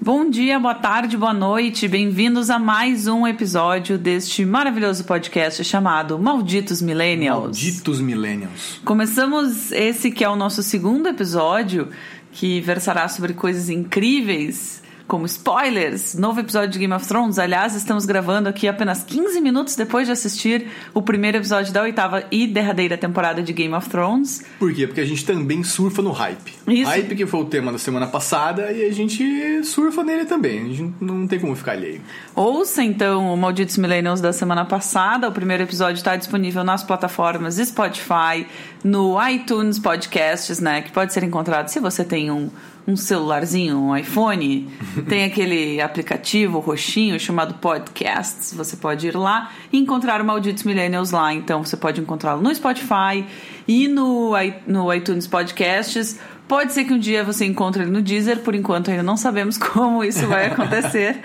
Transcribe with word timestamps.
Bom 0.00 0.28
dia, 0.28 0.58
boa 0.58 0.74
tarde, 0.74 1.16
boa 1.16 1.34
noite, 1.34 1.88
bem-vindos 1.88 2.50
a 2.50 2.58
mais 2.58 3.06
um 3.06 3.26
episódio 3.26 3.98
deste 3.98 4.44
maravilhoso 4.44 5.04
podcast 5.04 5.62
chamado 5.64 6.18
Malditos 6.18 6.80
Millennials. 6.80 7.42
Malditos 7.42 8.00
Millennials. 8.00 8.80
Começamos 8.84 9.72
esse 9.72 10.10
que 10.10 10.24
é 10.24 10.28
o 10.28 10.36
nosso 10.36 10.62
segundo 10.62 11.08
episódio, 11.08 11.88
que 12.32 12.60
versará 12.60 13.08
sobre 13.08 13.34
coisas 13.34 13.68
incríveis 13.68 14.82
como 15.10 15.26
spoilers, 15.26 16.14
novo 16.14 16.38
episódio 16.38 16.70
de 16.70 16.78
Game 16.78 16.94
of 16.94 17.04
Thrones. 17.04 17.36
Aliás, 17.36 17.74
estamos 17.74 18.06
gravando 18.06 18.48
aqui 18.48 18.68
apenas 18.68 19.02
15 19.02 19.40
minutos 19.40 19.74
depois 19.74 20.06
de 20.06 20.12
assistir 20.12 20.68
o 20.94 21.02
primeiro 21.02 21.38
episódio 21.38 21.72
da 21.72 21.82
oitava 21.82 22.22
e 22.30 22.46
derradeira 22.46 22.96
temporada 22.96 23.42
de 23.42 23.52
Game 23.52 23.74
of 23.74 23.90
Thrones. 23.90 24.44
Por 24.56 24.72
quê? 24.72 24.86
Porque 24.86 25.00
a 25.00 25.04
gente 25.04 25.26
também 25.26 25.64
surfa 25.64 26.00
no 26.00 26.12
hype. 26.12 26.54
Isso. 26.68 26.88
Hype 26.88 27.16
que 27.16 27.26
foi 27.26 27.40
o 27.40 27.44
tema 27.44 27.72
da 27.72 27.78
semana 27.78 28.06
passada 28.06 28.70
e 28.70 28.84
a 28.84 28.92
gente 28.92 29.64
surfa 29.64 30.04
nele 30.04 30.26
também. 30.26 30.60
A 30.60 30.74
gente 30.74 30.94
não 31.00 31.26
tem 31.26 31.40
como 31.40 31.56
ficar 31.56 31.72
alheio. 31.72 32.00
Ouça 32.36 32.80
então 32.84 33.34
o 33.34 33.36
Malditos 33.36 33.78
Millennials 33.78 34.20
da 34.20 34.32
semana 34.32 34.64
passada. 34.64 35.28
O 35.28 35.32
primeiro 35.32 35.64
episódio 35.64 35.98
está 35.98 36.14
disponível 36.14 36.62
nas 36.62 36.84
plataformas 36.84 37.56
Spotify, 37.56 38.46
no 38.82 39.16
iTunes 39.28 39.78
Podcasts, 39.78 40.60
né? 40.60 40.82
Que 40.82 40.90
pode 40.90 41.12
ser 41.12 41.22
encontrado 41.22 41.68
se 41.68 41.78
você 41.80 42.04
tem 42.04 42.30
um, 42.30 42.50
um 42.86 42.96
celularzinho, 42.96 43.78
um 43.78 43.96
iPhone. 43.96 44.70
tem 45.08 45.24
aquele 45.24 45.80
aplicativo 45.80 46.58
roxinho 46.58 47.18
chamado 47.18 47.54
Podcasts. 47.54 48.54
Você 48.54 48.76
pode 48.76 49.06
ir 49.06 49.16
lá 49.16 49.50
e 49.72 49.78
encontrar 49.78 50.20
o 50.20 50.24
Malditos 50.24 50.64
Millennials 50.64 51.10
lá. 51.10 51.32
Então 51.32 51.64
você 51.64 51.76
pode 51.76 52.00
encontrá-lo 52.00 52.42
no 52.42 52.54
Spotify 52.54 53.24
e 53.68 53.86
no, 53.86 54.32
no 54.66 54.92
iTunes 54.92 55.26
Podcasts. 55.26 56.18
Pode 56.50 56.72
ser 56.72 56.82
que 56.82 56.92
um 56.92 56.98
dia 56.98 57.22
você 57.22 57.44
encontre 57.44 57.82
ele 57.82 57.92
no 57.92 58.02
Deezer, 58.02 58.40
por 58.40 58.56
enquanto 58.56 58.90
ainda 58.90 59.04
não 59.04 59.16
sabemos 59.16 59.54
como 59.56 60.02
isso 60.02 60.26
vai 60.26 60.46
acontecer. 60.50 61.20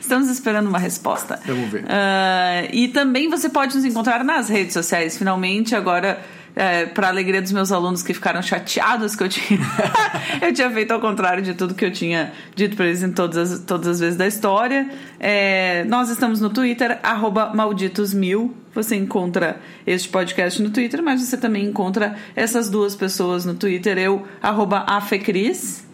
Estamos 0.00 0.28
esperando 0.28 0.66
uma 0.66 0.80
resposta. 0.80 1.38
Vamos 1.46 1.70
ver. 1.70 1.84
Ah, 1.88 2.64
e 2.72 2.88
também 2.88 3.28
você 3.30 3.48
pode 3.48 3.76
nos 3.76 3.84
encontrar 3.84 4.24
nas 4.24 4.48
redes 4.48 4.72
sociais. 4.72 5.16
Finalmente, 5.16 5.76
agora, 5.76 6.20
é, 6.60 6.86
para 6.86 7.06
alegria 7.06 7.40
dos 7.40 7.52
meus 7.52 7.70
alunos 7.70 8.02
que 8.02 8.12
ficaram 8.12 8.42
chateados 8.42 9.14
que 9.14 9.22
eu 9.22 9.28
tinha, 9.28 9.60
eu 10.42 10.52
tinha 10.52 10.68
feito 10.72 10.90
ao 10.90 11.00
contrário 11.00 11.40
de 11.40 11.54
tudo 11.54 11.72
que 11.72 11.84
eu 11.84 11.92
tinha 11.92 12.32
dito 12.56 12.74
para 12.74 12.86
eles 12.86 13.00
em 13.00 13.12
todas 13.12 13.52
as, 13.52 13.60
todas 13.60 13.86
as 13.86 14.00
vezes 14.00 14.16
da 14.18 14.26
história. 14.26 14.90
É, 15.20 15.84
nós 15.84 16.10
estamos 16.10 16.40
no 16.40 16.50
Twitter, 16.50 16.98
arroba 17.02 17.54
malditosmil. 17.54 18.52
Você 18.74 18.96
encontra 18.96 19.60
este 19.86 20.08
podcast 20.08 20.60
no 20.60 20.70
Twitter, 20.70 21.00
mas 21.02 21.20
você 21.22 21.36
também 21.36 21.64
encontra 21.64 22.16
essas 22.34 22.68
duas 22.68 22.96
pessoas 22.96 23.44
no 23.44 23.54
Twitter. 23.54 23.96
Eu, 23.96 24.26
arroba 24.42 24.84
afecris. 24.88 25.86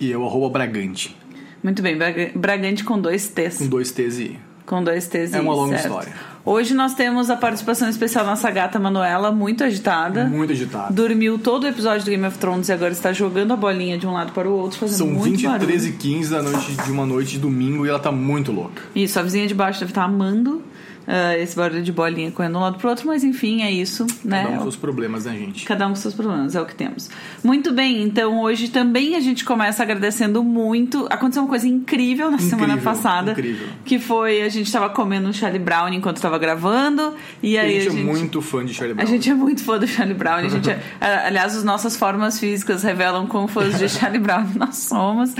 E 0.00 0.10
eu, 0.10 0.24
arroba 0.24 0.48
Bragante, 0.48 1.14
Muito 1.62 1.82
bem, 1.82 1.96
Braga- 1.96 2.30
Bragante 2.34 2.84
com 2.84 2.98
dois 3.00 3.28
T's. 3.28 3.58
com 3.58 3.68
dois 3.68 3.90
T's 3.90 4.18
e 4.18 4.22
I. 4.24 4.45
Com 4.66 4.82
dois 4.82 5.06
T's 5.06 5.32
É 5.32 5.40
uma 5.40 5.54
longa 5.54 5.78
certo. 5.78 5.86
história. 5.86 6.12
Hoje 6.44 6.74
nós 6.74 6.94
temos 6.94 7.28
a 7.28 7.36
participação 7.36 7.88
especial 7.88 8.24
da 8.24 8.30
nossa 8.30 8.48
gata 8.50 8.78
Manuela, 8.78 9.32
muito 9.32 9.64
agitada. 9.64 10.24
Muito 10.26 10.52
agitado. 10.52 10.92
Dormiu 10.94 11.38
todo 11.38 11.64
o 11.64 11.66
episódio 11.66 12.04
do 12.04 12.10
Game 12.10 12.24
of 12.24 12.38
Thrones 12.38 12.68
e 12.68 12.72
agora 12.72 12.92
está 12.92 13.12
jogando 13.12 13.52
a 13.52 13.56
bolinha 13.56 13.98
de 13.98 14.06
um 14.06 14.12
lado 14.12 14.32
para 14.32 14.48
o 14.48 14.52
outro, 14.52 14.78
fazendo 14.78 14.98
São 14.98 15.06
muito 15.08 15.24
23 15.38 15.82
barulho. 15.82 15.88
e 15.88 15.92
15 15.92 16.30
da 16.30 16.42
noite 16.42 16.72
de 16.72 16.90
uma 16.92 17.04
noite 17.06 17.30
de 17.32 17.38
domingo 17.40 17.84
e 17.84 17.88
ela 17.88 17.98
tá 17.98 18.12
muito 18.12 18.52
louca. 18.52 18.82
Isso, 18.94 19.18
a 19.18 19.22
vizinha 19.22 19.46
de 19.48 19.54
baixo 19.54 19.80
deve 19.80 19.90
estar 19.90 20.04
amando 20.04 20.62
ah, 21.06 21.36
esse 21.38 21.54
barulho 21.56 21.82
de 21.82 21.92
bolinha 21.92 22.30
correndo 22.30 22.52
de 22.52 22.58
um 22.58 22.60
lado 22.62 22.78
para 22.78 22.86
o 22.86 22.90
outro, 22.90 23.06
mas 23.06 23.22
enfim, 23.24 23.62
é 23.62 23.70
isso, 23.70 24.06
né? 24.24 24.42
Cada 24.42 24.50
um 24.54 24.56
com 24.56 24.62
seus 24.62 24.76
problemas, 24.76 25.24
né, 25.24 25.32
gente? 25.36 25.64
Cada 25.64 25.86
um 25.86 25.90
com 25.90 25.96
seus 25.96 26.14
problemas, 26.14 26.54
é 26.54 26.60
o 26.60 26.66
que 26.66 26.74
temos. 26.74 27.08
Muito 27.44 27.72
bem, 27.72 28.02
então 28.02 28.40
hoje 28.40 28.68
também 28.68 29.14
a 29.16 29.20
gente 29.20 29.44
começa 29.44 29.82
agradecendo 29.82 30.42
muito. 30.42 31.06
Aconteceu 31.10 31.42
uma 31.42 31.48
coisa 31.48 31.66
incrível 31.68 32.30
na 32.30 32.38
semana 32.38 32.74
Incrível, 32.74 32.82
passada. 32.92 33.32
incrível. 33.32 33.68
Que 33.84 33.98
foi 33.98 34.42
a 34.42 34.48
gente 34.48 34.70
tava 34.70 34.88
comendo 34.90 35.28
um 35.28 35.32
Charlie 35.32 35.58
Brown 35.62 35.88
enquanto 35.92 36.16
estava 36.16 36.38
gravando. 36.38 37.14
E 37.42 37.56
a 37.58 37.62
aí 37.62 37.80
gente 37.80 37.98
é 37.98 38.02
muito 38.02 38.40
fã 38.42 38.64
de 38.64 38.74
Charlie 38.74 38.92
A 38.92 38.96
Brown. 38.96 39.06
gente 39.06 39.30
é 39.30 39.34
muito 39.34 39.62
fã 39.62 39.78
do 39.78 39.86
Charlie 39.86 40.14
Brown. 40.14 40.36
A 40.36 40.48
gente 40.48 40.70
é- 40.70 40.80
a- 41.00 41.26
aliás, 41.26 41.56
as 41.56 41.64
nossas 41.64 41.96
formas 41.96 42.38
físicas 42.40 42.82
revelam 42.82 43.26
quão 43.26 43.46
fãs 43.48 43.78
de 43.78 43.88
Charlie 43.88 44.18
Brown 44.20 44.46
nós 44.56 44.76
somos. 44.76 45.34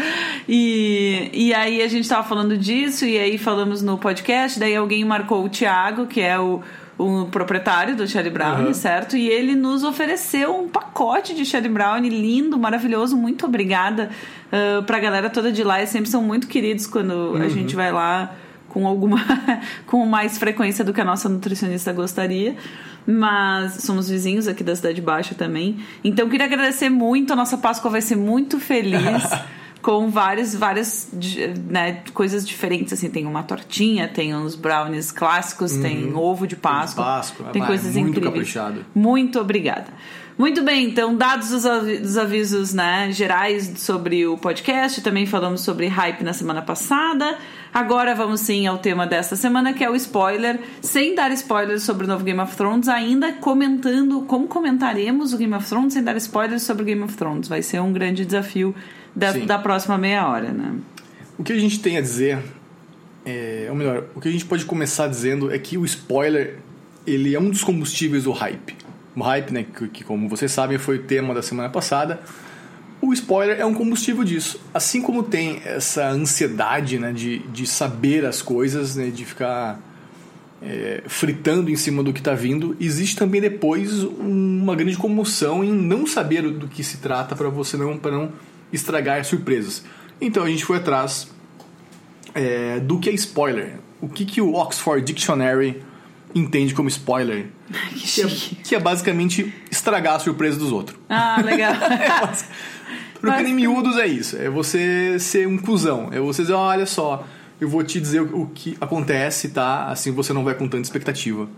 E, 0.49 1.31
e 1.33 1.55
aí 1.55 1.83
a 1.83 1.89
gente 1.89 2.09
tava 2.09 2.27
falando 2.27 2.57
disso, 2.57 3.05
e 3.05 3.19
aí 3.19 3.37
falamos 3.39 3.83
no 3.83 3.99
podcast, 3.99 4.59
daí 4.59 4.77
alguém 4.77 5.05
marcou 5.05 5.45
o 5.45 5.49
Thiago, 5.57 6.07
que 6.07 6.21
é 6.21 6.39
o, 6.39 6.61
o 6.99 7.27
proprietário 7.27 7.95
do 7.97 8.07
Charlie 8.07 8.33
Brown, 8.33 8.67
Uhum. 8.67 8.75
certo? 8.75 9.17
E 9.17 9.29
ele 9.29 9.55
nos 9.55 9.85
ofereceu 9.85 10.55
um 10.59 10.69
pacote 10.69 11.35
de 11.35 11.45
Charlie 11.45 11.73
Brown 11.73 11.99
lindo, 12.01 12.59
maravilhoso. 12.59 13.17
Muito 13.17 13.47
obrigada 13.47 14.11
uh, 14.53 14.83
pra 14.85 14.99
galera 14.99 15.31
toda 15.31 15.51
de 15.53 15.63
lá. 15.63 15.79
Eles 15.79 15.91
sempre 15.91 16.11
são 16.11 16.23
muito 16.23 16.47
queridos 16.47 16.87
quando 16.87 17.37
a 17.37 17.49
gente 17.49 17.75
vai 17.77 17.93
lá 17.93 18.35
com 18.69 18.87
alguma 18.87 19.19
com 19.87 20.05
mais 20.05 20.37
frequência 20.39 20.85
do 20.85 20.93
que 20.93 21.01
a 21.01 21.05
nossa 21.05 21.29
nutricionista 21.29 21.93
gostaria. 21.93 22.57
Mas 23.07 23.75
somos 23.85 24.09
vizinhos 24.09 24.49
aqui 24.49 24.65
da 24.65 24.75
Cidade 24.75 25.01
Baixa 25.01 25.35
também. 25.35 25.79
Então 26.03 26.29
queria 26.29 26.47
agradecer 26.47 26.89
muito. 26.91 27.33
A 27.33 27.37
nossa 27.37 27.57
Páscoa 27.57 27.91
vai 27.91 28.01
ser 28.01 28.17
muito 28.17 28.59
feliz. 28.59 29.01
Com 29.87 30.11
várias, 30.11 30.53
várias 30.53 31.09
né, 31.69 32.03
coisas 32.13 32.45
diferentes, 32.45 32.93
assim, 32.93 33.09
tem 33.09 33.25
uma 33.25 33.45
tortinha, 33.45 34.09
tem 34.09 34.35
uns 34.35 34.57
brownies 34.57 35.13
clássicos, 35.13 35.77
tem 35.77 36.13
ovo 36.13 36.45
de 36.45 36.57
Páscoa, 36.57 37.05
Páscoa, 37.05 37.47
tem 37.53 37.65
coisas 37.65 37.95
muito 37.95 38.09
incríveis. 38.19 38.33
caprichado. 38.53 38.85
Muito 38.93 39.39
obrigada. 39.39 39.87
Muito 40.37 40.61
bem, 40.65 40.89
então, 40.89 41.15
dados 41.17 41.53
os 41.53 41.65
avi- 41.65 42.01
os 42.03 42.19
avisos 42.19 42.75
né, 42.75 43.13
gerais 43.13 43.75
sobre 43.77 44.27
o 44.27 44.37
podcast, 44.37 45.01
também 45.03 45.25
falamos 45.25 45.61
sobre 45.61 45.87
hype 45.87 46.25
na 46.25 46.33
semana 46.33 46.63
passada. 46.63 47.39
Agora 47.73 48.13
vamos 48.13 48.41
sim 48.41 48.67
ao 48.67 48.79
tema 48.79 49.07
desta 49.07 49.37
semana, 49.37 49.73
que 49.73 49.85
é 49.85 49.89
o 49.89 49.95
spoiler, 49.95 50.59
sem 50.83 51.15
dar 51.15 51.31
spoilers 51.31 51.85
sobre 51.85 52.07
o 52.07 52.09
novo 52.09 52.25
Game 52.25 52.41
of 52.41 52.57
Thrones, 52.57 52.89
ainda 52.89 53.33
comentando 53.35 54.23
como 54.23 54.49
comentaremos 54.49 55.33
o 55.33 55.39
Game 55.39 55.55
of 55.55 55.65
Thrones 55.69 55.93
sem 55.95 56.03
dar 56.03 56.17
spoilers 56.17 56.65
sobre 56.65 56.83
o 56.83 56.87
Game 56.87 57.03
of 57.05 57.17
Thrones. 57.17 57.47
Vai 57.47 57.63
ser 57.63 57.81
um 57.81 57.93
grande 57.93 58.25
desafio 58.27 58.75
da, 59.17 59.33
da 59.33 59.59
próxima 59.59 59.97
meia 59.97 60.29
hora, 60.29 60.53
né? 60.53 60.75
O 61.39 61.43
que 61.43 61.53
a 61.53 61.59
gente 61.59 61.81
tem 61.81 61.97
a 61.97 62.03
dizer, 62.03 62.39
é, 63.25 63.67
ou 63.71 63.75
melhor, 63.75 64.05
o 64.15 64.21
que 64.21 64.29
a 64.29 64.31
gente 64.31 64.45
pode 64.45 64.67
começar 64.67 65.09
dizendo 65.09 65.51
é 65.51 65.59
que 65.59 65.79
o 65.79 65.85
spoiler 65.87 66.59
ele 67.07 67.35
é 67.35 67.41
um 67.41 67.49
dos 67.49 67.65
combustíveis 67.65 68.25
do 68.25 68.33
hype. 68.33 68.77
O 69.15 69.23
hype, 69.23 69.51
né, 69.53 69.65
que, 69.65 69.89
que 69.89 70.05
como 70.05 70.29
vocês 70.29 70.53
sabem 70.53 70.77
foi 70.77 70.97
o 70.97 71.03
tema 71.05 71.33
da 71.35 71.41
semana 71.41 71.71
passada. 71.71 72.21
O 73.01 73.13
spoiler 73.13 73.59
é 73.59 73.65
um 73.65 73.73
combustível 73.73 74.23
disso. 74.25 74.61
Assim 74.75 75.01
como 75.01 75.23
tem 75.23 75.63
essa 75.65 76.09
ansiedade 76.09 76.99
né, 76.99 77.13
de, 77.13 77.39
de 77.39 77.67
saber 77.67 78.27
as 78.27 78.43
coisas, 78.43 78.97
né, 78.97 79.09
de 79.09 79.25
ficar 79.25 79.81
é, 80.61 81.03
fritando 81.07 81.71
em 81.71 81.77
cima 81.77 82.03
do 82.03 82.13
que 82.13 82.21
está 82.21 82.35
vindo, 82.35 82.77
existe 82.81 83.17
também 83.17 83.41
depois 83.41 84.03
uma 84.03 84.75
grande 84.75 84.97
comoção 84.97 85.63
em 85.63 85.73
não 85.73 86.07
saber 86.07 86.43
do 86.43 86.69
que 86.69 86.83
se 86.83 86.99
trata 86.99 87.35
para 87.37 87.49
você 87.49 87.77
não, 87.77 87.97
pra 87.97 88.11
não 88.11 88.33
estragar 88.73 89.25
surpresas. 89.25 89.85
Então 90.21 90.45
a 90.45 90.49
gente 90.49 90.65
foi 90.65 90.79
atrás 90.79 91.31
é, 92.35 92.81
do 92.81 92.99
que 92.99 93.09
é 93.09 93.13
spoiler. 93.15 93.75
O 94.01 94.09
que, 94.09 94.25
que 94.25 94.41
o 94.41 94.55
Oxford 94.55 95.05
Dictionary 95.05 95.83
entende 96.35 96.75
como 96.75 96.89
spoiler? 96.89 97.47
Que 97.91 98.01
Que 98.01 98.23
é, 98.23 98.29
chique. 98.29 98.55
que 98.57 98.75
é 98.75 98.79
basicamente 98.81 99.53
estragar 99.71 100.15
a 100.15 100.19
surpresa 100.21 100.59
dos 100.59 100.71
outros. 100.71 100.97
Ah, 101.09 101.41
legal. 101.45 101.75
Porque 103.21 103.43
em 103.43 103.55
miúdos 103.55 103.97
é 103.97 104.07
isso. 104.07 104.37
É 104.37 104.49
você 104.49 105.19
ser 105.19 105.49
um 105.49 105.59
cuzão. 105.59 106.11
É 106.13 106.21
você 106.21 106.43
dizer, 106.43 106.55
olha 106.55 106.87
só, 106.87 107.27
eu 107.61 107.69
vou 107.69 107.83
te 107.83 108.01
dizer 108.01 108.21
o, 108.21 108.43
o 108.43 108.47
que 108.55 108.77
acontece, 108.81 109.49
tá? 109.49 109.87
Assim 109.87 110.13
você 110.13 110.33
não 110.33 110.45
vai 110.45 110.55
com 110.55 110.69
tanta 110.69 110.83
expectativa. 110.83 111.49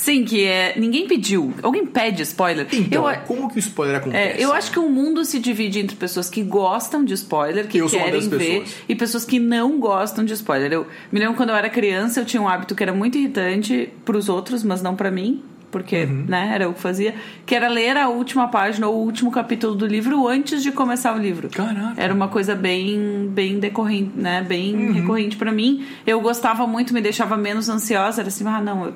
Sim, 0.00 0.24
que 0.24 0.44
é. 0.46 0.72
Ninguém 0.78 1.06
pediu. 1.06 1.52
Alguém 1.62 1.84
pede 1.84 2.22
spoiler. 2.22 2.66
Então, 2.72 3.06
eu, 3.10 3.20
como 3.26 3.50
que 3.50 3.56
o 3.56 3.58
spoiler 3.58 3.96
acontece? 3.96 4.40
É, 4.40 4.42
eu 4.42 4.50
acho 4.50 4.70
que 4.72 4.78
o 4.78 4.88
mundo 4.88 5.24
se 5.26 5.38
divide 5.38 5.78
entre 5.78 5.94
pessoas 5.94 6.30
que 6.30 6.42
gostam 6.42 7.04
de 7.04 7.12
spoiler, 7.12 7.68
que 7.68 7.76
Eu 7.76 7.86
querem 7.86 8.20
ver, 8.28 8.38
pessoas. 8.38 8.76
e 8.88 8.94
pessoas 8.94 9.24
que 9.26 9.38
não 9.38 9.78
gostam 9.78 10.24
de 10.24 10.32
spoiler. 10.32 10.72
Eu 10.72 10.86
me 11.12 11.20
lembro 11.20 11.34
quando 11.34 11.50
eu 11.50 11.54
era 11.54 11.68
criança, 11.68 12.18
eu 12.20 12.24
tinha 12.24 12.40
um 12.40 12.48
hábito 12.48 12.74
que 12.74 12.82
era 12.82 12.94
muito 12.94 13.18
irritante 13.18 13.90
pros 14.02 14.30
outros, 14.30 14.64
mas 14.64 14.80
não 14.80 14.96
pra 14.96 15.10
mim. 15.10 15.42
Porque, 15.70 16.02
Uhum. 16.02 16.24
né, 16.26 16.50
era 16.54 16.68
o 16.68 16.72
que 16.74 16.80
fazia. 16.80 17.14
Que 17.46 17.54
era 17.54 17.68
ler 17.68 17.96
a 17.96 18.08
última 18.08 18.48
página 18.48 18.88
ou 18.88 18.96
o 18.96 19.04
último 19.04 19.30
capítulo 19.30 19.74
do 19.74 19.86
livro 19.86 20.26
antes 20.26 20.62
de 20.64 20.72
começar 20.72 21.14
o 21.14 21.18
livro. 21.18 21.48
Caraca. 21.50 21.92
Era 21.96 22.12
uma 22.12 22.26
coisa 22.26 22.56
bem, 22.56 23.28
bem 23.30 23.60
decorrente, 23.60 24.10
né? 24.16 24.42
Bem 24.42 24.74
Uhum. 24.74 24.92
recorrente 24.92 25.36
pra 25.36 25.52
mim. 25.52 25.84
Eu 26.06 26.20
gostava 26.22 26.66
muito, 26.66 26.92
me 26.94 27.00
deixava 27.00 27.36
menos 27.36 27.68
ansiosa. 27.68 28.20
Era 28.22 28.28
assim, 28.28 28.44
ah, 28.48 28.60
não, 28.60 28.86
eu 28.86 28.94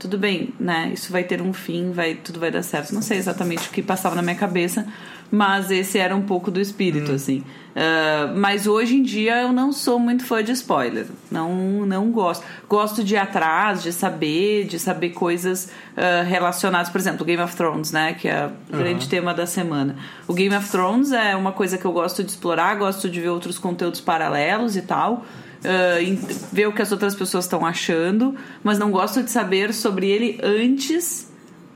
tudo 0.00 0.16
bem, 0.16 0.54
né? 0.58 0.90
Isso 0.94 1.12
vai 1.12 1.22
ter 1.22 1.42
um 1.42 1.52
fim, 1.52 1.92
vai 1.92 2.14
tudo 2.14 2.40
vai 2.40 2.50
dar 2.50 2.62
certo. 2.62 2.92
Não 2.94 3.02
sei 3.02 3.18
exatamente 3.18 3.68
o 3.68 3.70
que 3.70 3.82
passava 3.82 4.16
na 4.16 4.22
minha 4.22 4.34
cabeça, 4.34 4.86
mas 5.30 5.70
esse 5.70 5.98
era 5.98 6.16
um 6.16 6.22
pouco 6.22 6.50
do 6.50 6.58
espírito, 6.58 7.12
hum. 7.12 7.14
assim. 7.14 7.44
Uh, 7.70 8.36
mas 8.36 8.66
hoje 8.66 8.96
em 8.96 9.02
dia 9.02 9.42
eu 9.42 9.52
não 9.52 9.72
sou 9.72 9.98
muito 9.98 10.24
fã 10.24 10.42
de 10.42 10.52
spoiler. 10.52 11.06
Não, 11.30 11.86
não 11.86 12.10
gosto. 12.10 12.44
Gosto 12.66 13.04
de 13.04 13.14
ir 13.14 13.18
atrás, 13.18 13.82
de 13.82 13.92
saber, 13.92 14.64
de 14.64 14.78
saber 14.78 15.10
coisas 15.10 15.66
uh, 15.66 16.26
relacionadas, 16.26 16.88
por 16.88 16.98
exemplo, 16.98 17.24
Game 17.24 17.42
of 17.42 17.54
Thrones, 17.54 17.92
né? 17.92 18.14
Que 18.14 18.26
é 18.26 18.46
o 18.46 18.74
uhum. 18.74 18.82
grande 18.82 19.06
tema 19.06 19.34
da 19.34 19.46
semana. 19.46 19.96
O 20.26 20.32
Game 20.32 20.54
of 20.56 20.68
Thrones 20.70 21.12
é 21.12 21.36
uma 21.36 21.52
coisa 21.52 21.76
que 21.76 21.84
eu 21.84 21.92
gosto 21.92 22.24
de 22.24 22.30
explorar, 22.30 22.74
gosto 22.76 23.08
de 23.08 23.20
ver 23.20 23.28
outros 23.28 23.58
conteúdos 23.58 24.00
paralelos 24.00 24.76
e 24.76 24.82
tal. 24.82 25.26
Uh, 25.60 26.36
ver 26.50 26.66
o 26.66 26.72
que 26.72 26.80
as 26.80 26.90
outras 26.90 27.14
pessoas 27.14 27.44
estão 27.44 27.66
achando, 27.66 28.34
mas 28.64 28.78
não 28.78 28.90
gosto 28.90 29.22
de 29.22 29.30
saber 29.30 29.74
sobre 29.74 30.08
ele 30.08 30.40
antes 30.42 31.30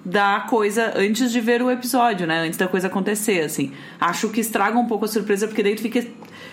da 0.05 0.41
coisa 0.49 0.93
antes 0.97 1.33
de 1.33 1.41
ver 1.41 1.63
o 1.63 1.71
episódio, 1.71 2.27
né? 2.27 2.41
Antes 2.41 2.59
da 2.59 2.69
coisa 2.69 2.89
acontecer, 2.89 3.41
assim. 3.41 3.73
Acho 4.01 4.29
que 4.29 4.41
estraga 4.41 4.79
um 4.79 4.87
pouco 4.87 5.07
a 5.07 5.09
surpresa, 5.09 5.47
porque 5.47 5.63
daí 5.63 5.75
tu 5.75 5.83
fica 5.83 6.05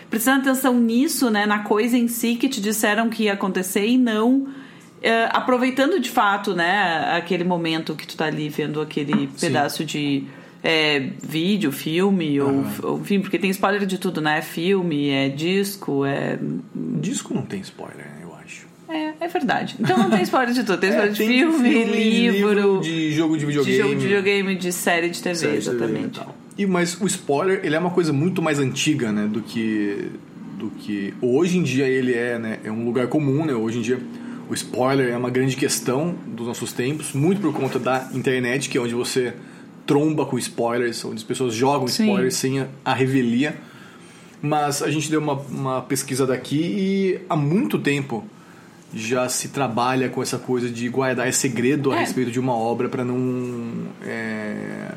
prestando 0.09 0.41
atenção 0.41 0.79
nisso, 0.79 1.29
né? 1.29 1.45
Na 1.45 1.59
coisa 1.59 1.97
em 1.97 2.07
si 2.07 2.35
que 2.35 2.47
te 2.47 2.61
disseram 2.61 3.09
que 3.09 3.23
ia 3.23 3.33
acontecer 3.33 3.85
e 3.85 3.97
não. 3.97 4.43
Uh, 4.43 5.27
aproveitando 5.31 5.99
de 5.99 6.09
fato, 6.09 6.53
né, 6.53 7.15
aquele 7.17 7.43
momento 7.43 7.95
que 7.95 8.05
tu 8.05 8.15
tá 8.15 8.25
ali 8.25 8.49
vendo 8.49 8.79
aquele 8.79 9.27
Sim. 9.35 9.47
pedaço 9.47 9.83
de 9.83 10.25
é, 10.63 11.09
vídeo, 11.21 11.71
filme, 11.71 12.39
uhum. 12.39 12.65
ou, 12.83 12.91
ou, 12.91 12.99
enfim, 12.99 13.19
porque 13.19 13.39
tem 13.39 13.49
spoiler 13.49 13.85
de 13.85 13.97
tudo, 13.97 14.21
né? 14.21 14.41
Filme, 14.41 15.09
é 15.09 15.29
disco, 15.29 16.05
é. 16.05 16.37
Disco 16.75 17.33
não 17.33 17.43
tem 17.43 17.61
spoiler, 17.61 18.05
né? 18.05 18.21
É, 18.91 19.13
é 19.21 19.27
verdade. 19.29 19.77
Então 19.79 19.97
não 19.97 20.09
tem 20.09 20.21
spoiler 20.23 20.53
de 20.53 20.63
tudo. 20.65 20.77
Tem 20.77 20.89
spoiler 20.91 21.11
é, 21.11 21.15
de 21.15 21.25
filme, 21.25 21.69
filme 21.69 21.85
livro, 21.85 22.53
livro, 22.53 22.81
de 22.81 23.11
jogo 23.13 23.37
de 23.37 23.45
videogame. 23.45 23.77
De 23.77 23.81
jogo 23.81 23.95
de 23.95 24.01
videogame, 24.01 24.55
de 24.55 24.71
série 24.73 25.09
de 25.09 25.23
TV, 25.23 25.35
série 25.35 25.57
exatamente. 25.57 26.19
De 26.19 26.19
TV 26.19 26.31
e, 26.57 26.65
mas 26.65 26.99
o 26.99 27.07
spoiler, 27.07 27.61
ele 27.63 27.75
é 27.75 27.79
uma 27.79 27.89
coisa 27.89 28.11
muito 28.11 28.41
mais 28.41 28.59
antiga, 28.59 29.11
né? 29.11 29.27
Do 29.27 29.41
que. 29.41 30.11
Do 30.59 30.69
que. 30.69 31.13
Hoje 31.21 31.57
em 31.57 31.63
dia 31.63 31.87
ele 31.87 32.13
é, 32.13 32.37
né? 32.37 32.59
É 32.63 32.71
um 32.71 32.85
lugar 32.85 33.07
comum, 33.07 33.45
né? 33.45 33.53
Hoje 33.53 33.79
em 33.79 33.81
dia 33.81 33.99
o 34.49 34.53
spoiler 34.53 35.13
é 35.13 35.17
uma 35.17 35.29
grande 35.29 35.55
questão 35.55 36.13
dos 36.27 36.45
nossos 36.45 36.73
tempos, 36.73 37.13
muito 37.13 37.39
por 37.39 37.53
conta 37.53 37.79
da 37.79 38.09
internet, 38.13 38.69
que 38.69 38.77
é 38.77 38.81
onde 38.81 38.93
você 38.93 39.33
tromba 39.85 40.25
com 40.25 40.37
spoilers, 40.37 41.03
onde 41.05 41.17
as 41.17 41.23
pessoas 41.23 41.53
jogam 41.53 41.87
Sim. 41.87 42.05
spoilers 42.05 42.35
sem 42.35 42.59
a, 42.59 42.67
a 42.85 42.93
revelia. 42.93 43.55
Mas 44.41 44.81
a 44.81 44.89
gente 44.89 45.09
deu 45.09 45.19
uma, 45.19 45.33
uma 45.33 45.81
pesquisa 45.81 46.25
daqui 46.25 46.57
e 46.57 47.21
há 47.29 47.35
muito 47.35 47.77
tempo 47.77 48.25
já 48.93 49.29
se 49.29 49.49
trabalha 49.49 50.09
com 50.09 50.21
essa 50.21 50.37
coisa 50.37 50.69
de 50.69 50.89
guardar 50.89 51.31
segredo 51.31 51.91
a 51.91 51.95
é. 51.95 51.99
respeito 51.99 52.31
de 52.31 52.39
uma 52.39 52.53
obra 52.53 52.89
para 52.89 53.05
não 53.05 53.87
é, 54.03 54.91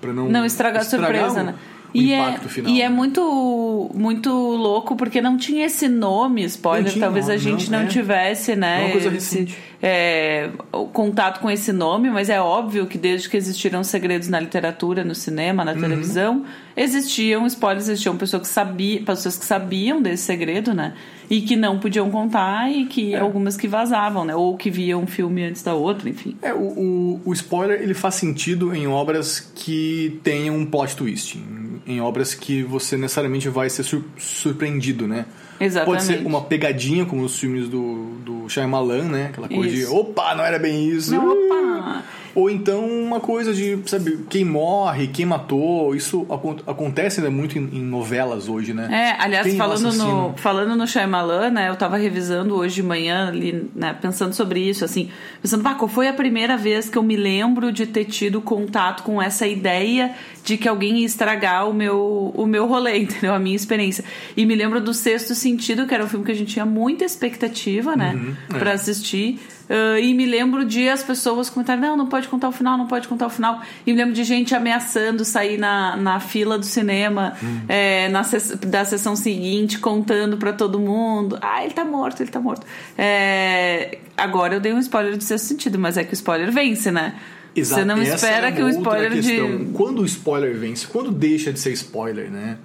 para 0.00 0.12
não 0.12 0.28
não 0.28 0.44
estragar, 0.44 0.82
estragar 0.82 1.10
a 1.10 1.28
surpresa, 1.28 1.40
o, 1.40 1.44
né? 1.44 1.54
E 1.94 2.12
é, 2.12 2.38
final, 2.38 2.70
E 2.70 2.82
é 2.82 2.88
muito, 2.88 3.90
muito 3.94 4.30
louco 4.30 4.94
porque 4.96 5.20
não 5.20 5.36
tinha 5.36 5.66
esse 5.66 5.88
nome, 5.88 6.44
spoiler. 6.44 6.92
Tinha, 6.92 7.04
talvez 7.04 7.28
a 7.28 7.36
gente 7.36 7.70
não, 7.70 7.80
não 7.80 7.86
é. 7.86 7.88
tivesse, 7.88 8.54
né? 8.54 8.80
É 8.80 8.84
uma 8.84 8.92
coisa 8.92 9.16
esse, 9.16 9.56
é, 9.82 10.50
contato 10.92 11.40
com 11.40 11.50
esse 11.50 11.72
nome, 11.72 12.10
mas 12.10 12.28
é 12.28 12.40
óbvio 12.40 12.86
que 12.86 12.98
desde 12.98 13.28
que 13.28 13.36
existiram 13.36 13.82
segredos 13.84 14.28
na 14.28 14.40
literatura, 14.40 15.04
no 15.04 15.14
cinema, 15.14 15.64
na 15.64 15.72
uhum. 15.72 15.80
televisão, 15.80 16.44
existiam 16.76 17.46
spoilers, 17.46 17.88
existiam 17.88 18.16
pessoas 18.16 18.42
que, 18.42 18.48
sabia, 18.48 19.02
pessoas 19.02 19.38
que 19.38 19.44
sabiam 19.44 20.02
desse 20.02 20.24
segredo, 20.24 20.74
né? 20.74 20.94
E 21.30 21.42
que 21.42 21.56
não 21.56 21.78
podiam 21.78 22.10
contar 22.10 22.70
e 22.70 22.86
que 22.86 23.14
é. 23.14 23.18
algumas 23.18 23.56
que 23.56 23.68
vazavam, 23.68 24.24
né? 24.24 24.34
Ou 24.34 24.56
que 24.56 24.70
viam 24.70 25.02
um 25.02 25.06
filme 25.06 25.44
antes 25.44 25.62
da 25.62 25.74
outra, 25.74 26.08
enfim. 26.08 26.36
É, 26.42 26.52
o, 26.52 26.58
o, 26.58 27.20
o 27.24 27.32
spoiler 27.32 27.80
ele 27.80 27.94
faz 27.94 28.16
sentido 28.16 28.74
em 28.74 28.86
obras 28.86 29.40
que 29.54 30.20
tenham 30.22 30.56
um 30.56 30.66
plot 30.66 30.96
twist, 30.96 31.38
em, 31.86 31.94
em 31.96 32.00
obras 32.00 32.34
que 32.34 32.62
você 32.62 32.96
necessariamente 32.96 33.48
vai 33.48 33.68
ser 33.70 33.82
sur 33.82 34.04
surpreendido, 34.16 35.06
né? 35.06 35.26
Exatamente. 35.60 36.06
Pode 36.06 36.20
ser 36.20 36.26
uma 36.26 36.42
pegadinha, 36.42 37.04
como 37.04 37.22
os 37.22 37.38
filmes 37.38 37.68
do, 37.68 38.12
do 38.24 38.48
Shyamalan, 38.48 39.04
né? 39.04 39.26
Aquela 39.26 39.48
coisa 39.48 39.74
isso. 39.74 39.90
de, 39.90 39.94
opa, 39.94 40.34
não 40.34 40.44
era 40.44 40.58
bem 40.58 40.88
isso. 40.88 41.12
Não, 41.12 41.30
opa! 41.30 42.04
Ou 42.38 42.48
então 42.48 42.86
uma 42.88 43.18
coisa 43.18 43.52
de, 43.52 43.76
sabe, 43.86 44.20
quem 44.30 44.44
morre, 44.44 45.08
quem 45.08 45.26
matou. 45.26 45.92
Isso 45.92 46.24
acontece 46.68 47.20
né, 47.20 47.28
muito 47.28 47.58
em, 47.58 47.68
em 47.78 47.82
novelas 47.82 48.48
hoje, 48.48 48.72
né? 48.72 48.88
É, 48.92 49.20
aliás, 49.20 49.56
falando 49.56 49.92
no, 49.92 50.34
falando 50.36 50.76
no 50.76 50.86
Shyamalan, 50.86 51.50
né? 51.50 51.68
Eu 51.68 51.74
tava 51.74 51.96
revisando 51.96 52.54
hoje 52.54 52.76
de 52.76 52.82
manhã 52.84 53.26
ali, 53.26 53.68
né? 53.74 53.92
Pensando 54.00 54.34
sobre 54.34 54.60
isso, 54.60 54.84
assim. 54.84 55.10
Pensando, 55.42 55.64
pá, 55.64 55.74
qual 55.74 55.88
foi 55.88 56.06
a 56.06 56.12
primeira 56.12 56.56
vez 56.56 56.88
que 56.88 56.96
eu 56.96 57.02
me 57.02 57.16
lembro 57.16 57.72
de 57.72 57.86
ter 57.86 58.04
tido 58.04 58.40
contato 58.40 59.02
com 59.02 59.20
essa 59.20 59.44
ideia 59.44 60.14
de 60.44 60.56
que 60.56 60.68
alguém 60.68 61.00
ia 61.00 61.06
estragar 61.06 61.68
o 61.68 61.74
meu, 61.74 62.32
o 62.36 62.46
meu 62.46 62.68
rolê, 62.68 62.98
entendeu? 63.02 63.34
A 63.34 63.40
minha 63.40 63.56
experiência. 63.56 64.04
E 64.36 64.46
me 64.46 64.54
lembro 64.54 64.80
do 64.80 64.94
Sexto 64.94 65.34
Sentido, 65.34 65.88
que 65.88 65.94
era 65.94 66.04
um 66.04 66.08
filme 66.08 66.24
que 66.24 66.30
a 66.30 66.36
gente 66.36 66.52
tinha 66.52 66.64
muita 66.64 67.04
expectativa, 67.04 67.96
né? 67.96 68.12
Uhum, 68.14 68.36
é. 68.54 68.58
Pra 68.60 68.74
assistir. 68.74 69.40
Uh, 69.68 69.98
e 69.98 70.14
me 70.14 70.24
lembro 70.24 70.64
de 70.64 70.88
as 70.88 71.02
pessoas 71.02 71.50
comentarem: 71.50 71.82
não, 71.82 71.96
não 71.96 72.06
pode 72.06 72.26
contar 72.28 72.48
o 72.48 72.52
final, 72.52 72.78
não 72.78 72.86
pode 72.86 73.06
contar 73.06 73.26
o 73.26 73.30
final. 73.30 73.60
E 73.86 73.92
me 73.92 73.98
lembro 73.98 74.14
de 74.14 74.24
gente 74.24 74.54
ameaçando 74.54 75.24
sair 75.24 75.58
na, 75.58 75.96
na 75.96 76.20
fila 76.20 76.58
do 76.58 76.64
cinema, 76.64 77.34
hum. 77.42 77.60
é, 77.68 78.08
na 78.08 78.22
da 78.66 78.84
sessão 78.84 79.14
seguinte, 79.14 79.78
contando 79.78 80.38
para 80.38 80.52
todo 80.52 80.78
mundo: 80.78 81.38
ah, 81.42 81.62
ele 81.62 81.74
tá 81.74 81.84
morto, 81.84 82.22
ele 82.22 82.30
tá 82.30 82.40
morto. 82.40 82.66
É, 82.96 83.98
agora 84.16 84.54
eu 84.54 84.60
dei 84.60 84.72
um 84.72 84.78
spoiler 84.78 85.16
de 85.16 85.24
sexto 85.24 85.46
sentido, 85.46 85.78
mas 85.78 85.98
é 85.98 86.04
que 86.04 86.12
o 86.12 86.14
spoiler 86.14 86.50
vence, 86.50 86.90
né? 86.90 87.14
Exato. 87.54 87.80
Você 87.80 87.84
não 87.84 88.00
Essa 88.00 88.14
espera 88.14 88.48
é 88.48 88.52
que 88.52 88.62
o 88.62 88.68
spoiler 88.70 89.12
questão. 89.12 89.58
de. 89.58 89.64
Quando 89.72 90.00
o 90.00 90.04
spoiler 90.06 90.56
vence, 90.56 90.86
quando 90.86 91.10
deixa 91.10 91.52
de 91.52 91.60
ser 91.60 91.72
spoiler, 91.72 92.30
né? 92.30 92.56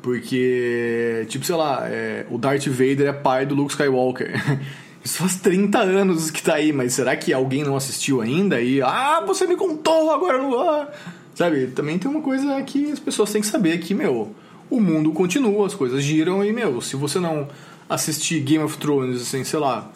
Porque, 0.00 1.26
tipo, 1.28 1.44
sei 1.44 1.56
lá, 1.56 1.82
é, 1.86 2.24
o 2.30 2.38
Darth 2.38 2.66
Vader 2.68 3.08
é 3.08 3.12
pai 3.12 3.44
do 3.44 3.54
Luke 3.54 3.72
Skywalker. 3.72 4.32
Isso 5.08 5.20
faz 5.20 5.36
30 5.36 5.78
anos 5.78 6.30
que 6.30 6.42
tá 6.42 6.56
aí, 6.56 6.70
mas 6.70 6.92
será 6.92 7.16
que 7.16 7.32
alguém 7.32 7.64
não 7.64 7.74
assistiu 7.74 8.20
ainda? 8.20 8.60
E, 8.60 8.82
ah, 8.82 9.24
você 9.26 9.46
me 9.46 9.56
contou, 9.56 10.10
agora 10.10 10.36
não. 10.36 10.86
Sabe, 11.34 11.68
também 11.68 11.98
tem 11.98 12.10
uma 12.10 12.20
coisa 12.20 12.60
que 12.62 12.92
as 12.92 12.98
pessoas 12.98 13.32
têm 13.32 13.40
que 13.40 13.46
saber 13.46 13.78
que, 13.78 13.94
meu, 13.94 14.34
o 14.68 14.78
mundo 14.78 15.10
continua, 15.12 15.66
as 15.66 15.74
coisas 15.74 16.04
giram 16.04 16.44
e, 16.44 16.52
meu, 16.52 16.82
se 16.82 16.94
você 16.94 17.18
não 17.18 17.48
assistir 17.88 18.40
Game 18.40 18.62
of 18.62 18.76
Thrones, 18.76 19.22
assim, 19.22 19.42
sei 19.44 19.58
lá, 19.58 19.90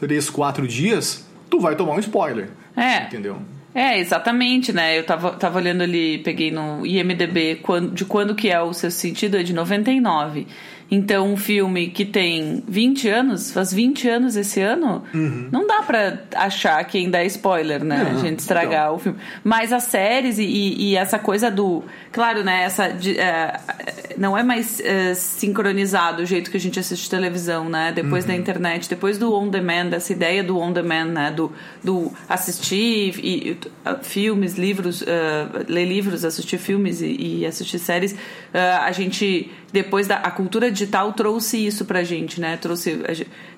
3, 0.00 0.30
4 0.30 0.66
dias, 0.66 1.28
tu 1.50 1.60
vai 1.60 1.76
tomar 1.76 1.92
um 1.92 1.98
spoiler. 1.98 2.48
É. 2.74 3.02
Entendeu? 3.02 3.36
É, 3.74 3.98
exatamente, 3.98 4.72
né? 4.72 4.98
Eu 4.98 5.04
tava, 5.04 5.32
tava 5.32 5.58
olhando 5.58 5.82
ali, 5.82 6.16
peguei 6.16 6.50
no 6.50 6.86
IMDB 6.86 7.56
quando, 7.56 7.90
de 7.90 8.06
quando 8.06 8.34
que 8.34 8.48
é 8.48 8.58
o 8.58 8.72
seu 8.72 8.90
sentido, 8.90 9.36
é 9.36 9.42
de 9.42 9.52
99. 9.52 10.46
Então, 10.90 11.32
um 11.32 11.36
filme 11.36 11.88
que 11.88 12.04
tem 12.04 12.62
20 12.68 13.08
anos, 13.08 13.50
faz 13.50 13.72
20 13.72 14.08
anos 14.08 14.36
esse 14.36 14.60
ano, 14.60 15.02
uhum. 15.14 15.48
não 15.50 15.66
dá 15.66 15.82
pra 15.82 16.18
achar 16.34 16.84
que 16.84 16.98
ainda 16.98 17.22
é 17.22 17.26
spoiler, 17.26 17.82
né? 17.82 18.04
Não, 18.04 18.18
a 18.18 18.20
gente 18.20 18.40
estragar 18.40 18.84
então. 18.84 18.94
o 18.94 18.98
filme. 18.98 19.18
Mas 19.42 19.72
as 19.72 19.84
séries 19.84 20.38
e, 20.38 20.44
e, 20.44 20.96
essa 20.96 21.18
coisa 21.18 21.50
do. 21.50 21.82
Claro, 22.12 22.44
né? 22.44 22.62
Essa, 22.64 22.88
de, 22.88 23.18
é, 23.18 23.58
não 24.18 24.36
é 24.36 24.42
mais 24.42 24.78
é, 24.80 25.14
sincronizado 25.14 26.22
o 26.22 26.26
jeito 26.26 26.50
que 26.50 26.56
a 26.56 26.60
gente 26.60 26.78
assiste 26.78 27.08
televisão, 27.08 27.68
né? 27.68 27.90
Depois 27.92 28.24
uhum. 28.24 28.30
da 28.30 28.36
internet, 28.36 28.88
depois 28.88 29.18
do 29.18 29.34
on 29.34 29.48
demand, 29.48 29.90
essa 29.92 30.12
ideia 30.12 30.44
do 30.44 30.58
on 30.58 30.72
demand, 30.72 31.06
né? 31.06 31.30
Do, 31.30 31.50
do 31.82 32.12
assistir 32.28 33.18
e, 33.18 33.58
filmes, 34.02 34.54
livros, 34.54 35.00
uh, 35.00 35.06
ler 35.66 35.86
livros, 35.86 36.24
assistir 36.24 36.58
filmes 36.58 37.00
e, 37.00 37.40
e 37.40 37.46
assistir 37.46 37.78
séries, 37.78 38.12
uh, 38.12 38.82
a 38.82 38.92
gente 38.92 39.50
depois 39.72 40.06
da 40.06 40.16
a 40.18 40.30
cultura 40.30 40.70
digital 40.74 41.12
trouxe 41.14 41.64
isso 41.64 41.84
pra 41.86 42.02
gente, 42.02 42.40
né? 42.40 42.58
Trouxe 42.58 43.00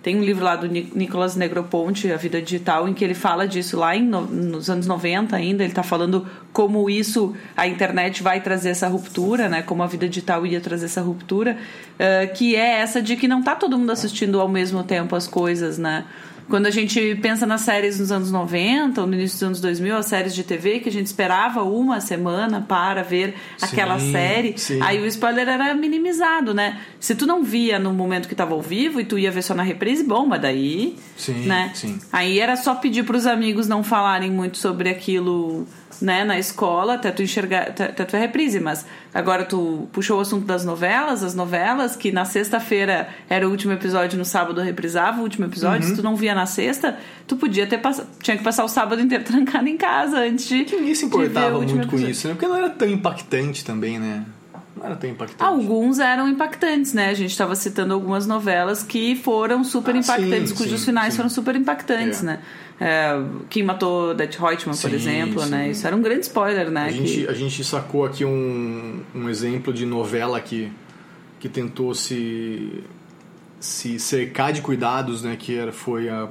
tem 0.02 0.16
um 0.16 0.22
livro 0.22 0.44
lá 0.44 0.54
do 0.54 0.68
Nicolas 0.68 1.34
Negroponte, 1.34 2.12
A 2.12 2.16
Vida 2.16 2.40
Digital, 2.40 2.88
em 2.88 2.94
que 2.94 3.02
ele 3.04 3.14
fala 3.14 3.48
disso 3.48 3.76
lá 3.76 3.96
em, 3.96 4.04
no, 4.04 4.20
nos 4.20 4.70
anos 4.70 4.86
90 4.86 5.34
ainda, 5.34 5.64
ele 5.64 5.72
tá 5.72 5.82
falando 5.82 6.24
como 6.52 6.88
isso 6.88 7.34
a 7.56 7.66
internet 7.66 8.22
vai 8.22 8.40
trazer 8.40 8.68
essa 8.68 8.86
ruptura, 8.86 9.48
né? 9.48 9.62
Como 9.62 9.82
a 9.82 9.86
vida 9.88 10.08
digital 10.08 10.46
ia 10.46 10.60
trazer 10.60 10.84
essa 10.84 11.00
ruptura, 11.00 11.56
uh, 11.94 12.32
que 12.34 12.54
é 12.54 12.78
essa 12.78 13.02
de 13.02 13.16
que 13.16 13.26
não 13.26 13.42
tá 13.42 13.56
todo 13.56 13.76
mundo 13.76 13.90
assistindo 13.90 14.40
ao 14.40 14.48
mesmo 14.48 14.84
tempo 14.84 15.16
as 15.16 15.26
coisas, 15.26 15.76
né? 15.76 16.04
Quando 16.48 16.66
a 16.66 16.70
gente 16.70 17.16
pensa 17.16 17.44
nas 17.44 17.62
séries 17.62 17.98
nos 17.98 18.12
anos 18.12 18.30
90 18.30 19.00
ou 19.00 19.06
no 19.06 19.14
início 19.14 19.36
dos 19.36 19.42
anos 19.42 19.60
2000, 19.60 19.96
as 19.96 20.06
séries 20.06 20.34
de 20.34 20.44
TV 20.44 20.80
que 20.80 20.88
a 20.88 20.92
gente 20.92 21.06
esperava 21.06 21.62
uma 21.62 22.00
semana 22.00 22.60
para 22.60 23.02
ver 23.02 23.34
sim, 23.56 23.66
aquela 23.66 23.98
série, 23.98 24.56
sim. 24.56 24.80
aí 24.80 25.00
o 25.00 25.06
spoiler 25.06 25.48
era 25.48 25.74
minimizado, 25.74 26.54
né? 26.54 26.80
Se 27.00 27.14
tu 27.14 27.26
não 27.26 27.42
via 27.42 27.78
no 27.78 27.92
momento 27.92 28.28
que 28.28 28.34
estava 28.34 28.54
ao 28.54 28.62
vivo 28.62 29.00
e 29.00 29.04
tu 29.04 29.18
ia 29.18 29.30
ver 29.30 29.42
só 29.42 29.54
na 29.54 29.62
reprise, 29.62 30.04
bom, 30.04 30.26
mas 30.26 30.40
daí, 30.40 30.96
sim, 31.16 31.46
né? 31.46 31.72
Aí 32.12 32.38
era 32.38 32.56
só 32.56 32.74
pedir 32.74 33.04
para 33.04 33.16
os 33.16 33.26
amigos 33.26 33.66
não 33.66 33.82
falarem 33.82 34.30
muito 34.30 34.58
sobre 34.58 34.88
aquilo 34.88 35.66
né, 36.00 36.24
na 36.24 36.38
escola 36.38 36.94
até 36.94 37.10
tu 37.10 37.22
enxergar, 37.22 37.68
até, 37.68 37.84
até 37.84 38.04
tu 38.04 38.16
é 38.16 38.18
reprise, 38.20 38.60
mas 38.60 38.84
agora 39.14 39.44
tu 39.44 39.88
puxou 39.92 40.18
o 40.18 40.20
assunto 40.20 40.44
das 40.44 40.64
novelas, 40.64 41.22
as 41.22 41.34
novelas, 41.34 41.96
que 41.96 42.12
na 42.12 42.24
sexta-feira 42.24 43.08
era 43.28 43.46
o 43.48 43.50
último 43.50 43.72
episódio, 43.72 44.18
no 44.18 44.24
sábado 44.24 44.60
reprisava 44.60 45.20
o 45.20 45.22
último 45.22 45.46
episódio, 45.46 45.88
Uhum. 45.88 45.94
se 45.94 46.00
tu 46.00 46.02
não 46.02 46.14
via 46.16 46.34
na 46.34 46.44
sexta, 46.46 46.96
tu 47.26 47.36
podia 47.36 47.66
ter 47.66 47.78
passado, 47.78 48.08
tinha 48.20 48.36
que 48.36 48.44
passar 48.44 48.64
o 48.64 48.68
sábado 48.68 49.00
inteiro 49.00 49.24
trancado 49.24 49.66
em 49.68 49.76
casa 49.76 50.18
antes 50.18 50.46
de. 50.46 50.64
Que 50.64 50.76
ninguém 50.76 50.94
se 50.94 51.06
importava 51.06 51.56
muito 51.56 51.72
com 51.72 51.80
episódio. 51.80 52.10
isso, 52.10 52.28
né? 52.28 52.34
Porque 52.34 52.46
não 52.46 52.56
era 52.56 52.68
tão 52.70 52.88
impactante 52.88 53.64
também, 53.64 53.98
né? 53.98 54.24
Não 54.76 54.84
era 54.84 54.96
tão 54.96 55.08
impactante. 55.08 55.42
Alguns 55.42 55.98
eram 55.98 56.28
impactantes, 56.28 56.92
né? 56.92 57.08
A 57.08 57.14
gente 57.14 57.30
estava 57.30 57.54
citando 57.56 57.94
algumas 57.94 58.26
novelas 58.26 58.82
que 58.82 59.16
foram 59.16 59.64
super 59.64 59.94
Ah, 59.94 59.98
impactantes, 59.98 60.50
sim, 60.50 60.54
cujos 60.56 60.80
sim, 60.80 60.86
finais 60.86 61.14
sim. 61.14 61.16
foram 61.16 61.30
super 61.30 61.56
impactantes, 61.56 62.22
É. 62.22 62.26
né? 62.26 62.38
É, 62.78 63.18
quem 63.48 63.62
matou 63.62 64.12
Det 64.14 64.36
Reutemann, 64.38 64.76
por 64.76 64.90
Sim, 64.90 64.94
exemplo, 64.96 65.46
né? 65.46 65.64
sim. 65.64 65.70
Isso 65.70 65.86
era 65.86 65.96
um 65.96 66.02
grande 66.02 66.20
spoiler, 66.26 66.70
né? 66.70 66.84
A 66.84 66.88
que- 66.92 67.06
gente, 67.06 67.28
a 67.28 67.32
gente 67.32 67.64
sacou 67.64 68.04
aqui 68.04 68.24
um, 68.24 69.00
um 69.14 69.28
exemplo 69.30 69.72
de 69.72 69.86
novela 69.86 70.38
que, 70.40 70.70
que 71.40 71.48
tentou 71.48 71.94
se, 71.94 72.84
se 73.58 73.98
cercar 73.98 74.52
de 74.52 74.60
cuidados, 74.60 75.22
né? 75.22 75.36
Que 75.38 75.56
era, 75.56 75.72
foi 75.72 76.08
a 76.10 76.28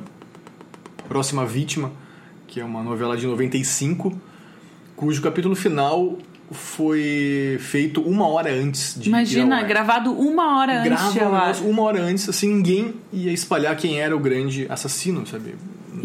Próxima 1.08 1.46
Vítima, 1.46 1.92
que 2.48 2.60
é 2.60 2.64
uma 2.66 2.84
novela 2.84 3.18
de 3.18 3.26
95, 3.26 4.14
cujo 4.96 5.22
capítulo 5.24 5.56
final 5.56 6.18
foi 6.52 7.58
feito 7.60 8.02
uma 8.02 8.28
hora 8.28 8.52
antes 8.54 8.96
de 9.00 9.10
Imagina, 9.10 9.64
gravado 9.64 10.12
uma 10.12 10.60
hora 10.60 10.80
antes 10.84 11.14
Grava 11.16 11.58
uma 11.64 11.82
hora 11.82 12.00
antes, 12.02 12.30
assim, 12.30 12.54
ninguém 12.54 12.94
ia 13.12 13.32
espalhar 13.32 13.76
quem 13.76 14.00
era 14.00 14.16
o 14.16 14.20
grande 14.20 14.68
assassino, 14.70 15.26
sabe? 15.26 15.56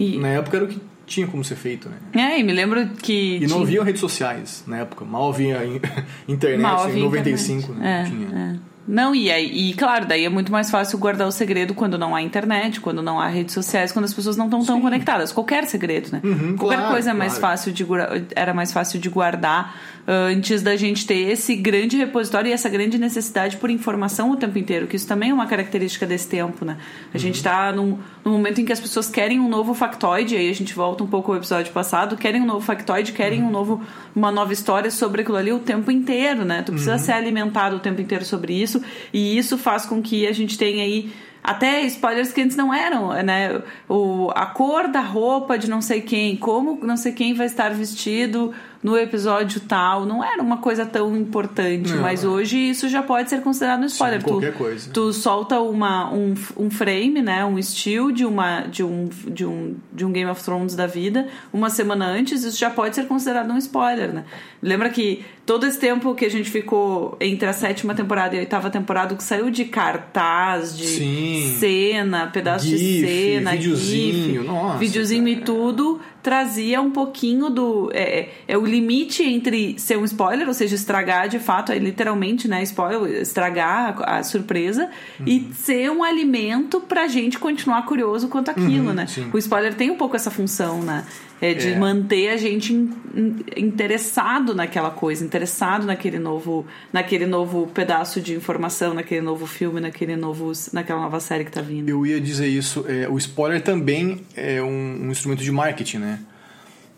E- 0.03 0.19
Na 0.19 0.29
época 0.29 0.57
era 0.57 0.65
o 0.65 0.69
que 0.69 0.81
tinha 1.07 1.27
como 1.27 1.43
ser 1.45 1.57
feito, 1.57 1.89
né? 1.89 1.97
É, 2.15 2.39
e 2.39 2.43
me 2.43 2.53
lembro 2.53 2.87
que. 3.03 3.37
E 3.37 3.41
não 3.41 3.49
tinha- 3.49 3.63
haviam 3.63 3.85
redes 3.85 4.01
sociais 4.01 4.63
na 4.67 4.79
época. 4.79 5.05
Mal 5.05 5.29
havia 5.29 5.65
in- 5.65 5.81
internet 6.29 6.63
Mal 6.63 6.87
em 6.87 6.91
havia 6.91 7.03
95, 7.05 7.73
internet. 7.73 7.81
né? 7.81 7.91
É, 7.91 8.03
Não 8.03 8.11
tinha. 8.29 8.39
é. 8.39 8.70
Não, 8.91 9.15
e, 9.15 9.31
aí, 9.31 9.71
e 9.71 9.73
claro, 9.75 10.05
daí 10.05 10.25
é 10.25 10.29
muito 10.29 10.51
mais 10.51 10.69
fácil 10.69 10.99
guardar 10.99 11.29
o 11.29 11.31
segredo 11.31 11.75
quando 11.75 11.97
não 11.97 12.15
há 12.15 12.21
internet, 12.21 12.81
quando 12.81 13.01
não 13.01 13.21
há 13.21 13.29
redes 13.29 13.55
sociais, 13.55 13.93
quando 13.93 14.05
as 14.05 14.13
pessoas 14.13 14.37
não 14.37 14.47
estão 14.47 14.65
tão 14.65 14.81
conectadas. 14.81 15.31
Qualquer 15.31 15.65
segredo, 15.67 16.11
né? 16.11 16.21
Uhum, 16.25 16.57
Qualquer 16.57 16.79
claro, 16.79 16.93
coisa 16.93 17.11
é 17.11 17.15
mais 17.15 17.39
claro. 17.39 17.57
fácil 17.57 17.73
de 17.73 17.87
era 18.35 18.53
mais 18.53 18.73
fácil 18.73 18.99
de 18.99 19.09
guardar 19.09 19.77
ah, 20.07 20.27
antes 20.27 20.61
da 20.61 20.75
gente 20.75 21.07
ter 21.07 21.31
esse 21.31 21.55
grande 21.55 21.97
repositório 21.97 22.49
e 22.49 22.53
essa 22.53 22.69
grande 22.69 22.99
necessidade 22.99 23.57
por 23.59 23.71
informação 23.71 24.33
o 24.33 24.37
tempo 24.37 24.59
inteiro, 24.59 24.89
que 24.89 24.97
isso 24.97 25.07
também 25.07 25.31
é 25.31 25.35
uma 25.35 25.47
característica 25.47 26.05
desse 26.05 26.29
tempo, 26.29 26.65
né? 26.65 26.79
A 27.15 27.19
gente 27.19 27.37
está 27.37 27.71
num, 27.71 27.97
num 28.25 28.33
momento 28.33 28.61
em 28.61 28.65
que 28.65 28.73
as 28.73 28.81
pessoas 28.81 29.09
querem 29.09 29.39
um 29.39 29.49
novo 29.49 29.73
factoide, 29.73 30.35
aí 30.35 30.51
a 30.51 30.55
gente 30.55 30.75
volta 30.75 31.05
um 31.05 31.07
pouco 31.07 31.31
ao 31.31 31.39
episódio 31.39 31.73
passado, 31.73 32.17
querem 32.17 32.43
um 32.43 32.47
novo 32.47 32.61
factoide, 32.61 33.13
querem 33.13 33.43
um 33.43 33.51
novo, 33.51 33.81
uma 34.15 34.33
nova 34.33 34.53
história 34.53 34.91
sobre 34.91 35.23
aquilo 35.23 35.37
ali 35.37 35.53
o 35.53 35.61
tempo 35.61 35.93
inteiro, 35.93 36.45
né? 36.45 36.63
Tu 36.63 36.73
precisa 36.73 36.99
ser 36.99 37.13
alimentado 37.13 37.77
o 37.77 37.79
tempo 37.79 38.01
inteiro 38.01 38.25
sobre 38.25 38.53
isso, 38.53 38.80
e 39.13 39.37
isso 39.37 39.57
faz 39.59 39.87
com 39.87 40.03
que 40.03 40.27
a 40.27 40.33
gente 40.33 40.57
tenha 40.59 40.83
aí 40.83 41.13
até 41.43 41.83
spoilers 41.83 42.33
que 42.33 42.43
antes 42.43 42.57
não 42.57 42.73
eram, 42.73 43.11
né? 43.23 43.63
O, 43.89 44.31
a 44.35 44.47
cor 44.47 44.89
da 44.89 45.01
roupa 45.01 45.59
de 45.59 45.69
não 45.69 45.81
sei 45.81 46.03
quem, 46.03 46.37
como 46.37 46.79
não 46.85 46.97
sei 46.97 47.13
quem 47.13 47.33
vai 47.35 47.47
estar 47.47 47.71
vestido 47.71 48.53
no 48.83 48.97
episódio 48.97 49.61
tal, 49.61 50.07
não 50.07 50.25
era 50.25 50.43
uma 50.43 50.57
coisa 50.57 50.87
tão 50.87 51.15
importante, 51.15 51.93
Não. 51.93 52.01
mas 52.01 52.25
hoje 52.25 52.57
isso 52.57 52.89
já 52.89 53.03
pode 53.03 53.29
ser 53.29 53.43
considerado 53.43 53.83
um 53.83 53.87
spoiler. 53.87 54.21
Sim, 54.23 54.27
qualquer 54.27 54.55
coisa. 54.55 54.91
Tu 54.91 55.13
solta 55.13 55.61
uma, 55.61 56.11
um, 56.11 56.35
um 56.57 56.71
frame, 56.71 57.21
né? 57.21 57.45
Um 57.45 57.59
estilo 57.59 58.11
de, 58.11 58.25
uma, 58.25 58.63
de, 58.63 58.83
um, 58.83 59.11
de, 59.27 59.45
um, 59.45 59.77
de 59.93 60.05
um 60.05 60.11
Game 60.11 60.31
of 60.31 60.43
Thrones 60.43 60.75
da 60.75 60.87
vida, 60.87 61.29
uma 61.53 61.69
semana 61.69 62.07
antes, 62.07 62.43
isso 62.43 62.59
já 62.59 62.71
pode 62.71 62.95
ser 62.95 63.07
considerado 63.07 63.51
um 63.53 63.59
spoiler, 63.59 64.15
né? 64.15 64.25
Lembra 64.63 64.89
que 64.89 65.25
todo 65.45 65.67
esse 65.67 65.79
tempo 65.79 66.15
que 66.15 66.25
a 66.25 66.31
gente 66.31 66.51
ficou 66.51 67.17
entre 67.21 67.49
a 67.49 67.53
sétima 67.53 67.95
temporada 67.95 68.35
e 68.35 68.39
a 68.39 68.41
oitava 68.41 68.71
temporada, 68.71 69.15
que 69.15 69.23
saiu 69.23 69.51
de 69.51 69.67
cartaz, 69.67 70.77
de 70.77 70.87
Sim. 70.87 71.57
cena, 71.59 72.29
pedaço 72.29 72.67
de 72.67 72.79
GIF, 72.79 73.07
cena, 73.07 73.51
videozinho, 73.51 74.33
GIF, 74.43 74.47
nossa, 74.47 74.79
videozinho 74.79 75.29
e 75.29 75.37
tudo 75.37 76.01
trazia 76.23 76.81
um 76.81 76.91
pouquinho 76.91 77.49
do 77.51 77.91
é, 77.93 78.21
é- 78.21 78.33
é 78.49 78.59
o 78.59 78.65
limite 78.65 79.23
entre 79.23 79.79
ser 79.79 79.97
um 79.99 80.05
spoiler, 80.05 80.47
ou 80.49 80.55
seja, 80.55 80.75
estragar 80.75 81.29
de 81.29 81.39
fato, 81.39 81.73
é 81.73 81.79
literalmente, 81.79 82.47
né, 82.49 82.63
spoiler, 82.63 83.21
estragar 83.23 83.97
a, 84.03 84.19
a 84.19 84.23
surpresa 84.23 84.89
e 85.27 85.39
Uhum. 85.39 85.53
ser 85.53 85.91
um 85.91 86.05
alimento 86.05 86.81
pra 86.81 87.07
gente 87.09 87.39
continuar 87.39 87.83
curioso 87.87 88.29
quanto 88.29 88.51
aquilo, 88.51 88.89
Uhum, 88.89 88.95
né? 88.95 89.07
sim. 89.07 89.31
O 89.33 89.39
spoiler 89.39 89.75
tem 89.75 89.91
um 89.91 89.97
pouco 89.97 90.17
essa 90.17 90.31
função, 90.31 90.83
né? 90.83 91.05
É 91.43 91.55
de 91.55 91.69
É. 91.69 91.79
manter 91.79 92.29
a 92.29 92.37
gente 92.37 92.73
in- 92.75 92.91
in- 93.17 93.37
interessado 93.57 94.55
naquela 94.55 94.91
coisa, 94.91 95.25
interessado 95.25 95.87
naquele 95.87 96.19
novo, 96.19 96.67
naquele 96.93 97.25
novo 97.25 97.67
pedaço 97.69 98.21
de 98.21 98.35
informação, 98.35 98.93
naquele 98.93 99.23
novo 99.23 99.47
filme, 99.47 99.81
naquele 99.81 100.17
novo, 100.17 100.53
naquela 100.73 101.01
nova 101.01 101.19
série 101.19 101.45
que 101.45 101.51
tá 101.51 101.63
vindo. 101.63 101.89
Eu 101.89 102.05
ia 102.05 102.21
dizer 102.21 102.47
isso. 102.47 102.85
é, 102.87 103.09
o 103.09 103.17
spoiler 103.17 103.63
também 103.63 104.21
é 104.37 104.63
um, 104.63 105.07
um 105.07 105.11
instrumento 105.11 105.43
de 105.43 105.51
marketing, 105.51 105.99
né? 105.99 106.19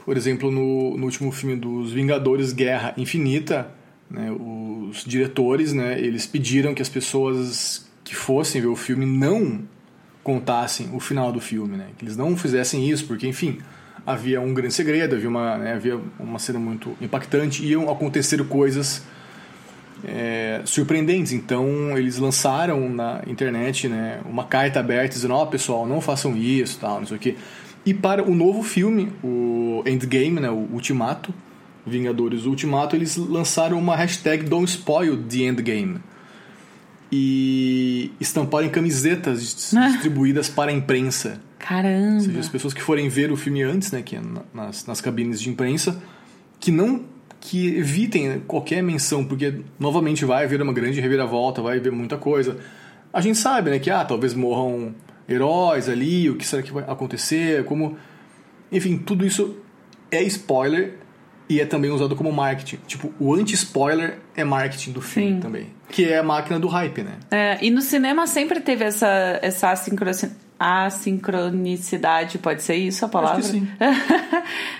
Por 0.04 0.16
exemplo, 0.16 0.50
no, 0.50 0.96
no 0.98 1.04
último 1.04 1.30
filme 1.30 1.54
dos 1.54 1.92
Vingadores 1.92 2.52
Guerra 2.52 2.92
Infinita, 2.96 3.70
né, 4.10 4.28
os 4.32 5.04
diretores, 5.04 5.72
né, 5.72 5.98
eles 6.00 6.26
pediram 6.26 6.74
que 6.74 6.82
as 6.82 6.88
pessoas 6.88 7.88
que 8.02 8.14
fossem 8.16 8.60
ver 8.60 8.66
o 8.66 8.74
filme 8.76 9.06
não 9.06 9.60
contassem 10.22 10.90
o 10.92 10.98
final 11.00 11.32
do 11.32 11.40
filme, 11.40 11.76
né? 11.76 11.86
Que 11.96 12.04
eles 12.04 12.16
não 12.16 12.36
fizessem 12.36 12.88
isso, 12.90 13.06
porque, 13.06 13.26
enfim, 13.28 13.58
havia 14.06 14.40
um 14.40 14.52
grande 14.52 14.74
segredo, 14.74 15.14
havia 15.14 15.28
uma, 15.28 15.58
né, 15.58 15.74
havia 15.74 15.98
uma 16.18 16.38
cena 16.38 16.58
muito 16.58 16.96
impactante, 17.00 17.64
iam 17.64 17.90
acontecer 17.90 18.42
coisas 18.44 19.04
é, 20.04 20.60
surpreendentes. 20.64 21.32
Então 21.32 21.96
eles 21.96 22.18
lançaram 22.18 22.88
na 22.88 23.22
internet 23.26 23.88
né, 23.88 24.20
uma 24.24 24.44
carta 24.44 24.80
aberta 24.80 25.14
dizendo: 25.14 25.34
Ó, 25.34 25.46
pessoal, 25.46 25.86
não 25.86 26.00
façam 26.00 26.36
isso, 26.36 26.78
tal, 26.80 27.00
não 27.00 27.06
sei 27.06 27.16
o 27.16 27.20
quê. 27.20 27.36
E 27.84 27.92
para 27.92 28.22
o 28.22 28.34
novo 28.34 28.62
filme, 28.62 29.12
o 29.24 29.82
Endgame, 29.84 30.40
né, 30.40 30.50
o 30.50 30.68
Ultimato, 30.72 31.34
Vingadores 31.84 32.44
Ultimato, 32.44 32.94
eles 32.94 33.16
lançaram 33.16 33.76
uma 33.76 33.96
hashtag 33.96 34.44
Don't 34.44 34.70
Spoil 34.70 35.16
the 35.16 35.38
Endgame. 35.38 35.98
E 37.14 38.10
estamparam 38.18 38.66
em 38.66 38.70
camisetas 38.70 39.40
dis- 39.40 39.70
distribuídas 39.92 40.48
para 40.48 40.70
a 40.70 40.74
imprensa. 40.74 41.40
Caramba! 41.58 42.14
Ou 42.14 42.20
seja, 42.20 42.40
as 42.40 42.48
pessoas 42.48 42.72
que 42.72 42.80
forem 42.82 43.08
ver 43.08 43.30
o 43.30 43.36
filme 43.36 43.62
antes, 43.62 43.92
né, 43.92 44.00
que 44.02 44.16
é 44.16 44.20
na- 44.20 44.42
nas, 44.54 44.86
nas 44.86 45.00
cabines 45.00 45.40
de 45.40 45.50
imprensa, 45.50 46.00
que 46.58 46.70
não 46.72 47.04
que 47.38 47.66
evitem 47.76 48.38
qualquer 48.46 48.82
menção, 48.82 49.24
porque 49.24 49.52
novamente 49.78 50.24
vai 50.24 50.44
haver 50.44 50.62
uma 50.62 50.72
grande 50.72 51.00
reviravolta, 51.00 51.60
vai 51.60 51.76
haver 51.78 51.90
muita 51.90 52.16
coisa. 52.16 52.56
A 53.12 53.20
gente 53.20 53.36
sabe, 53.36 53.68
né, 53.70 53.78
que 53.80 53.90
ah, 53.90 54.04
talvez 54.04 54.32
morram 54.32 54.94
heróis 55.28 55.88
ali, 55.88 56.30
o 56.30 56.36
que 56.36 56.46
será 56.46 56.62
que 56.62 56.72
vai 56.72 56.84
acontecer, 56.84 57.64
como 57.64 57.96
enfim, 58.70 58.96
tudo 58.96 59.26
isso 59.26 59.56
é 60.10 60.22
spoiler 60.22 60.94
e 61.52 61.60
é 61.60 61.66
também 61.66 61.90
usado 61.90 62.16
como 62.16 62.32
marketing. 62.32 62.78
Tipo, 62.86 63.12
o 63.20 63.34
anti-spoiler 63.34 64.18
é 64.34 64.42
marketing 64.42 64.92
do 64.92 65.02
filme 65.02 65.34
Sim. 65.34 65.40
também, 65.40 65.66
que 65.90 66.08
é 66.08 66.16
a 66.16 66.22
máquina 66.22 66.58
do 66.58 66.66
hype, 66.66 67.02
né? 67.02 67.18
É, 67.30 67.58
e 67.60 67.70
no 67.70 67.82
cinema 67.82 68.26
sempre 68.26 68.60
teve 68.60 68.84
essa, 68.84 69.38
essa 69.42 69.68
assincrosi- 70.58 71.48
assincronicidade, 71.48 72.38
pode 72.38 72.62
ser 72.62 72.76
isso 72.76 73.04
a 73.04 73.08
palavra? 73.08 73.38
Acho 73.40 73.52
que 73.52 73.58
sim. 73.60 73.68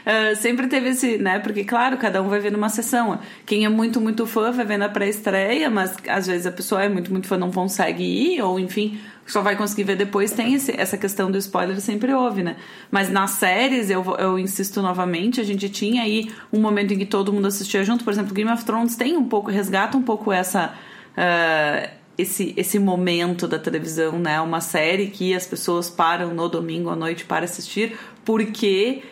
É, 0.07 0.35
sempre 0.37 0.67
teve 0.69 0.91
esse, 0.91 1.19
né? 1.19 1.39
Porque, 1.39 1.65
claro, 1.65 1.97
cada 1.97 2.23
um 2.23 2.29
vai 2.29 2.41
ver 2.41 2.53
numa 2.53 2.69
sessão. 2.69 3.19
Quem 3.45 3.65
é 3.65 3.69
muito, 3.69 4.01
muito 4.01 4.27
fã 4.27 4.51
vai 4.53 4.65
ver 4.65 4.77
na 4.79 4.89
pré-estreia, 4.89 5.69
mas 5.71 5.95
às 6.09 6.27
vezes 6.27 6.47
a 6.47 6.53
pessoa 6.53 6.83
é 6.83 6.89
muito, 6.89 7.11
muito 7.11 7.27
fã 7.27 7.37
não 7.37 7.51
consegue 7.51 8.03
ir, 8.05 8.41
ou 8.43 8.59
enfim, 8.61 8.99
só 9.27 9.41
vai 9.43 9.57
conseguir 9.57 9.85
ver 9.85 9.97
depois. 9.97 10.31
Tem 10.33 10.55
esse- 10.55 10.75
essa 10.79 10.97
questão 10.97 11.31
do 11.31 11.39
spoiler, 11.39 11.81
sempre 11.81 12.13
houve, 12.13 12.43
né? 12.43 12.57
Mas 12.91 13.11
nas 13.11 13.31
séries, 13.33 13.91
eu, 13.91 14.05
eu 14.19 14.39
insisto 14.39 14.81
novamente, 14.83 15.41
a 15.41 15.45
gente 15.45 15.69
tinha 15.69 16.03
aí 16.03 16.31
um 16.53 16.61
momento 16.61 16.93
em 16.95 16.99
que 16.99 17.07
todo 17.07 17.33
mundo 17.33 17.47
assistia 17.49 17.83
junto. 17.85 18.05
Por 18.05 18.13
exemplo, 18.13 18.35
Game 18.35 18.51
of 18.51 18.65
Thrones 18.65 18.97
tem 18.97 19.17
um 19.17 19.25
pouco, 19.29 19.51
resgata 19.51 19.97
um 19.97 20.03
pouco 20.03 20.33
essa. 20.33 20.73
ah, 21.17 21.89
esse, 22.17 22.53
esse 22.57 22.79
momento 22.79 23.49
da 23.49 23.59
televisão, 23.59 24.19
né? 24.19 24.41
Uma 24.41 24.61
série 24.61 25.09
que 25.09 25.35
as 25.35 25.47
pessoas 25.47 25.89
param 25.89 26.35
no 26.35 26.49
domingo 26.49 26.91
à 26.91 26.97
noite 26.97 27.25
para 27.25 27.45
assistir, 27.45 27.97
porque 28.25 29.03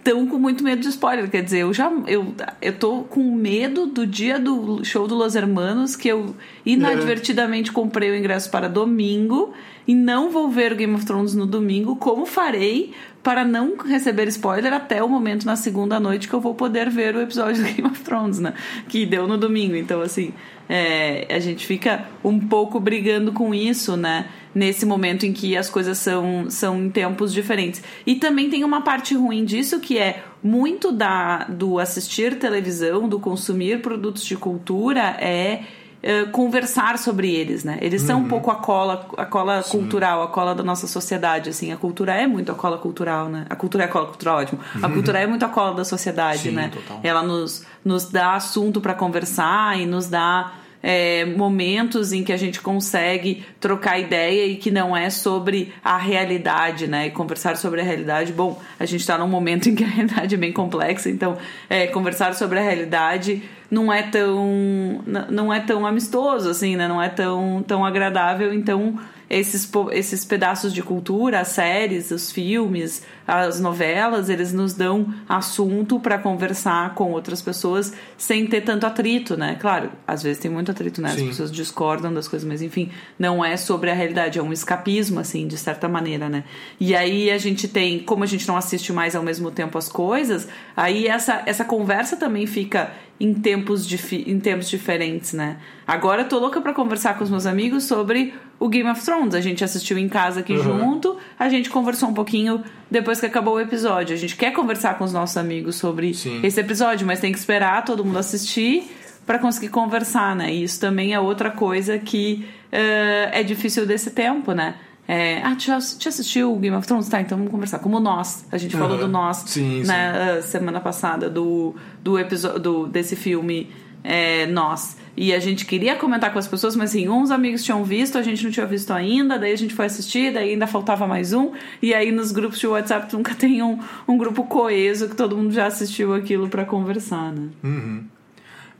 estão 0.00 0.26
com 0.26 0.38
muito 0.38 0.64
medo 0.64 0.80
de 0.80 0.88
spoiler. 0.88 1.30
Quer 1.30 1.42
dizer, 1.42 1.60
eu 1.60 1.72
já 1.72 1.92
eu, 2.06 2.34
eu 2.60 2.72
tô 2.72 3.02
com 3.02 3.34
medo 3.34 3.86
do 3.86 4.06
dia 4.06 4.38
do 4.38 4.82
show 4.84 5.06
do 5.06 5.14
Los 5.14 5.34
Hermanos, 5.34 5.94
que 5.94 6.08
eu 6.08 6.34
inadvertidamente 6.64 7.70
comprei 7.70 8.10
o 8.10 8.16
ingresso 8.16 8.50
para 8.50 8.68
domingo 8.68 9.52
e 9.86 9.94
não 9.94 10.30
vou 10.30 10.48
ver 10.48 10.72
o 10.72 10.76
Game 10.76 10.94
of 10.94 11.04
Thrones 11.04 11.34
no 11.34 11.46
domingo, 11.46 11.96
como 11.96 12.24
farei 12.24 12.92
para 13.22 13.44
não 13.44 13.76
receber 13.76 14.26
spoiler 14.28 14.72
até 14.72 15.02
o 15.02 15.08
momento 15.08 15.44
na 15.44 15.56
segunda 15.56 16.00
noite 16.00 16.26
que 16.26 16.34
eu 16.34 16.40
vou 16.40 16.54
poder 16.54 16.88
ver 16.88 17.14
o 17.14 17.20
episódio 17.20 17.62
do 17.62 17.68
Game 17.70 17.88
of 17.88 18.00
Thrones, 18.00 18.38
né? 18.38 18.54
Que 18.88 19.04
deu 19.04 19.26
no 19.28 19.36
domingo. 19.36 19.76
Então, 19.76 20.00
assim, 20.00 20.32
é, 20.72 21.26
a 21.28 21.40
gente 21.40 21.66
fica 21.66 22.06
um 22.22 22.38
pouco 22.38 22.78
brigando 22.78 23.32
com 23.32 23.52
isso, 23.52 23.96
né? 23.96 24.26
Nesse 24.54 24.86
momento 24.86 25.26
em 25.26 25.32
que 25.32 25.56
as 25.56 25.68
coisas 25.68 25.98
são, 25.98 26.48
são 26.48 26.80
em 26.84 26.88
tempos 26.88 27.32
diferentes. 27.32 27.82
E 28.06 28.14
também 28.14 28.48
tem 28.48 28.62
uma 28.62 28.80
parte 28.80 29.12
ruim 29.16 29.44
disso 29.44 29.80
que 29.80 29.98
é 29.98 30.22
muito 30.40 30.92
da, 30.92 31.38
do 31.48 31.80
assistir 31.80 32.38
televisão, 32.38 33.08
do 33.08 33.18
consumir 33.18 33.82
produtos 33.82 34.24
de 34.24 34.36
cultura, 34.36 35.16
é 35.20 35.64
eh, 36.02 36.24
conversar 36.26 36.98
sobre 36.98 37.30
eles, 37.34 37.64
né? 37.64 37.76
Eles 37.82 38.00
são 38.00 38.20
um 38.20 38.22
uhum. 38.22 38.28
pouco 38.28 38.50
a 38.50 38.54
cola, 38.54 39.06
a 39.18 39.26
cola 39.26 39.62
cultural, 39.62 40.22
a 40.22 40.28
cola 40.28 40.54
da 40.54 40.62
nossa 40.62 40.86
sociedade, 40.86 41.50
assim. 41.50 41.72
A 41.72 41.76
cultura 41.76 42.14
é 42.14 42.26
muito 42.26 42.50
a 42.50 42.54
cola 42.54 42.78
cultural, 42.78 43.28
né? 43.28 43.44
A 43.50 43.56
cultura 43.56 43.84
é 43.84 43.86
a 43.86 43.90
cola 43.90 44.06
cultural, 44.06 44.38
ótimo. 44.38 44.60
A 44.80 44.86
uhum. 44.86 44.94
cultura 44.94 45.18
é 45.18 45.26
muito 45.26 45.44
a 45.44 45.48
cola 45.48 45.74
da 45.74 45.84
sociedade, 45.84 46.44
Sim, 46.44 46.52
né? 46.52 46.70
Total. 46.72 47.00
Ela 47.02 47.22
nos, 47.22 47.66
nos 47.84 48.06
dá 48.06 48.34
assunto 48.34 48.80
para 48.80 48.94
conversar 48.94 49.78
e 49.78 49.84
nos 49.84 50.06
dá 50.06 50.52
é, 50.82 51.24
momentos 51.24 52.12
em 52.12 52.24
que 52.24 52.32
a 52.32 52.36
gente 52.36 52.60
consegue 52.60 53.44
trocar 53.60 53.98
ideia 53.98 54.46
e 54.46 54.56
que 54.56 54.70
não 54.70 54.96
é 54.96 55.10
sobre 55.10 55.72
a 55.84 55.98
realidade, 55.98 56.86
né? 56.86 57.08
E 57.08 57.10
conversar 57.10 57.56
sobre 57.56 57.80
a 57.80 57.84
realidade. 57.84 58.32
Bom, 58.32 58.60
a 58.78 58.86
gente 58.86 59.00
está 59.00 59.18
num 59.18 59.28
momento 59.28 59.68
em 59.68 59.74
que 59.74 59.84
a 59.84 59.88
realidade 59.88 60.34
é 60.34 60.38
bem 60.38 60.52
complexa, 60.52 61.10
então 61.10 61.36
é, 61.68 61.86
conversar 61.86 62.34
sobre 62.34 62.58
a 62.58 62.62
realidade 62.62 63.42
não 63.70 63.92
é 63.92 64.02
tão 64.02 65.02
não 65.30 65.52
é 65.52 65.60
tão 65.60 65.86
amistoso 65.86 66.50
assim, 66.50 66.76
né? 66.76 66.88
Não 66.88 67.00
é 67.00 67.08
tão 67.08 67.62
tão 67.66 67.84
agradável, 67.84 68.52
então 68.52 68.98
esses, 69.30 69.70
esses 69.92 70.24
pedaços 70.24 70.74
de 70.74 70.82
cultura, 70.82 71.38
as 71.38 71.48
séries, 71.48 72.10
os 72.10 72.32
filmes, 72.32 73.04
as 73.24 73.60
novelas, 73.60 74.28
eles 74.28 74.52
nos 74.52 74.74
dão 74.74 75.14
assunto 75.28 76.00
para 76.00 76.18
conversar 76.18 76.96
com 76.96 77.12
outras 77.12 77.40
pessoas 77.40 77.92
sem 78.18 78.44
ter 78.48 78.62
tanto 78.62 78.86
atrito, 78.86 79.36
né? 79.36 79.56
Claro, 79.60 79.92
às 80.04 80.24
vezes 80.24 80.42
tem 80.42 80.50
muito 80.50 80.72
atrito, 80.72 81.00
né? 81.00 81.10
As 81.10 81.14
Sim. 81.14 81.28
pessoas 81.28 81.52
discordam 81.52 82.12
das 82.12 82.26
coisas, 82.26 82.46
mas 82.46 82.60
enfim, 82.60 82.90
não 83.16 83.44
é 83.44 83.56
sobre 83.56 83.88
a 83.88 83.94
realidade, 83.94 84.40
é 84.40 84.42
um 84.42 84.52
escapismo, 84.52 85.20
assim, 85.20 85.46
de 85.46 85.56
certa 85.56 85.88
maneira, 85.88 86.28
né? 86.28 86.42
E 86.80 86.96
aí 86.96 87.30
a 87.30 87.38
gente 87.38 87.68
tem, 87.68 88.00
como 88.00 88.24
a 88.24 88.26
gente 88.26 88.48
não 88.48 88.56
assiste 88.56 88.92
mais 88.92 89.14
ao 89.14 89.22
mesmo 89.22 89.52
tempo 89.52 89.78
as 89.78 89.88
coisas, 89.88 90.48
aí 90.76 91.06
essa, 91.06 91.40
essa 91.46 91.64
conversa 91.64 92.16
também 92.16 92.48
fica 92.48 92.90
em 93.20 93.34
tempos, 93.34 93.86
em 94.12 94.40
tempos 94.40 94.68
diferentes, 94.68 95.34
né? 95.34 95.58
Agora 95.86 96.22
eu 96.22 96.28
tô 96.28 96.38
louca 96.38 96.58
para 96.60 96.72
conversar 96.72 97.18
com 97.18 97.22
os 97.22 97.28
meus 97.28 97.44
amigos 97.44 97.84
sobre 97.84 98.32
o 98.58 98.66
Game 98.66 98.88
of 98.88 99.04
Thrones. 99.04 99.34
A 99.34 99.42
gente 99.42 99.62
assistiu 99.62 99.98
em 99.98 100.08
casa 100.08 100.40
aqui 100.40 100.54
uhum. 100.54 100.62
junto, 100.62 101.18
a 101.38 101.48
gente 101.50 101.68
conversou 101.68 102.08
um 102.08 102.14
pouquinho 102.14 102.64
depois 102.90 103.20
que 103.20 103.26
acabou 103.26 103.54
o 103.54 103.60
episódio. 103.60 104.14
A 104.14 104.18
gente 104.18 104.36
quer 104.36 104.52
conversar 104.52 104.96
com 104.96 105.04
os 105.04 105.12
nossos 105.12 105.36
amigos 105.36 105.76
sobre 105.76 106.14
Sim. 106.14 106.40
esse 106.42 106.58
episódio, 106.58 107.06
mas 107.06 107.20
tem 107.20 107.30
que 107.30 107.38
esperar 107.38 107.84
todo 107.84 108.02
mundo 108.02 108.18
assistir 108.18 108.90
para 109.26 109.38
conseguir 109.38 109.68
conversar, 109.68 110.34
né? 110.34 110.52
E 110.52 110.62
isso 110.62 110.80
também 110.80 111.12
é 111.12 111.20
outra 111.20 111.50
coisa 111.50 111.98
que 111.98 112.48
uh, 112.72 113.30
é 113.32 113.42
difícil 113.42 113.86
desse 113.86 114.10
tempo, 114.10 114.52
né? 114.52 114.76
É, 115.12 115.42
ah, 115.42 115.56
já 115.58 115.76
assistiu 115.78 116.54
o 116.54 116.56
Game 116.56 116.76
of 116.76 116.86
Thrones? 116.86 117.08
Tá, 117.08 117.20
então 117.20 117.36
vamos 117.36 117.50
conversar. 117.50 117.80
Como 117.80 117.98
nós. 117.98 118.46
A 118.52 118.56
gente 118.56 118.76
uhum. 118.76 118.82
falou 118.82 118.96
do 118.96 119.08
nós 119.08 119.38
sim, 119.38 119.82
na 119.82 120.40
sim. 120.40 120.48
semana 120.50 120.78
passada, 120.78 121.28
do, 121.28 121.74
do 122.00 122.16
episódio 122.16 122.86
desse 122.86 123.16
filme 123.16 123.68
é, 124.04 124.46
Nós. 124.46 124.96
E 125.16 125.34
a 125.34 125.40
gente 125.40 125.66
queria 125.66 125.96
comentar 125.96 126.32
com 126.32 126.38
as 126.38 126.46
pessoas, 126.46 126.76
mas 126.76 126.90
assim, 126.90 127.08
uns 127.08 127.32
amigos 127.32 127.64
tinham 127.64 127.82
visto, 127.82 128.18
a 128.18 128.22
gente 128.22 128.44
não 128.44 128.52
tinha 128.52 128.64
visto 128.64 128.92
ainda, 128.92 129.36
daí 129.36 129.52
a 129.52 129.56
gente 129.56 129.74
foi 129.74 129.86
assistir, 129.86 130.32
daí 130.32 130.50
ainda 130.50 130.68
faltava 130.68 131.08
mais 131.08 131.32
um. 131.32 131.54
E 131.82 131.92
aí 131.92 132.12
nos 132.12 132.30
grupos 132.30 132.60
de 132.60 132.68
WhatsApp 132.68 133.12
nunca 133.12 133.34
tem 133.36 133.64
um, 133.64 133.80
um 134.06 134.16
grupo 134.16 134.44
coeso 134.44 135.08
que 135.08 135.16
todo 135.16 135.36
mundo 135.36 135.52
já 135.52 135.66
assistiu 135.66 136.14
aquilo 136.14 136.48
para 136.48 136.64
conversar, 136.64 137.32
né? 137.32 137.48
Uhum. 137.64 138.04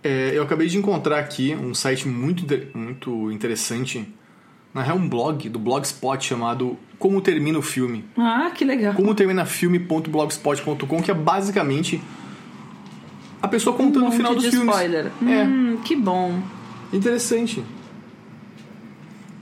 É, 0.04 0.30
eu 0.32 0.44
acabei 0.44 0.68
de 0.68 0.78
encontrar 0.78 1.18
aqui 1.18 1.56
um 1.56 1.74
site 1.74 2.06
muito, 2.06 2.46
muito 2.72 3.32
interessante 3.32 4.06
na 4.72 4.82
real, 4.82 4.96
um 4.96 5.08
blog 5.08 5.48
do 5.48 5.58
Blogspot 5.58 6.24
chamado 6.24 6.76
Como 6.98 7.20
Termina 7.20 7.58
o 7.58 7.62
Filme. 7.62 8.04
Ah, 8.16 8.50
que 8.54 8.64
legal. 8.64 8.94
Como 8.94 9.14
termina 9.14 9.44
filme.blogspot.com, 9.44 11.02
que 11.02 11.10
é 11.10 11.14
basicamente 11.14 12.00
a 13.42 13.48
pessoa 13.48 13.74
contando 13.76 14.04
um 14.04 14.08
o 14.08 14.12
final 14.12 14.34
dos 14.34 14.44
de 14.44 14.50
filmes. 14.50 14.68
spoiler. 14.74 15.06
É. 15.26 15.44
Hum, 15.44 15.78
que 15.84 15.96
bom. 15.96 16.40
Interessante. 16.92 17.64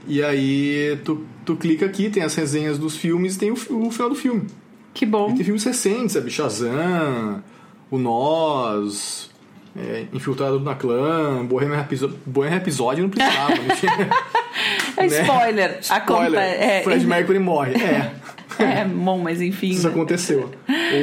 E 0.07 0.23
aí 0.23 0.97
tu, 1.03 1.23
tu 1.45 1.55
clica 1.55 1.85
aqui, 1.85 2.09
tem 2.09 2.23
as 2.23 2.33
resenhas 2.33 2.77
dos 2.79 2.95
filmes 2.95 3.35
e 3.35 3.39
tem 3.39 3.51
o, 3.51 3.53
o 3.53 3.91
final 3.91 4.09
do 4.09 4.15
filme. 4.15 4.47
Que 4.93 5.05
bom. 5.05 5.29
E 5.31 5.35
tem 5.35 5.43
filmes 5.43 5.63
recentes, 5.63 6.13
sabe? 6.13 6.31
Shazam, 6.31 7.43
O 7.91 7.97
Nós, 7.97 9.28
é, 9.77 10.05
Infiltrado 10.13 10.59
na 10.59 10.75
Clã, 10.75 11.45
Bohemian 11.45 11.77
Rhapsody, 11.77 12.15
Bohemian 12.25 12.57
Rhapsody 12.57 13.01
não 13.01 13.09
precisava, 13.09 13.55
não 13.55 13.75
tinha... 13.75 14.09
É 14.97 15.05
spoiler. 15.05 15.69
Né? 15.69 15.79
Spoiler. 15.81 16.39
É, 16.39 16.81
Fred 16.83 17.07
Mercury 17.07 17.39
morre. 17.39 17.73
É. 17.75 18.11
É, 18.59 18.83
bom, 18.83 19.17
mas 19.17 19.41
enfim. 19.41 19.69
Isso 19.69 19.87
né? 19.87 19.93
aconteceu. 19.93 20.51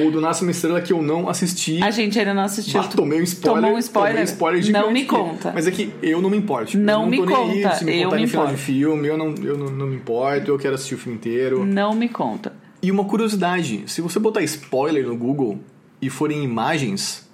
Ou 0.02 0.10
do 0.10 0.20
Nasce 0.20 0.42
uma 0.42 0.50
Estrela 0.50 0.78
que 0.80 0.92
eu 0.92 1.00
não 1.00 1.26
assisti. 1.26 1.82
A 1.82 1.90
gente 1.90 2.18
ainda 2.18 2.34
não 2.34 2.42
assistiu. 2.42 2.78
Ah, 2.78 2.84
tomei 2.84 3.18
um 3.18 3.22
spoiler. 3.22 3.62
Tomou 3.62 3.76
um 3.76 3.78
spoiler. 3.78 4.10
Tomei 4.10 4.22
um 4.22 4.26
spoiler 4.26 4.62
gigante. 4.62 4.84
Não 4.84 4.92
me 4.92 5.04
conta. 5.06 5.52
Mas 5.54 5.66
é 5.66 5.70
que 5.70 5.90
eu 6.02 6.20
não 6.20 6.28
me 6.28 6.36
importo. 6.36 6.76
Não, 6.76 7.02
não 7.02 7.08
me 7.08 7.16
conta. 7.16 7.70
Aí, 7.70 7.76
se 7.76 7.84
me 7.86 8.02
eu 8.02 8.10
me 8.10 8.20
no 8.20 8.28
final 8.28 8.46
de 8.48 8.56
filme, 8.58 9.08
eu, 9.08 9.16
não, 9.16 9.34
eu 9.42 9.56
não, 9.56 9.70
não 9.70 9.86
me 9.86 9.96
importo, 9.96 10.50
eu 10.50 10.58
quero 10.58 10.74
assistir 10.74 10.96
o 10.96 10.98
filme 10.98 11.16
inteiro. 11.16 11.64
Não 11.64 11.94
me 11.94 12.10
conta. 12.10 12.52
E 12.82 12.90
uma 12.90 13.04
curiosidade: 13.04 13.84
se 13.86 14.02
você 14.02 14.18
botar 14.18 14.42
spoiler 14.42 15.06
no 15.06 15.16
Google 15.16 15.58
e 16.02 16.10
forem 16.10 16.44
imagens, 16.44 17.25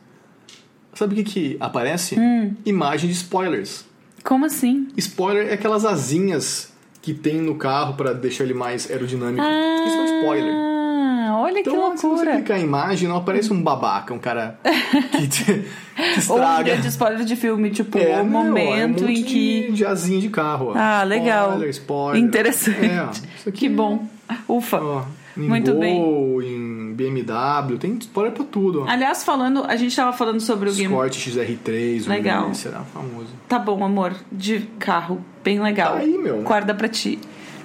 sabe 0.94 1.14
o 1.14 1.16
que, 1.16 1.24
que 1.24 1.56
aparece? 1.60 2.18
Hum. 2.18 2.54
Imagem 2.64 3.08
de 3.08 3.16
spoilers. 3.16 3.84
Como 4.24 4.46
assim? 4.46 4.88
Spoiler 4.96 5.48
é 5.48 5.54
aquelas 5.54 5.84
asinhas 5.84 6.72
que 7.00 7.12
tem 7.12 7.40
no 7.40 7.56
carro 7.56 7.94
para 7.94 8.12
deixar 8.12 8.44
ele 8.44 8.54
mais 8.54 8.88
aerodinâmico. 8.90 9.42
Ah, 9.44 9.84
Isso 9.86 9.96
é 9.96 10.00
um 10.00 10.20
spoiler. 10.20 10.72
Olha 11.42 11.58
então, 11.58 11.72
que 11.72 11.78
loucura. 11.78 11.98
se 11.98 12.06
você 12.06 12.32
clicar 12.36 12.60
em 12.60 12.62
imagem, 12.62 13.08
não 13.08 13.16
aparece 13.16 13.52
um 13.52 13.60
babaca, 13.60 14.14
um 14.14 14.18
cara 14.18 14.58
que, 14.62 15.26
te, 15.26 15.44
que 15.44 16.18
estraga. 16.18 16.54
Ou 16.54 16.60
um 16.60 16.64
grande 16.64 16.86
spoiler 16.86 17.24
de 17.24 17.34
filme, 17.34 17.70
tipo, 17.70 17.98
o 17.98 18.20
um 18.20 18.24
momento 18.24 19.02
é 19.02 19.06
um 19.06 19.10
em 19.10 19.22
que... 19.24 19.72
de 19.72 19.84
asinha 19.84 20.20
de 20.20 20.28
carro. 20.28 20.68
Ó. 20.68 20.74
Ah, 20.76 21.02
legal. 21.02 21.48
Spoiler, 21.48 21.70
spoiler. 21.70 22.22
Interessante. 22.22 23.22
É, 23.44 23.50
que 23.50 23.68
bom. 23.68 24.06
Ufa. 24.48 24.80
Ó, 24.80 25.02
em 25.36 25.48
Muito 25.48 25.74
bem. 25.74 25.98
em 26.44 26.92
BMW, 26.94 27.78
tem 27.78 27.96
spoiler 28.00 28.32
pra 28.32 28.44
tudo. 28.44 28.84
Aliás, 28.86 29.24
falando, 29.24 29.64
a 29.66 29.76
gente 29.76 29.94
tava 29.94 30.12
falando 30.12 30.40
sobre 30.40 30.68
o 30.68 30.74
Game... 30.74 30.92
Escort 30.92 31.14
XR3, 31.14 32.08
legal. 32.08 32.50
o 32.50 32.54
será 32.54 32.80
famoso. 32.80 33.30
Tá 33.48 33.58
bom, 33.58 33.82
amor, 33.84 34.14
de 34.30 34.60
carro, 34.78 35.24
bem 35.42 35.60
legal. 35.60 35.94
Tá 35.94 35.98
aí, 36.00 36.18
meu. 36.18 36.42
Guarda 36.42 36.74
pra 36.74 36.88
ti. 36.88 37.18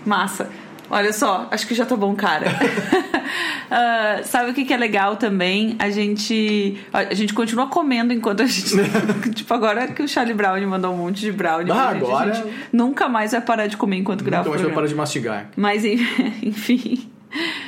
Massa. 0.05 0.49
Olha 0.89 1.11
só, 1.11 1.47
acho 1.51 1.67
que 1.67 1.75
já 1.75 1.85
tá 1.85 1.97
bom, 1.97 2.15
cara. 2.15 2.45
uh, 2.49 4.23
sabe 4.23 4.51
o 4.51 4.53
que, 4.53 4.63
que 4.63 4.73
é 4.73 4.77
legal 4.77 5.17
também? 5.17 5.75
A 5.79 5.89
gente. 5.89 6.77
A 6.93 7.13
gente 7.13 7.33
continua 7.33 7.67
comendo 7.67 8.13
enquanto 8.13 8.41
a 8.41 8.45
gente. 8.45 8.73
tipo, 9.35 9.53
agora 9.53 9.87
que 9.87 10.01
o 10.01 10.07
Charlie 10.07 10.33
Brown 10.33 10.65
mandou 10.67 10.93
um 10.93 10.97
monte 10.97 11.19
de 11.19 11.31
brownie. 11.31 11.71
Ah, 11.71 11.93
gente, 11.93 12.05
agora. 12.05 12.45
Nunca 12.71 13.09
mais 13.09 13.33
vai 13.33 13.41
parar 13.41 13.67
de 13.67 13.75
comer 13.75 13.97
enquanto 13.97 14.23
grava. 14.23 14.45
Nunca 14.45 14.57
mais 14.57 14.61
vai 14.61 14.73
parar 14.73 14.87
de 14.87 14.95
mastigar. 14.95 15.49
Mas, 15.57 15.83
enfim. 16.41 17.11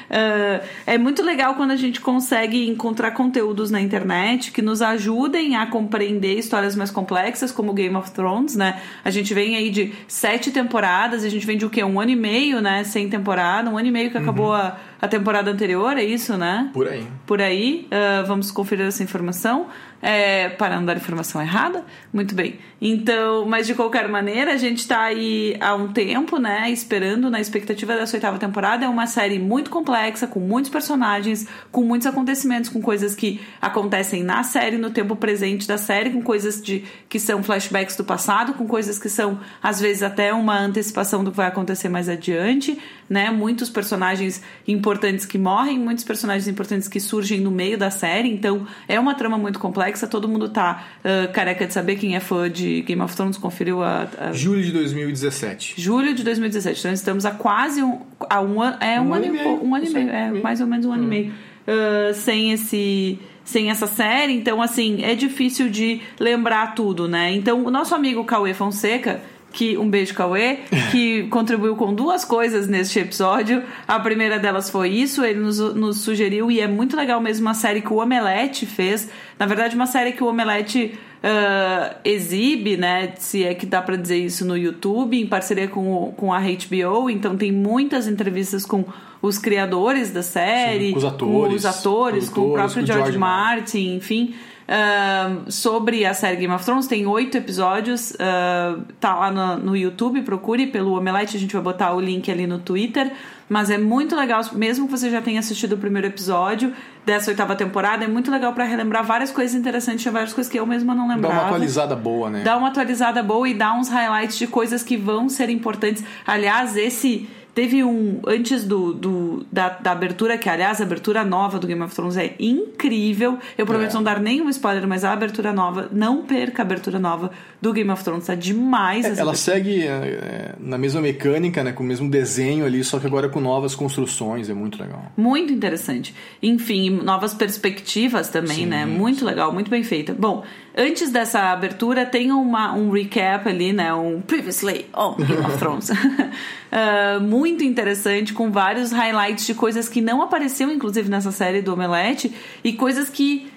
Uh, 0.10 0.66
é 0.86 0.98
muito 0.98 1.22
legal 1.24 1.56
quando 1.56 1.72
a 1.72 1.76
gente 1.76 2.02
consegue 2.02 2.68
encontrar 2.68 3.12
conteúdos 3.12 3.70
na 3.70 3.80
internet 3.80 4.52
que 4.52 4.62
nos 4.62 4.82
ajudem 4.82 5.56
a 5.56 5.68
compreender 5.68 6.38
histórias 6.38 6.76
mais 6.76 6.92
complexas, 6.92 7.52
como 7.52 7.74
Game 7.74 7.96
of 7.96 8.12
Thrones, 8.12 8.56
né? 8.56 8.82
A 9.04 9.10
gente 9.10 9.34
vem 9.34 9.56
aí 9.56 9.70
de 9.70 9.94
sete 10.08 10.52
temporadas, 10.52 11.24
a 11.24 11.30
gente 11.30 11.46
vem 11.46 11.58
de 11.58 11.66
o 11.66 11.70
quê? 11.70 11.84
Um 11.84 12.00
ano 12.00 12.12
e 12.12 12.16
meio, 12.16 12.62
né? 12.62 12.84
Sem 12.84 13.10
temporada, 13.10 13.70
um 13.70 13.78
ano 13.78 13.88
e 13.88 13.92
meio 13.92 14.10
que 14.10 14.18
uhum. 14.18 14.24
acabou 14.24 14.54
a, 14.54 14.78
a 15.02 15.08
temporada 15.08 15.50
anterior, 15.50 15.98
é 15.98 16.04
isso, 16.04 16.38
né? 16.38 16.70
Por 16.74 16.88
aí. 16.88 17.08
Por 17.26 17.42
aí. 17.42 17.88
Uh, 17.88 18.26
vamos 18.28 18.52
conferir 18.52 18.86
essa 18.86 19.02
informação 19.02 19.68
é, 20.02 20.50
para 20.50 20.76
não 20.76 20.86
dar 20.86 20.98
informação 20.98 21.42
errada. 21.42 21.86
Muito 22.12 22.34
bem. 22.36 22.60
Então, 22.82 23.46
mas 23.46 23.68
de 23.68 23.76
qualquer 23.76 24.08
maneira, 24.08 24.54
a 24.54 24.58
gente 24.58 24.80
está 24.80 25.02
aí 25.04 25.58
há 25.60 25.74
um 25.76 25.90
tempo, 25.92 26.38
né? 26.38 26.70
Esperando 26.70 27.30
na 27.30 27.40
expectativa 27.40 27.96
dessa 27.96 28.18
oitava 28.18 28.38
temporada. 28.38 28.86
É 28.86 28.90
uma 28.90 29.08
série 29.08 29.40
muito 29.40 29.70
complexa, 29.70 30.28
com 30.28 30.40
muitos 30.40 30.72
personagens, 30.72 31.48
com 31.72 31.82
muitos 31.84 32.08
acontecimentos, 32.08 32.70
com 32.70 32.82
coisas 32.82 33.16
que 33.16 33.42
acontecem 33.62 34.24
na 34.24 34.44
série, 34.44 34.78
no 34.78 34.90
tempo 34.90 35.16
presente 35.16 35.68
da 35.68 35.78
série, 35.78 36.10
com 36.10 36.22
coisas 36.22 36.62
de, 36.62 36.84
que 37.08 37.20
são 37.20 37.44
flashbacks 37.44 37.96
do 37.96 38.04
passado, 38.04 38.54
com 38.54 38.68
coisas 38.68 38.98
que 38.98 39.10
são, 39.10 39.40
às 39.62 39.80
vezes, 39.80 40.04
até 40.04 40.34
uma 40.34 40.58
antecipação 40.60 41.24
do 41.24 41.32
que 41.32 41.38
vai 41.38 41.48
acontecer 41.48 41.90
mais 41.90 42.08
adiante, 42.08 42.78
né? 43.10 43.30
Muitos 43.32 43.70
personagens 43.70 44.42
importantes 44.68 44.89
importantes 44.90 45.24
que 45.24 45.38
morrem, 45.38 45.78
muitos 45.78 46.04
personagens 46.04 46.48
importantes 46.48 46.88
que 46.88 47.00
surgem 47.00 47.40
no 47.40 47.52
meio 47.52 47.78
da 47.78 47.92
série. 47.92 48.28
Então, 48.28 48.66
é 48.88 49.00
uma 49.00 49.14
trama 49.14 49.38
muito 49.38 49.60
complexa. 49.60 50.08
Todo 50.08 50.28
mundo 50.28 50.50
tá 50.50 50.84
uh, 51.00 51.32
careca 51.32 51.68
de 51.68 51.74
saber 51.74 51.96
quem 51.96 52.16
é 52.16 52.20
fã 52.20 52.50
de 52.50 52.82
Game 52.82 53.02
of 53.02 53.16
Thrones, 53.16 53.38
conferiu 53.38 53.84
a. 53.84 54.08
a... 54.18 54.34
Julho 54.34 54.64
de 54.64 54.72
2017. 54.72 55.76
Julho 55.78 56.16
de 56.16 56.24
2017. 56.24 56.80
Então, 56.80 56.92
estamos 56.92 57.26
há 57.26 57.32
quase 57.32 57.84
um. 57.84 58.02
A 58.28 58.42
um, 58.42 58.64
é, 58.64 59.00
um, 59.00 59.10
um 59.10 59.14
ano, 59.14 59.26
e 59.26 59.30
meio. 59.30 59.64
Um 59.64 59.76
ano 59.76 59.86
e 59.86 59.90
meio. 59.92 60.10
É, 60.10 60.32
mais 60.32 60.60
ou 60.60 60.66
menos 60.66 60.86
um 60.88 60.92
ano 60.92 61.04
hum. 61.04 61.06
e 61.06 61.10
meio. 61.10 61.34
Uh, 61.68 62.14
sem 62.16 62.52
esse 62.52 63.20
sem 63.46 63.72
essa 63.72 63.88
série, 63.88 64.34
então 64.34 64.62
assim, 64.62 65.04
é 65.04 65.16
difícil 65.16 65.70
de 65.70 66.02
lembrar 66.20 66.76
tudo, 66.76 67.08
né? 67.08 67.34
Então, 67.34 67.66
o 67.66 67.72
nosso 67.72 67.96
amigo 67.96 68.24
Cauê 68.24 68.54
Fonseca, 68.54 69.22
que 69.52 69.78
um 69.78 69.90
beijo 69.90 70.14
Cauê, 70.14 70.60
que 70.92 71.24
contribuiu 71.24 71.76
com 71.76 71.94
duas 71.94 72.24
coisas 72.24 72.68
neste 72.68 73.00
episódio. 73.00 73.64
A 73.88 74.00
primeira 74.00 74.40
delas 74.40 74.70
foi 74.70 74.90
isso, 74.90 75.24
ele 75.24 75.40
nos, 75.40 75.60
nos 75.60 76.02
sugeriu 76.02 76.52
e 76.52 76.60
é 76.60 76.68
muito 76.68 76.96
legal 76.96 77.20
mesmo 77.20 77.48
uma 77.48 77.54
série 77.54 77.82
que 77.82 77.92
o 77.92 77.98
Omelete 77.98 78.66
fez. 78.66 79.10
Na 79.38 79.46
verdade, 79.46 79.76
uma 79.76 79.88
série 79.88 80.12
que 80.12 80.24
o 80.24 80.28
Omelete 80.28 80.98
uh, 81.24 81.96
exibe, 82.04 82.78
né? 82.78 83.14
Se 83.18 83.44
é 83.44 83.54
que 83.54 83.66
dá 83.66 83.82
para 83.82 83.96
dizer 83.96 84.18
isso 84.18 84.46
no 84.46 84.58
YouTube, 84.58 85.20
em 85.20 85.28
parceria 85.28 85.68
com, 85.68 86.14
com 86.16 86.34
a 86.34 86.40
HBO. 86.40 87.10
Então 87.10 87.36
tem 87.36 87.52
muitas 87.52 88.08
entrevistas 88.08 88.66
com 88.66 88.86
os 89.22 89.38
criadores 89.38 90.12
da 90.12 90.24
série, 90.24 90.88
Sim, 90.88 90.92
com 90.94 90.98
os 90.98 91.06
atores, 91.06 91.50
com, 91.50 91.56
os 91.56 91.66
atores, 91.66 92.30
com 92.30 92.42
o 92.42 92.54
próprio 92.54 92.86
George, 92.86 93.04
George 93.04 93.18
Martin, 93.18 93.96
enfim. 93.96 94.34
Uh, 94.70 95.52
sobre 95.52 96.06
a 96.06 96.14
série 96.14 96.36
Game 96.36 96.54
of 96.54 96.64
Thrones, 96.64 96.86
tem 96.86 97.08
oito 97.08 97.36
episódios, 97.36 98.12
uh, 98.12 98.80
tá 99.00 99.16
lá 99.16 99.32
no, 99.32 99.72
no, 99.72 99.76
YouTube, 99.76 100.22
procure 100.22 100.68
pelo 100.68 100.96
Omelete, 100.96 101.36
a 101.36 101.40
gente 101.40 101.54
vai 101.54 101.62
botar 101.64 101.92
o 101.96 102.00
link 102.00 102.30
ali 102.30 102.46
no 102.46 102.60
Twitter. 102.60 103.12
Mas 103.50 103.72
é 103.72 103.80
muito 103.80 104.16
legal, 104.16 104.42
mesmo 104.54 104.86
que 104.86 104.92
você 104.92 105.10
já 105.10 105.24
tenha 105.24 105.40
assistido 105.40 105.74
o 105.74 105.78
primeiro 105.80 106.06
episódio 106.06 106.72
dessa 107.04 107.32
oitava 107.32 107.56
temporada, 107.56 108.06
é 108.06 108.08
muito 108.08 108.30
legal 108.30 108.54
para 108.54 108.64
relembrar 108.64 109.04
várias 109.04 109.32
coisas 109.32 109.56
interessantes, 109.56 110.06
várias 110.14 110.34
coisas 110.34 110.52
que 110.52 110.60
eu 110.60 110.68
mesma 110.68 110.94
não 110.94 111.08
lembrava. 111.08 111.34
Dá 111.34 111.42
uma 111.42 111.48
atualizada 111.48 111.96
boa, 111.96 112.30
né? 112.30 112.44
Dá 112.44 112.56
uma 112.56 112.68
atualizada 112.68 113.24
boa 113.24 113.50
e 113.50 113.56
dá 113.56 113.74
uns 113.74 113.90
highlights 113.90 114.38
de 114.38 114.46
coisas 114.46 114.84
que 114.84 114.96
vão 114.96 115.28
ser 115.28 115.50
importantes. 115.50 116.04
Aliás, 116.28 116.78
esse 116.78 117.28
Teve 117.54 117.84
um. 117.84 118.22
Antes 118.28 118.64
do, 118.64 118.94
do 118.94 119.46
da, 119.52 119.70
da, 119.70 119.92
abertura, 119.92 120.38
que 120.38 120.48
aliás 120.48 120.80
a 120.80 120.84
abertura 120.84 121.24
nova 121.24 121.60
do 121.60 121.68
Game 121.68 121.82
of 121.82 121.94
Thrones 121.94 122.16
é 122.16 122.36
incrível. 122.40 123.38
Eu 123.58 123.66
prometo 123.66 123.92
é. 123.92 123.94
não 123.96 124.04
dar 124.04 124.20
nenhum 124.20 124.50
spoiler, 124.50 124.88
mas 124.88 125.04
a 125.04 125.12
abertura 125.12 125.52
nova, 125.52 125.90
não 125.92 126.24
perca 126.24 126.62
a 126.62 126.66
abertura 126.66 127.00
nova 127.00 127.32
do 127.62 127.74
Game 127.74 127.90
of 127.90 128.04
Thrones, 128.04 128.28
tá 128.28 128.36
demais. 128.36 129.04
É, 129.04 129.10
ela 129.10 129.32
abertura. 129.32 129.36
segue 129.36 129.84
é, 129.84 130.56
na 130.60 130.78
mesma 130.78 131.02
mecânica, 131.02 131.64
né? 131.64 131.72
Com 131.72 131.84
o 131.84 131.86
mesmo 131.86 132.10
desenho 132.10 132.66
ali, 132.66 132.84
só 132.84 133.00
que 133.00 133.08
agora 133.08 133.28
com 133.28 133.40
novas 133.40 133.76
construções, 133.76 134.50
é 134.50 134.54
muito 134.54 134.82
legal. 134.82 135.12
Muito 135.18 135.52
interessante. 135.52 136.16
Enfim, 136.42 136.90
novas 136.90 137.34
perspectivas 137.34 138.30
também, 138.30 138.58
sim, 138.58 138.66
né? 138.66 138.86
Muito 138.86 139.20
sim. 139.20 139.26
legal, 139.26 139.52
muito 139.52 139.70
bem 139.70 139.84
feita. 139.84 140.16
Bom, 140.18 140.44
antes 140.78 141.12
dessa 141.12 141.52
abertura, 141.52 142.06
tem 142.06 142.32
uma, 142.32 142.74
um 142.74 142.90
recap 142.92 143.50
ali, 143.50 143.74
né? 143.74 143.94
Um 143.94 144.22
previously 144.22 144.86
on 144.96 145.16
Game 145.16 145.46
of 145.46 145.58
Thrones. 145.58 145.90
uh, 145.90 147.20
muito 147.40 147.64
interessante, 147.64 148.34
com 148.34 148.52
vários 148.52 148.92
highlights 148.92 149.48
de 149.48 149.54
coisas 149.54 149.88
que 149.88 150.02
não 150.02 150.22
apareciam, 150.22 150.70
inclusive, 150.70 151.10
nessa 151.10 151.32
série 151.32 151.62
do 151.62 151.74
Omelete, 151.74 152.34
e 152.64 152.74
coisas 152.74 153.10
que 153.10 153.50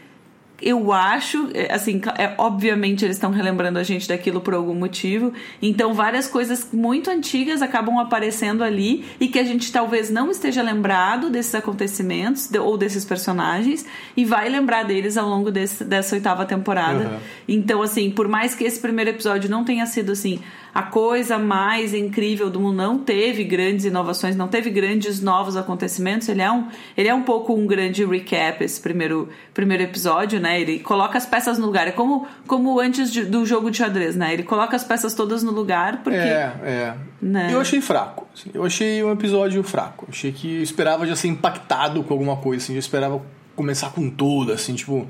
eu 0.62 0.92
acho, 0.92 1.48
é, 1.52 1.74
assim, 1.74 2.00
é, 2.16 2.34
obviamente 2.38 3.04
eles 3.04 3.16
estão 3.16 3.32
relembrando 3.32 3.80
a 3.80 3.82
gente 3.82 4.06
daquilo 4.06 4.40
por 4.40 4.54
algum 4.54 4.74
motivo. 4.74 5.32
Então, 5.60 5.92
várias 5.92 6.28
coisas 6.28 6.68
muito 6.72 7.10
antigas 7.10 7.60
acabam 7.60 7.98
aparecendo 7.98 8.62
ali 8.62 9.04
e 9.18 9.26
que 9.26 9.40
a 9.40 9.42
gente 9.42 9.72
talvez 9.72 10.08
não 10.08 10.30
esteja 10.30 10.62
lembrado 10.62 11.28
desses 11.28 11.52
acontecimentos 11.56 12.48
ou 12.54 12.78
desses 12.78 13.04
personagens 13.04 13.84
e 14.16 14.24
vai 14.24 14.48
lembrar 14.48 14.84
deles 14.84 15.16
ao 15.16 15.28
longo 15.28 15.50
desse, 15.50 15.82
dessa 15.82 16.14
oitava 16.14 16.46
temporada. 16.46 17.08
Uhum. 17.08 17.18
Então, 17.48 17.82
assim, 17.82 18.08
por 18.12 18.28
mais 18.28 18.54
que 18.54 18.62
esse 18.62 18.78
primeiro 18.78 19.10
episódio 19.10 19.50
não 19.50 19.64
tenha 19.64 19.84
sido 19.86 20.12
assim 20.12 20.38
a 20.74 20.82
coisa 20.82 21.38
mais 21.38 21.92
incrível 21.92 22.48
do 22.48 22.58
mundo, 22.58 22.76
não 22.76 22.98
teve 22.98 23.44
grandes 23.44 23.84
inovações, 23.84 24.34
não 24.34 24.48
teve 24.48 24.70
grandes 24.70 25.20
novos 25.20 25.54
acontecimentos. 25.54 26.28
Ele 26.28 26.40
é 26.40 26.50
um, 26.50 26.66
ele 26.96 27.08
é 27.08 27.14
um 27.14 27.22
pouco 27.22 27.54
um 27.54 27.66
grande 27.66 28.04
recap, 28.04 28.64
esse 28.64 28.80
primeiro, 28.80 29.28
primeiro 29.52 29.82
episódio, 29.82 30.40
né? 30.40 30.58
Ele 30.60 30.78
coloca 30.78 31.18
as 31.18 31.26
peças 31.26 31.58
no 31.58 31.66
lugar. 31.66 31.88
É 31.88 31.90
como, 31.90 32.26
como 32.46 32.80
antes 32.80 33.12
de, 33.12 33.24
do 33.24 33.44
jogo 33.44 33.70
de 33.70 33.76
xadrez, 33.76 34.16
né? 34.16 34.32
Ele 34.32 34.44
coloca 34.44 34.74
as 34.74 34.82
peças 34.82 35.12
todas 35.12 35.42
no 35.42 35.52
lugar 35.52 36.02
porque. 36.02 36.18
É, 36.18 36.52
é. 36.64 36.94
Né? 37.20 37.50
Eu 37.52 37.60
achei 37.60 37.82
fraco. 37.82 38.26
Assim, 38.34 38.50
eu 38.54 38.64
achei 38.64 39.04
um 39.04 39.12
episódio 39.12 39.62
fraco. 39.62 40.06
achei 40.08 40.32
que 40.32 40.56
eu 40.56 40.62
esperava 40.62 41.06
já 41.06 41.14
ser 41.14 41.28
impactado 41.28 42.02
com 42.02 42.14
alguma 42.14 42.36
coisa, 42.38 42.64
assim. 42.64 42.72
Eu 42.72 42.78
esperava 42.78 43.20
começar 43.54 43.90
com 43.90 44.08
tudo, 44.08 44.52
assim, 44.52 44.74
tipo 44.74 45.06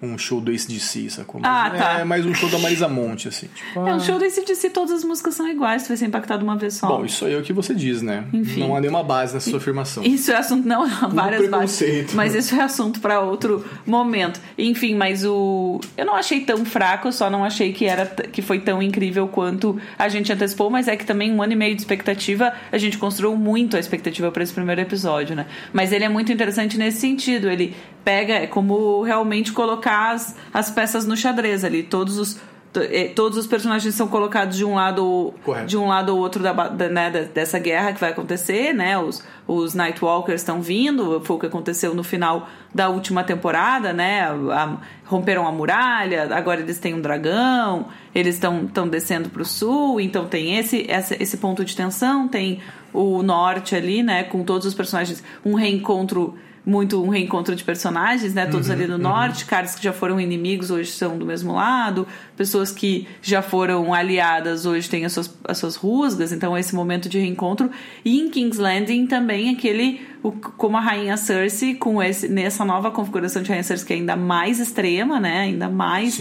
um 0.00 0.16
show 0.16 0.40
do 0.40 0.50
ACDC, 0.50 1.10
sacou? 1.10 1.40
Ah, 1.44 1.70
tá. 1.70 1.98
É 2.00 2.04
mais 2.04 2.24
um 2.24 2.34
show 2.34 2.48
da 2.48 2.58
Marisa 2.58 2.88
Monte, 2.88 3.28
assim. 3.28 3.48
Tipo, 3.54 3.80
é 3.80 3.92
um 3.92 3.96
ah. 3.96 3.98
show 3.98 4.18
do 4.18 4.24
ACDC, 4.24 4.70
todas 4.70 4.92
as 4.92 5.04
músicas 5.04 5.34
são 5.34 5.48
iguais, 5.48 5.82
tu 5.82 5.88
vai 5.88 5.96
ser 5.96 6.06
impactado 6.06 6.44
uma 6.44 6.56
vez 6.56 6.74
só. 6.74 6.86
Bom, 6.86 7.04
isso 7.04 7.24
aí 7.24 7.34
é 7.34 7.38
o 7.38 7.42
que 7.42 7.52
você 7.52 7.74
diz, 7.74 8.00
né? 8.00 8.24
Enfim. 8.32 8.60
Não 8.60 8.76
há 8.76 8.80
nenhuma 8.80 9.02
base 9.02 9.34
nessa 9.34 9.50
sua 9.50 9.58
afirmação. 9.58 10.04
Isso 10.04 10.30
é 10.30 10.36
assunto, 10.36 10.66
não, 10.66 10.84
há 10.84 11.08
várias 11.08 11.48
bases. 11.48 12.14
Mas 12.14 12.34
isso 12.34 12.54
é 12.54 12.62
assunto 12.62 13.00
para 13.00 13.20
outro 13.20 13.64
momento. 13.84 14.40
Enfim, 14.56 14.94
mas 14.94 15.24
o. 15.24 15.80
Eu 15.96 16.06
não 16.06 16.14
achei 16.14 16.40
tão 16.42 16.64
fraco, 16.64 17.10
só 17.10 17.28
não 17.28 17.44
achei 17.44 17.72
que, 17.72 17.84
era, 17.84 18.06
que 18.06 18.40
foi 18.40 18.60
tão 18.60 18.80
incrível 18.80 19.26
quanto 19.26 19.78
a 19.98 20.08
gente 20.08 20.32
antecipou, 20.32 20.70
mas 20.70 20.86
é 20.86 20.96
que 20.96 21.04
também 21.04 21.32
um 21.32 21.42
ano 21.42 21.54
e 21.54 21.56
meio 21.56 21.74
de 21.74 21.80
expectativa, 21.80 22.52
a 22.70 22.78
gente 22.78 22.98
construiu 22.98 23.36
muito 23.36 23.76
a 23.76 23.80
expectativa 23.80 24.30
para 24.30 24.42
esse 24.42 24.52
primeiro 24.52 24.80
episódio, 24.80 25.34
né? 25.34 25.46
Mas 25.72 25.92
ele 25.92 26.04
é 26.04 26.08
muito 26.08 26.32
interessante 26.32 26.78
nesse 26.78 27.00
sentido. 27.00 27.48
Ele 27.50 27.74
pega, 28.04 28.34
é 28.34 28.46
como 28.46 29.02
realmente 29.02 29.52
colocar 29.52 29.87
as, 29.88 30.36
as 30.52 30.70
peças 30.70 31.06
no 31.06 31.16
xadrez 31.16 31.64
ali. 31.64 31.82
Todos 31.82 32.18
os, 32.18 32.40
é, 32.76 33.08
todos 33.08 33.38
os 33.38 33.46
personagens 33.46 33.94
são 33.94 34.08
colocados 34.08 34.56
de 34.56 34.64
um 34.64 34.74
lado 34.74 35.32
Correto. 35.44 35.66
de 35.66 35.76
um 35.76 35.88
lado 35.88 36.10
ou 36.14 36.18
outro 36.18 36.42
da, 36.42 36.52
da, 36.52 36.88
né, 36.88 37.10
dessa 37.32 37.58
guerra 37.58 37.92
que 37.92 38.00
vai 38.00 38.10
acontecer, 38.10 38.74
né? 38.74 38.98
Os, 38.98 39.24
os 39.46 39.74
Nightwalkers 39.74 40.42
estão 40.42 40.60
vindo, 40.60 41.20
foi 41.24 41.36
o 41.36 41.38
que 41.38 41.46
aconteceu 41.46 41.94
no 41.94 42.04
final 42.04 42.48
da 42.74 42.88
última 42.88 43.24
temporada, 43.24 43.92
né? 43.92 44.22
A, 44.22 44.76
romperam 45.06 45.48
a 45.48 45.52
muralha, 45.52 46.28
agora 46.34 46.60
eles 46.60 46.78
têm 46.78 46.92
um 46.92 47.00
dragão, 47.00 47.86
eles 48.14 48.34
estão 48.34 48.86
descendo 48.86 49.30
para 49.30 49.40
o 49.40 49.44
sul, 49.46 50.00
então 50.00 50.26
tem 50.26 50.58
esse, 50.58 50.84
esse, 50.88 51.16
esse 51.18 51.36
ponto 51.38 51.64
de 51.64 51.74
tensão, 51.74 52.28
tem 52.28 52.60
o 52.92 53.22
norte 53.22 53.74
ali, 53.74 54.02
né? 54.02 54.24
Com 54.24 54.44
todos 54.44 54.66
os 54.66 54.74
personagens, 54.74 55.22
um 55.44 55.54
reencontro 55.54 56.34
muito 56.68 57.02
um 57.02 57.08
reencontro 57.08 57.56
de 57.56 57.64
personagens, 57.64 58.34
né? 58.34 58.44
Todos 58.44 58.68
uhum, 58.68 58.74
ali 58.74 58.86
no 58.86 58.96
uhum. 58.96 59.00
norte, 59.00 59.46
caras 59.46 59.74
que 59.74 59.82
já 59.82 59.92
foram 59.92 60.20
inimigos 60.20 60.70
hoje 60.70 60.90
são 60.90 61.16
do 61.16 61.24
mesmo 61.24 61.54
lado, 61.54 62.06
pessoas 62.36 62.70
que 62.70 63.08
já 63.22 63.40
foram 63.40 63.94
aliadas 63.94 64.66
hoje 64.66 64.88
têm 64.88 65.06
as 65.06 65.12
suas, 65.12 65.34
as 65.44 65.56
suas 65.56 65.76
rusgas, 65.76 66.30
então 66.30 66.56
esse 66.58 66.74
momento 66.74 67.08
de 67.08 67.18
reencontro. 67.18 67.70
E 68.04 68.20
em 68.20 68.28
King's 68.28 68.58
Landing 68.58 69.06
também 69.06 69.48
aquele 69.48 70.02
o, 70.22 70.30
como 70.30 70.76
a 70.76 70.80
rainha 70.80 71.16
Cersei 71.16 71.74
com 71.74 72.02
esse 72.02 72.28
nessa 72.28 72.66
nova 72.66 72.90
configuração 72.90 73.42
de 73.42 73.48
rainha 73.48 73.62
Cersei 73.62 73.86
que 73.86 73.92
é 73.94 73.96
ainda 73.96 74.14
mais 74.16 74.60
extrema, 74.60 75.18
né? 75.18 75.40
Ainda 75.40 75.70
mais 75.70 76.20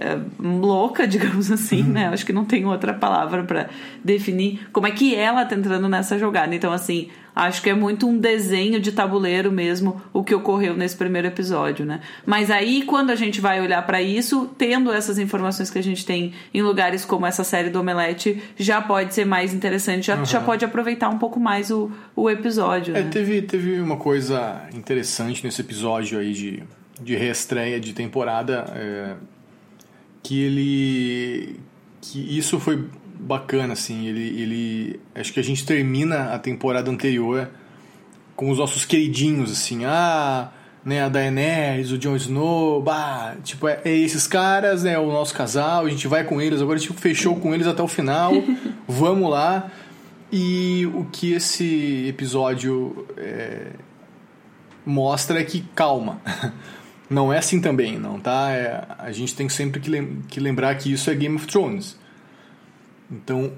uh, 0.00 0.42
louca, 0.42 1.06
digamos 1.08 1.50
assim, 1.50 1.82
né? 1.82 2.08
Acho 2.08 2.24
que 2.24 2.32
não 2.32 2.44
tem 2.44 2.64
outra 2.64 2.92
palavra 2.92 3.44
para 3.44 3.68
definir 4.02 4.68
como 4.72 4.86
é 4.86 4.90
que 4.90 5.14
ela 5.14 5.44
tá 5.44 5.54
entrando 5.54 5.88
nessa 5.88 6.18
jogada. 6.18 6.54
Então, 6.54 6.72
assim, 6.72 7.08
acho 7.34 7.62
que 7.62 7.70
é 7.70 7.74
muito 7.74 8.08
um 8.08 8.18
desenho 8.18 8.80
de 8.80 8.92
tabuleiro 8.92 9.52
mesmo 9.52 10.00
o 10.12 10.24
que 10.24 10.34
ocorreu 10.34 10.76
nesse 10.76 10.96
primeiro 10.96 11.28
episódio, 11.28 11.84
né? 11.84 12.00
Mas 12.24 12.50
aí, 12.50 12.82
quando 12.82 13.10
a 13.10 13.14
gente 13.14 13.40
vai 13.40 13.60
olhar 13.60 13.84
para 13.86 14.02
isso, 14.02 14.50
tendo 14.58 14.92
essas 14.92 15.18
informações 15.18 15.70
que 15.70 15.78
a 15.78 15.82
gente 15.82 16.04
tem 16.04 16.32
em 16.52 16.62
lugares 16.62 17.04
como 17.04 17.26
essa 17.26 17.44
série 17.44 17.70
do 17.70 17.80
Omelete, 17.80 18.42
já 18.56 18.80
pode 18.80 19.14
ser 19.14 19.24
mais 19.24 19.52
interessante, 19.52 20.06
já, 20.06 20.16
uhum. 20.16 20.24
já 20.24 20.40
pode 20.40 20.64
aproveitar 20.64 21.08
um 21.08 21.18
pouco 21.18 21.38
mais 21.38 21.70
o, 21.70 21.90
o 22.16 22.28
episódio. 22.28 22.96
É, 22.96 23.02
né? 23.02 23.10
teve, 23.10 23.42
teve 23.42 23.80
uma 23.80 23.96
coisa 23.96 24.62
interessante 24.74 25.44
nesse 25.44 25.60
episódio 25.60 26.18
aí 26.18 26.32
de, 26.32 26.62
de 27.00 27.16
reestreia 27.16 27.78
de 27.78 27.92
temporada. 27.92 28.64
É 28.74 29.14
que 30.22 30.42
ele 30.42 31.60
que 32.00 32.38
isso 32.38 32.58
foi 32.58 32.84
bacana 33.18 33.74
assim 33.74 34.06
ele 34.06 34.42
ele 34.42 35.00
acho 35.14 35.32
que 35.32 35.40
a 35.40 35.44
gente 35.44 35.64
termina 35.64 36.32
a 36.32 36.38
temporada 36.38 36.90
anterior 36.90 37.48
com 38.34 38.50
os 38.50 38.58
nossos 38.58 38.84
queridinhos 38.84 39.52
assim 39.52 39.84
ah 39.84 40.50
né 40.84 41.02
a 41.02 41.08
Daenerys 41.08 41.90
o 41.90 41.98
Jon 41.98 42.16
Snow 42.16 42.82
bah 42.82 43.36
tipo 43.44 43.68
é, 43.68 43.80
é, 43.84 43.96
esses 43.96 44.26
caras 44.26 44.82
né 44.82 44.98
o 44.98 45.12
nosso 45.12 45.34
casal 45.34 45.84
a 45.84 45.90
gente 45.90 46.08
vai 46.08 46.24
com 46.24 46.40
eles 46.40 46.62
agora 46.62 46.78
tipo 46.78 46.94
fechou 46.94 47.36
com 47.36 47.54
eles 47.54 47.66
até 47.66 47.82
o 47.82 47.88
final 47.88 48.32
vamos 48.88 49.30
lá. 49.30 49.70
E 50.32 50.86
o 50.94 51.06
que 51.06 51.32
esse 51.32 52.06
episódio 52.08 53.06
é, 53.16 53.72
mostra 54.86 55.40
é 55.40 55.44
que 55.44 55.62
calma 55.74 56.20
não 57.10 57.32
é 57.32 57.38
assim 57.38 57.60
também, 57.60 57.98
não, 57.98 58.20
tá? 58.20 58.52
É, 58.52 58.84
a 58.98 59.10
gente 59.10 59.34
tem 59.34 59.48
sempre 59.48 59.80
que, 59.80 59.90
lem 59.90 60.22
que 60.28 60.38
lembrar 60.38 60.74
que 60.76 60.92
isso 60.92 61.10
é 61.10 61.14
Game 61.14 61.34
of 61.34 61.46
Thrones. 61.46 61.98
Então, 63.10 63.52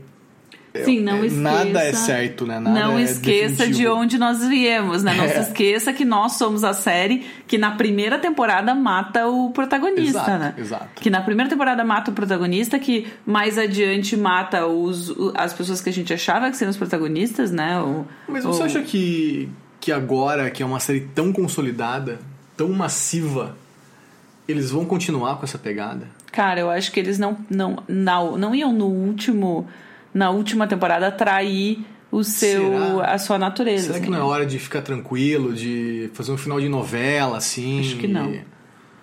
Sim, 0.84 1.00
não 1.00 1.16
é, 1.18 1.26
esqueça. 1.26 1.42
Nada 1.42 1.84
é 1.84 1.92
certo, 1.92 2.46
né? 2.46 2.58
Nada 2.58 2.80
não 2.80 2.98
é 2.98 3.02
esqueça 3.02 3.68
de 3.68 3.86
onde 3.86 4.16
nós 4.16 4.42
viemos, 4.46 5.02
né? 5.02 5.14
Não 5.14 5.24
É. 5.28 5.28
se 5.28 5.50
esqueça 5.50 5.92
que 5.92 6.04
nós 6.04 6.32
somos 6.32 6.64
a 6.64 6.72
série 6.72 7.26
que 7.46 7.58
na 7.58 7.72
primeira 7.72 8.18
temporada 8.18 8.74
mata 8.74 9.28
o 9.28 9.50
protagonista, 9.50 10.18
Exato, 10.18 10.38
né? 10.38 10.54
exato. 10.56 10.88
Que 10.96 11.10
na 11.10 11.20
primeira 11.20 11.50
temporada 11.50 11.84
mata 11.84 12.10
o 12.10 12.14
protagonista, 12.14 12.78
que 12.78 13.06
mais 13.26 13.58
adiante 13.58 14.16
mata 14.16 14.66
os, 14.66 15.14
as 15.34 15.52
pessoas 15.52 15.82
que 15.82 15.90
a 15.90 15.92
gente 15.92 16.12
achava 16.12 16.50
que 16.50 16.56
seriam 16.56 16.70
os 16.70 16.78
protagonistas, 16.78 17.52
né? 17.52 17.78
O, 17.78 18.06
Mas 18.26 18.44
você 18.44 18.62
acha 18.62 18.80
que, 18.82 19.50
que 19.78 19.92
agora, 19.92 20.50
que 20.50 20.62
é 20.62 20.66
uma 20.66 20.80
série 20.80 21.00
tão 21.14 21.32
consolidada, 21.34 22.18
tão 22.56 22.68
massiva, 22.70 23.56
eles 24.48 24.70
vão 24.70 24.84
continuar 24.84 25.36
com 25.36 25.44
essa 25.44 25.58
pegada? 25.58 26.06
Cara, 26.30 26.60
eu 26.60 26.70
acho 26.70 26.90
que 26.92 26.98
eles 27.00 27.18
não, 27.18 27.36
não, 27.50 27.82
não, 27.88 28.36
não 28.38 28.54
iam 28.54 28.72
no 28.72 28.86
último, 28.86 29.68
na 30.12 30.30
última 30.30 30.66
temporada 30.66 31.06
atrair 31.08 31.84
o 32.10 32.22
seu, 32.24 32.72
Será? 32.96 33.12
a 33.12 33.18
sua 33.18 33.38
natureza. 33.38 33.84
Será 33.88 33.98
que 33.98 34.02
assim. 34.04 34.10
não 34.12 34.18
é 34.18 34.22
hora 34.22 34.44
de 34.46 34.58
ficar 34.58 34.82
tranquilo, 34.82 35.52
de 35.54 36.10
fazer 36.14 36.32
um 36.32 36.36
final 36.38 36.60
de 36.60 36.68
novela, 36.68 37.38
assim? 37.38 37.80
Acho 37.80 37.96
que 37.96 38.06
não. 38.08 38.30
e- 38.32 38.42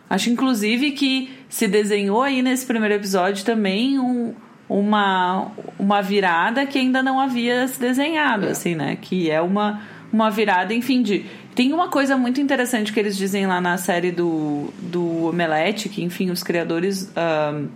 Acho, 0.10 0.30
inclusive, 0.32 0.92
que 0.92 1.30
se 1.48 1.68
desenhou 1.68 2.22
aí 2.24 2.42
nesse 2.42 2.66
primeiro 2.66 2.96
episódio 2.96 3.46
também 3.46 4.00
um- 4.00 4.34
uma, 4.68 5.52
uma 5.78 6.02
virada 6.02 6.66
que 6.66 6.78
ainda 6.80 7.02
não 7.04 7.20
havia 7.20 7.68
se 7.68 7.80
desenhado, 7.80 8.48
É. 8.48 8.52
assim, 8.52 8.74
né? 8.76 8.96
Que 9.00 9.30
é 9.30 9.40
uma, 9.42 9.82
uma 10.12 10.30
virada, 10.32 10.74
enfim, 10.74 11.02
de... 11.04 11.26
Tem 11.60 11.74
uma 11.74 11.90
coisa 11.90 12.16
muito 12.16 12.40
interessante 12.40 12.94
que 12.94 12.98
eles 12.98 13.18
dizem 13.18 13.46
lá 13.46 13.60
na 13.60 13.76
série 13.76 14.14
do, 14.14 14.70
do 14.80 15.26
Omelete, 15.26 15.90
que, 15.90 16.02
enfim, 16.02 16.30
os 16.30 16.42
criadores... 16.42 17.12
ahn, 17.18 17.68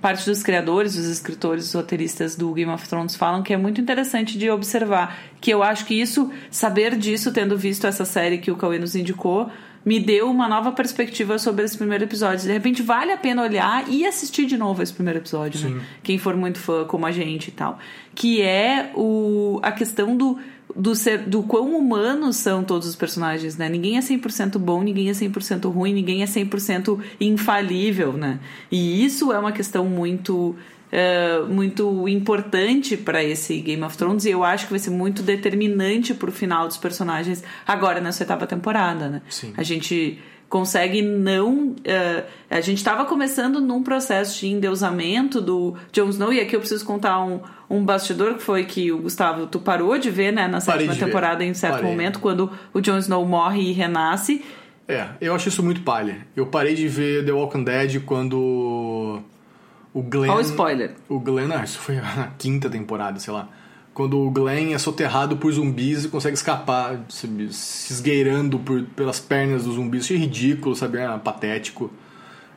parte 0.00 0.28
dos 0.28 0.42
criadores, 0.42 0.96
dos 0.96 1.06
escritores, 1.06 1.62
dos 1.66 1.74
roteiristas 1.74 2.34
do 2.34 2.52
Game 2.52 2.72
of 2.72 2.88
Thrones 2.88 3.14
falam 3.14 3.40
que 3.40 3.52
é 3.52 3.56
muito 3.56 3.80
interessante 3.80 4.36
de 4.36 4.50
observar. 4.50 5.16
Que 5.40 5.52
eu 5.52 5.62
acho 5.62 5.84
que 5.84 5.94
isso, 5.94 6.28
saber 6.50 6.96
disso, 6.96 7.32
tendo 7.32 7.56
visto 7.56 7.86
essa 7.86 8.04
série 8.04 8.38
que 8.38 8.50
o 8.50 8.56
Cauê 8.56 8.80
nos 8.80 8.96
indicou, 8.96 9.48
me 9.84 10.00
deu 10.00 10.28
uma 10.28 10.48
nova 10.48 10.72
perspectiva 10.72 11.38
sobre 11.38 11.64
esse 11.64 11.78
primeiro 11.78 12.02
episódio. 12.02 12.44
De 12.44 12.52
repente, 12.52 12.82
vale 12.82 13.12
a 13.12 13.16
pena 13.16 13.42
olhar 13.42 13.88
e 13.88 14.04
assistir 14.04 14.44
de 14.44 14.56
novo 14.56 14.82
esse 14.82 14.92
primeiro 14.92 15.20
episódio, 15.20 15.70
né? 15.70 15.80
Quem 16.02 16.18
for 16.18 16.34
muito 16.34 16.58
fã, 16.58 16.84
como 16.84 17.06
a 17.06 17.12
gente 17.12 17.46
e 17.46 17.52
tal. 17.52 17.78
Que 18.12 18.42
é 18.42 18.90
o, 18.96 19.60
a 19.62 19.70
questão 19.70 20.16
do. 20.16 20.36
Do, 20.76 20.94
ser, 20.94 21.18
do 21.28 21.42
quão 21.42 21.76
humanos 21.76 22.36
são 22.36 22.62
todos 22.62 22.88
os 22.88 22.96
personagens, 22.96 23.56
né? 23.56 23.68
Ninguém 23.68 23.96
é 23.96 24.00
100% 24.00 24.58
bom, 24.58 24.82
ninguém 24.82 25.08
é 25.08 25.12
100% 25.12 25.70
ruim, 25.72 25.92
ninguém 25.92 26.22
é 26.22 26.26
100% 26.26 26.98
infalível, 27.20 28.12
né? 28.12 28.38
E 28.70 29.04
isso 29.04 29.32
é 29.32 29.38
uma 29.38 29.52
questão 29.52 29.84
muito 29.84 30.56
eh, 30.92 31.42
muito 31.48 32.08
importante 32.08 32.96
para 32.96 33.22
esse 33.22 33.60
Game 33.60 33.82
of 33.84 33.96
Thrones 33.96 34.24
e 34.24 34.30
eu 34.30 34.42
acho 34.42 34.66
que 34.66 34.72
vai 34.72 34.80
ser 34.80 34.90
muito 34.90 35.22
determinante 35.22 36.12
pro 36.12 36.32
final 36.32 36.66
dos 36.66 36.76
personagens 36.76 37.44
agora 37.64 38.00
nessa 38.00 38.24
oitava 38.24 38.44
temporada, 38.44 39.08
né? 39.08 39.22
Sim. 39.28 39.54
A 39.56 39.62
gente 39.62 40.18
consegue 40.50 41.00
não. 41.00 41.76
eh, 41.84 42.24
a 42.50 42.60
gente 42.60 42.78
estava 42.78 43.04
começando 43.04 43.60
num 43.60 43.84
processo 43.84 44.40
de 44.40 44.48
endeusamento 44.48 45.40
do 45.40 45.76
Jon 45.92 46.08
Snow, 46.08 46.32
e 46.32 46.40
aqui 46.40 46.56
eu 46.56 46.60
preciso 46.60 46.84
contar 46.84 47.24
um, 47.24 47.40
um 47.70 47.84
bastidor 47.84 48.34
que 48.34 48.42
foi 48.42 48.64
que 48.64 48.90
o 48.90 48.98
Gustavo, 48.98 49.46
tu 49.46 49.60
parou 49.60 49.96
de 49.96 50.10
ver, 50.10 50.32
né, 50.32 50.48
na 50.48 50.60
sétima 50.60 50.92
ver. 50.92 51.04
temporada, 51.06 51.44
em 51.44 51.54
certo 51.54 51.76
Parei. 51.76 51.90
momento, 51.90 52.18
quando 52.18 52.50
o 52.74 52.80
Jon 52.80 52.98
Snow 52.98 53.24
morre 53.24 53.62
e 53.62 53.72
renasce. 53.72 54.44
É, 54.88 55.06
eu 55.20 55.32
acho 55.32 55.48
isso 55.48 55.62
muito 55.62 55.82
palha. 55.82 56.26
Eu 56.34 56.46
parei 56.46 56.74
de 56.74 56.88
ver 56.88 57.24
The 57.24 57.30
Walking 57.30 57.62
Dead 57.62 58.02
quando 58.04 59.22
o 59.94 60.02
Glenn... 60.02 60.30
Olha 60.30 60.38
o 60.38 60.40
spoiler. 60.40 60.94
O 61.08 61.20
Glenn, 61.20 61.52
ah, 61.52 61.62
isso 61.62 61.78
foi 61.78 61.96
a 61.98 62.32
quinta 62.36 62.68
temporada, 62.68 63.20
sei 63.20 63.32
lá. 63.32 63.48
Quando 64.00 64.18
o 64.18 64.30
Glenn 64.30 64.72
é 64.72 64.78
soterrado 64.78 65.36
por 65.36 65.52
zumbis 65.52 66.06
e 66.06 66.08
consegue 66.08 66.34
escapar, 66.34 67.00
sabe, 67.10 67.52
se 67.52 67.92
esgueirando 67.92 68.58
por, 68.58 68.82
pelas 68.96 69.20
pernas 69.20 69.64
dos 69.64 69.74
zumbis. 69.74 70.04
Isso 70.04 70.14
é 70.14 70.16
ridículo, 70.16 70.74
sabe? 70.74 70.96
É 70.96 71.18
patético. 71.18 71.92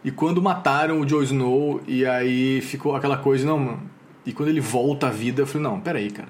E 0.05 0.09
quando 0.09 0.41
mataram 0.41 1.01
o 1.01 1.05
Jon 1.05 1.21
Snow, 1.23 1.81
e 1.85 2.05
aí 2.05 2.61
ficou 2.61 2.95
aquela 2.95 3.17
coisa, 3.17 3.45
não, 3.45 3.59
mano. 3.59 3.81
E 4.25 4.31
quando 4.31 4.47
ele 4.47 4.61
volta 4.61 5.07
à 5.07 5.09
vida, 5.09 5.41
eu 5.41 5.45
falei, 5.45 5.67
não, 5.67 5.81
peraí, 5.81 6.09
cara. 6.09 6.29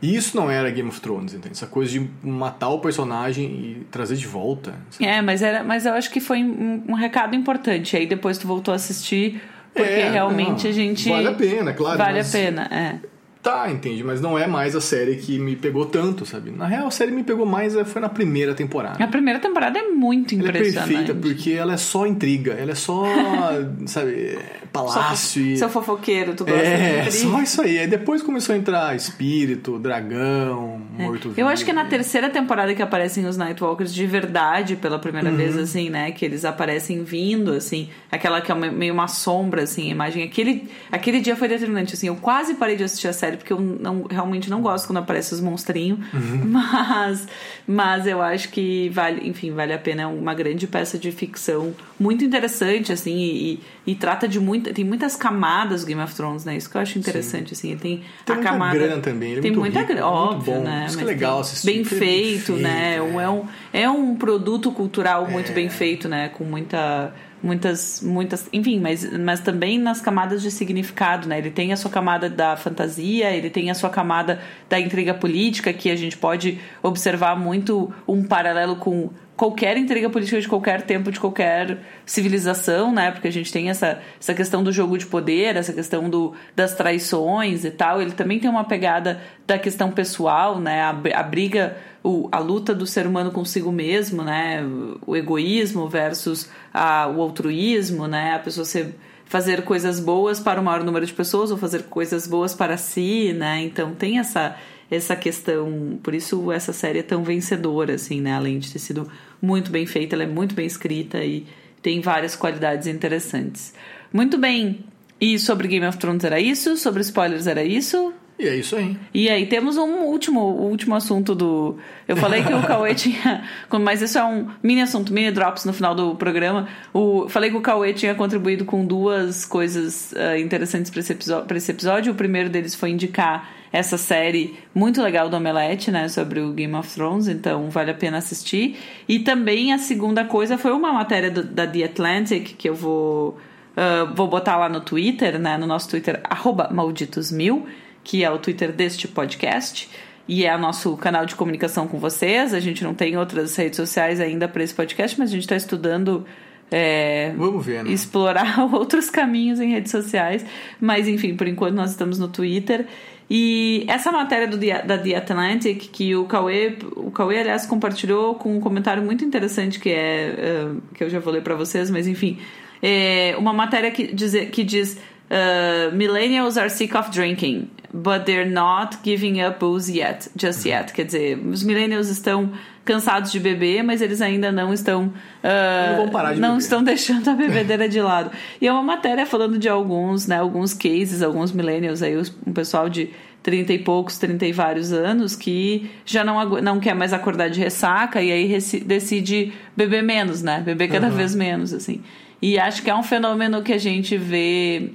Isso 0.00 0.36
não 0.36 0.48
era 0.48 0.70
Game 0.70 0.88
of 0.88 1.00
Thrones, 1.00 1.34
entende? 1.34 1.54
Essa 1.56 1.66
coisa 1.66 1.90
de 1.90 2.08
matar 2.22 2.68
o 2.68 2.78
personagem 2.78 3.46
e 3.46 3.86
trazer 3.90 4.14
de 4.14 4.28
volta. 4.28 4.74
sabe? 4.90 5.06
É, 5.06 5.20
mas, 5.20 5.42
era, 5.42 5.64
mas 5.64 5.86
eu 5.86 5.92
acho 5.94 6.08
que 6.08 6.20
foi 6.20 6.44
um, 6.44 6.84
um 6.88 6.94
recado 6.94 7.34
importante. 7.34 7.96
Aí 7.96 8.06
depois 8.06 8.38
tu 8.38 8.46
voltou 8.46 8.70
a 8.70 8.76
assistir, 8.76 9.42
porque 9.74 9.90
É, 9.90 10.08
realmente 10.12 10.62
não, 10.62 10.70
a 10.70 10.72
gente. 10.72 11.08
Vale 11.08 11.26
a 11.26 11.34
pena, 11.34 11.72
claro. 11.72 11.98
Vale 11.98 12.20
a 12.20 12.24
pena, 12.24 12.68
é. 12.70 13.13
Tá, 13.44 13.70
entende, 13.70 14.02
mas 14.02 14.22
não 14.22 14.38
é 14.38 14.46
mais 14.46 14.74
a 14.74 14.80
série 14.80 15.16
que 15.16 15.38
me 15.38 15.54
pegou 15.54 15.84
tanto, 15.84 16.24
sabe? 16.24 16.50
Na 16.50 16.66
real, 16.66 16.86
a 16.86 16.90
série 16.90 17.12
me 17.12 17.22
pegou 17.22 17.44
mais 17.44 17.76
eh, 17.76 17.84
foi 17.84 18.00
na 18.00 18.08
primeira 18.08 18.54
temporada. 18.54 19.04
A 19.04 19.06
primeira 19.06 19.38
temporada 19.38 19.78
é 19.78 19.82
muito 19.82 20.34
Ela 20.34 20.44
é 20.44 20.48
impressionante. 20.48 20.88
perfeita 20.94 21.14
porque 21.14 21.50
ela 21.52 21.74
é 21.74 21.76
só 21.76 22.06
intriga, 22.06 22.54
ela 22.54 22.72
é 22.72 22.74
só, 22.74 23.04
sabe, 23.86 24.38
palácio 24.72 25.42
e... 25.42 25.56
Seu 25.58 25.68
fofoqueiro, 25.68 26.34
tu 26.34 26.44
gosta 26.46 26.58
É, 26.58 27.02
de 27.02 27.12
só 27.12 27.40
isso 27.42 27.60
aí. 27.60 27.78
Aí 27.80 27.86
depois 27.86 28.22
começou 28.22 28.54
a 28.54 28.58
entrar 28.58 28.96
espírito, 28.96 29.78
dragão, 29.78 30.80
morto-vivo. 30.98 31.38
É. 31.38 31.42
Eu 31.42 31.48
acho 31.48 31.64
que 31.66 31.70
é 31.70 31.74
na 31.74 31.84
terceira 31.84 32.30
temporada 32.30 32.74
que 32.74 32.80
aparecem 32.82 33.26
os 33.26 33.36
Nightwalkers 33.36 33.92
de 33.94 34.06
verdade 34.06 34.74
pela 34.76 34.98
primeira 34.98 35.28
Uhum. 35.30 35.36
vez, 35.36 35.56
assim, 35.56 35.90
né? 35.90 36.10
Que 36.12 36.24
eles 36.24 36.44
aparecem 36.46 37.04
vindo, 37.04 37.52
assim, 37.52 37.88
aquela 38.10 38.40
que 38.40 38.50
é 38.50 38.54
uma- 38.54 38.70
meio 38.72 38.94
uma 38.94 39.06
sombra, 39.08 39.62
assim, 39.64 39.88
a 39.88 39.90
imagem. 39.90 40.22
Aquele, 40.24 40.68
aquele 40.90 41.20
dia 41.20 41.36
foi 41.36 41.46
determinante, 41.48 41.94
assim. 41.94 42.06
Eu 42.08 42.16
quase 42.16 42.54
parei 42.54 42.76
de 42.76 42.84
assistir 42.84 43.08
a 43.08 43.12
série 43.12 43.33
porque 43.36 43.52
eu 43.52 43.60
não, 43.60 44.04
realmente 44.10 44.48
não 44.50 44.60
gosto 44.62 44.86
quando 44.86 44.98
aparecem 44.98 45.36
os 45.36 45.42
monstrinhos. 45.42 45.98
Uhum. 46.12 46.42
Mas, 46.54 47.26
mas 47.66 48.06
eu 48.06 48.20
acho 48.22 48.48
que 48.50 48.88
vale, 48.90 49.26
enfim, 49.28 49.52
vale 49.52 49.72
a 49.72 49.78
pena. 49.78 50.02
É 50.02 50.06
uma 50.06 50.34
grande 50.34 50.66
peça 50.66 50.98
de 50.98 51.10
ficção 51.12 51.74
muito 51.98 52.24
interessante, 52.24 52.92
assim, 52.92 53.16
e, 53.16 53.60
e 53.86 53.94
trata 53.94 54.26
de 54.28 54.38
muita. 54.40 54.72
Tem 54.72 54.84
muitas 54.84 55.16
camadas 55.16 55.82
do 55.82 55.86
Game 55.86 56.00
of 56.02 56.14
Thrones, 56.14 56.44
né? 56.44 56.56
Isso 56.56 56.70
que 56.70 56.76
eu 56.76 56.80
acho 56.80 56.98
interessante, 56.98 57.52
assim. 57.54 57.70
Ele 57.70 57.80
tem, 57.80 57.96
Tem 58.24 58.34
a 58.34 58.34
muita 58.36 58.50
camada. 58.50 58.78
grana 58.78 59.00
também, 59.02 59.30
ele 59.30 59.38
é 59.38 59.42
tem 59.42 59.50
muito 59.52 59.72
muita 59.72 59.82
grana, 59.86 60.00
é 60.00 60.04
óbvio, 60.04 60.54
bom. 60.54 60.62
né? 60.62 60.86
Isso 60.88 61.00
é 61.00 61.04
legal 61.04 61.40
assistir, 61.40 61.66
Bem 61.66 61.82
porque 61.82 61.94
é 61.94 61.98
feito, 61.98 62.52
né? 62.56 62.98
feito, 62.98 63.20
É, 63.20 63.30
um, 63.30 63.44
é 63.72 63.90
um 63.90 64.14
produto 64.16 64.70
cultural 64.72 65.28
muito 65.30 65.50
É. 65.50 65.54
bem 65.54 65.68
feito, 65.68 66.08
né? 66.08 66.28
Com 66.28 66.44
muita. 66.44 67.12
Muitas, 67.44 68.00
muitas, 68.00 68.48
enfim, 68.54 68.80
mas, 68.80 69.06
mas 69.18 69.38
também 69.38 69.78
nas 69.78 70.00
camadas 70.00 70.40
de 70.40 70.50
significado, 70.50 71.28
né? 71.28 71.36
Ele 71.36 71.50
tem 71.50 71.74
a 71.74 71.76
sua 71.76 71.90
camada 71.90 72.30
da 72.30 72.56
fantasia, 72.56 73.30
ele 73.32 73.50
tem 73.50 73.70
a 73.70 73.74
sua 73.74 73.90
camada 73.90 74.40
da 74.66 74.80
intriga 74.80 75.12
política, 75.12 75.70
que 75.70 75.90
a 75.90 75.96
gente 75.96 76.16
pode 76.16 76.58
observar 76.82 77.38
muito 77.38 77.92
um 78.08 78.24
paralelo 78.24 78.76
com 78.76 79.10
qualquer 79.36 79.76
intriga 79.76 80.08
política 80.08 80.40
de 80.40 80.48
qualquer 80.48 80.82
tempo, 80.82 81.10
de 81.10 81.18
qualquer 81.18 81.78
civilização, 82.06 82.92
né? 82.92 83.10
Porque 83.10 83.28
a 83.28 83.32
gente 83.32 83.52
tem 83.52 83.68
essa, 83.68 84.00
essa 84.20 84.32
questão 84.34 84.62
do 84.62 84.72
jogo 84.72 84.96
de 84.96 85.06
poder, 85.06 85.56
essa 85.56 85.72
questão 85.72 86.08
do, 86.08 86.34
das 86.54 86.74
traições 86.74 87.64
e 87.64 87.70
tal. 87.70 88.00
Ele 88.00 88.12
também 88.12 88.38
tem 88.38 88.48
uma 88.48 88.64
pegada 88.64 89.20
da 89.46 89.58
questão 89.58 89.90
pessoal, 89.90 90.60
né? 90.60 90.82
A, 90.82 90.96
a 91.14 91.22
briga, 91.22 91.76
o, 92.02 92.28
a 92.30 92.38
luta 92.38 92.74
do 92.74 92.86
ser 92.86 93.06
humano 93.06 93.30
consigo 93.30 93.72
mesmo, 93.72 94.22
né? 94.22 94.62
O 95.06 95.16
egoísmo 95.16 95.88
versus 95.88 96.48
a, 96.72 97.08
o 97.08 97.20
altruísmo, 97.20 98.06
né? 98.06 98.34
A 98.34 98.38
pessoa 98.38 98.64
ser 98.64 98.94
fazer 99.26 99.62
coisas 99.62 99.98
boas 99.98 100.38
para 100.38 100.60
o 100.60 100.64
maior 100.64 100.84
número 100.84 101.04
de 101.04 101.12
pessoas 101.12 101.50
ou 101.50 101.56
fazer 101.56 101.84
coisas 101.84 102.26
boas 102.26 102.54
para 102.54 102.76
si, 102.76 103.32
né? 103.32 103.62
Então 103.62 103.94
tem 103.94 104.18
essa 104.18 104.56
essa 104.94 105.16
questão, 105.16 105.98
por 106.02 106.14
isso 106.14 106.50
essa 106.52 106.72
série 106.72 107.00
é 107.00 107.02
tão 107.02 107.22
vencedora 107.22 107.94
assim, 107.94 108.20
né? 108.20 108.32
Além 108.34 108.58
de 108.58 108.72
ter 108.72 108.78
sido 108.78 109.08
muito 109.40 109.70
bem 109.70 109.86
feita, 109.86 110.14
ela 110.16 110.24
é 110.24 110.28
muito 110.28 110.54
bem 110.54 110.66
escrita 110.66 111.24
e 111.24 111.46
tem 111.82 112.00
várias 112.00 112.34
qualidades 112.34 112.86
interessantes. 112.86 113.74
Muito 114.12 114.38
bem. 114.38 114.84
E 115.20 115.38
sobre 115.38 115.68
Game 115.68 115.86
of 115.86 115.98
Thrones 115.98 116.24
era 116.24 116.40
isso? 116.40 116.76
Sobre 116.76 117.02
spoilers 117.02 117.46
era 117.46 117.62
isso? 117.62 118.12
E 118.36 118.48
é 118.48 118.56
isso 118.56 118.74
aí. 118.74 118.96
E 119.14 119.28
aí 119.28 119.46
temos 119.46 119.76
um 119.76 120.02
último, 120.06 120.40
último 120.40 120.94
assunto 120.96 121.36
do. 121.36 121.76
Eu 122.08 122.16
falei 122.16 122.42
que 122.42 122.52
o 122.52 122.62
Cauê 122.66 122.92
tinha. 122.92 123.44
Mas 123.80 124.02
isso 124.02 124.18
é 124.18 124.24
um 124.24 124.48
mini 124.60 124.82
assunto, 124.82 125.12
mini 125.12 125.30
drops 125.30 125.64
no 125.64 125.72
final 125.72 125.94
do 125.94 126.16
programa. 126.16 126.68
O, 126.92 127.28
falei 127.28 127.50
que 127.50 127.56
o 127.56 127.60
Cauê 127.60 127.92
tinha 127.92 128.12
contribuído 128.14 128.64
com 128.64 128.84
duas 128.84 129.44
coisas 129.44 130.12
ah, 130.16 130.36
interessantes 130.38 130.90
para 130.90 130.98
esse, 131.00 131.12
episo- 131.12 131.44
esse 131.54 131.70
episódio. 131.70 132.12
O 132.12 132.16
primeiro 132.16 132.50
deles 132.50 132.74
foi 132.74 132.90
indicar 132.90 133.48
essa 133.76 133.98
série 133.98 134.54
muito 134.74 135.02
legal 135.02 135.28
do 135.28 135.36
Omelete, 135.36 135.90
né? 135.90 136.08
Sobre 136.08 136.40
o 136.40 136.52
Game 136.52 136.74
of 136.74 136.88
Thrones, 136.94 137.26
então 137.28 137.68
vale 137.70 137.90
a 137.90 137.94
pena 137.94 138.18
assistir. 138.18 138.76
E 139.08 139.18
também 139.18 139.72
a 139.72 139.78
segunda 139.78 140.24
coisa 140.24 140.56
foi 140.56 140.70
uma 140.72 140.92
matéria 140.92 141.30
do- 141.30 141.42
da 141.42 141.66
The 141.66 141.84
Atlantic 141.84 142.54
que 142.56 142.68
eu 142.68 142.74
vou. 142.74 143.36
ah, 143.76 144.04
vou 144.14 144.28
botar 144.28 144.56
lá 144.56 144.68
no 144.68 144.80
Twitter, 144.80 145.38
né? 145.40 145.58
No 145.58 145.66
nosso 145.66 145.88
Twitter, 145.90 146.20
arroba 146.24 146.68
malditosmil 146.72 147.66
que 148.04 148.22
é 148.22 148.30
o 148.30 148.38
Twitter 148.38 148.70
deste 148.70 149.08
podcast. 149.08 149.88
E 150.28 150.44
é 150.46 150.54
o 150.54 150.58
nosso 150.58 150.96
canal 150.96 151.26
de 151.26 151.34
comunicação 151.34 151.86
com 151.88 151.98
vocês. 151.98 152.54
A 152.54 152.60
gente 152.60 152.84
não 152.84 152.94
tem 152.94 153.16
outras 153.16 153.56
redes 153.56 153.76
sociais 153.76 154.20
ainda 154.20 154.46
para 154.46 154.62
esse 154.62 154.72
podcast, 154.74 155.18
mas 155.18 155.30
a 155.30 155.32
gente 155.32 155.42
está 155.42 155.56
estudando 155.56 156.24
é, 156.70 157.32
Vamos 157.36 157.64
ver, 157.64 157.82
né? 157.84 157.90
explorar 157.90 158.58
outros 158.72 159.10
caminhos 159.10 159.58
em 159.60 159.70
redes 159.72 159.90
sociais. 159.90 160.44
Mas 160.80 161.06
enfim, 161.08 161.34
por 161.36 161.46
enquanto 161.48 161.74
nós 161.74 161.90
estamos 161.90 162.18
no 162.18 162.28
Twitter. 162.28 162.86
E 163.28 163.84
essa 163.88 164.12
matéria 164.12 164.46
do, 164.46 164.58
da 164.58 164.98
The 164.98 165.16
Atlantic, 165.16 165.88
que 165.90 166.14
o 166.14 166.24
Cauê, 166.24 166.76
o 166.96 167.10
Cauê, 167.10 167.40
aliás, 167.40 167.64
compartilhou 167.64 168.34
com 168.34 168.56
um 168.56 168.60
comentário 168.60 169.02
muito 169.02 169.24
interessante 169.24 169.80
que 169.80 169.90
é 169.90 170.66
uh, 170.66 170.82
que 170.94 171.04
eu 171.04 171.08
já 171.08 171.20
vou 171.20 171.32
ler 171.32 171.42
para 171.42 171.54
vocês, 171.54 171.90
mas 171.90 172.06
enfim, 172.06 172.38
é 172.82 173.34
uma 173.38 173.52
matéria 173.52 173.90
que 173.90 174.12
diz, 174.12 174.34
que 174.50 174.62
diz 174.62 174.98
uh, 175.30 175.94
Millennials 175.94 176.58
are 176.58 176.68
sick 176.68 176.94
of 176.94 177.10
drinking, 177.10 177.70
but 177.92 178.24
they're 178.26 178.48
not 178.48 178.98
giving 179.02 179.40
up 179.40 179.58
booze 179.58 179.90
yet, 179.90 180.28
just 180.36 180.66
yet. 180.66 180.92
Quer 180.92 181.06
dizer, 181.06 181.38
os 181.38 181.62
millennials 181.62 182.08
estão 182.08 182.52
cansados 182.84 183.32
de 183.32 183.40
beber, 183.40 183.82
mas 183.82 184.02
eles 184.02 184.20
ainda 184.20 184.52
não 184.52 184.72
estão 184.72 185.06
uh, 185.06 185.90
não, 185.90 185.96
vão 185.96 186.08
parar 186.10 186.34
de 186.34 186.40
não 186.40 186.50
beber. 186.50 186.62
estão 186.62 186.82
deixando 186.84 187.28
a 187.28 187.34
bebedeira 187.34 187.88
de 187.88 188.00
lado. 188.00 188.30
E 188.60 188.66
é 188.66 188.72
uma 188.72 188.82
matéria 188.82 189.24
falando 189.24 189.58
de 189.58 189.68
alguns, 189.68 190.26
né, 190.26 190.38
alguns 190.38 190.74
cases, 190.74 191.22
alguns 191.22 191.52
millennials 191.52 192.02
aí, 192.02 192.16
um 192.46 192.52
pessoal 192.52 192.88
de 192.88 193.10
30 193.42 193.72
e 193.74 193.78
poucos, 193.78 194.18
30 194.18 194.46
e 194.46 194.52
vários 194.52 194.92
anos 194.92 195.36
que 195.36 195.90
já 196.04 196.24
não, 196.24 196.42
não 196.62 196.80
quer 196.80 196.94
mais 196.94 197.12
acordar 197.12 197.50
de 197.50 197.60
ressaca 197.60 198.22
e 198.22 198.32
aí 198.32 198.58
decide 198.84 199.52
beber 199.76 200.02
menos, 200.02 200.42
né? 200.42 200.60
Beber 200.60 200.88
cada 200.88 201.08
uhum. 201.08 201.12
vez 201.14 201.34
menos, 201.34 201.74
assim. 201.74 202.02
E 202.40 202.58
acho 202.58 202.82
que 202.82 202.90
é 202.90 202.94
um 202.94 203.02
fenômeno 203.02 203.62
que 203.62 203.72
a 203.72 203.78
gente 203.78 204.16
vê. 204.16 204.92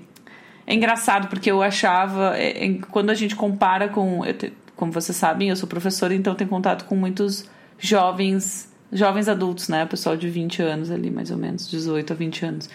É 0.66 0.74
engraçado, 0.74 1.28
porque 1.28 1.50
eu 1.50 1.62
achava. 1.62 2.36
É, 2.38 2.76
quando 2.90 3.12
a 3.12 3.16
gente 3.16 3.36
compara 3.36 3.88
com. 3.88 4.22
como 4.76 4.92
vocês 4.92 5.16
sabem, 5.16 5.50
eu 5.50 5.56
sou 5.56 5.70
professora, 5.70 6.14
então 6.14 6.34
tenho 6.34 6.50
contato 6.50 6.86
com 6.86 6.96
muitos 6.96 7.48
jovens. 7.80 8.68
Jovens 8.92 9.28
adultos, 9.28 9.70
né? 9.70 9.86
Pessoal 9.86 10.18
de 10.18 10.28
20 10.28 10.64
anos 10.64 10.90
ali, 10.90 11.12
mais 11.12 11.30
ou 11.30 11.38
menos, 11.38 11.70
18 11.70 12.12
a 12.12 12.16
20 12.16 12.46
anos. 12.46 12.70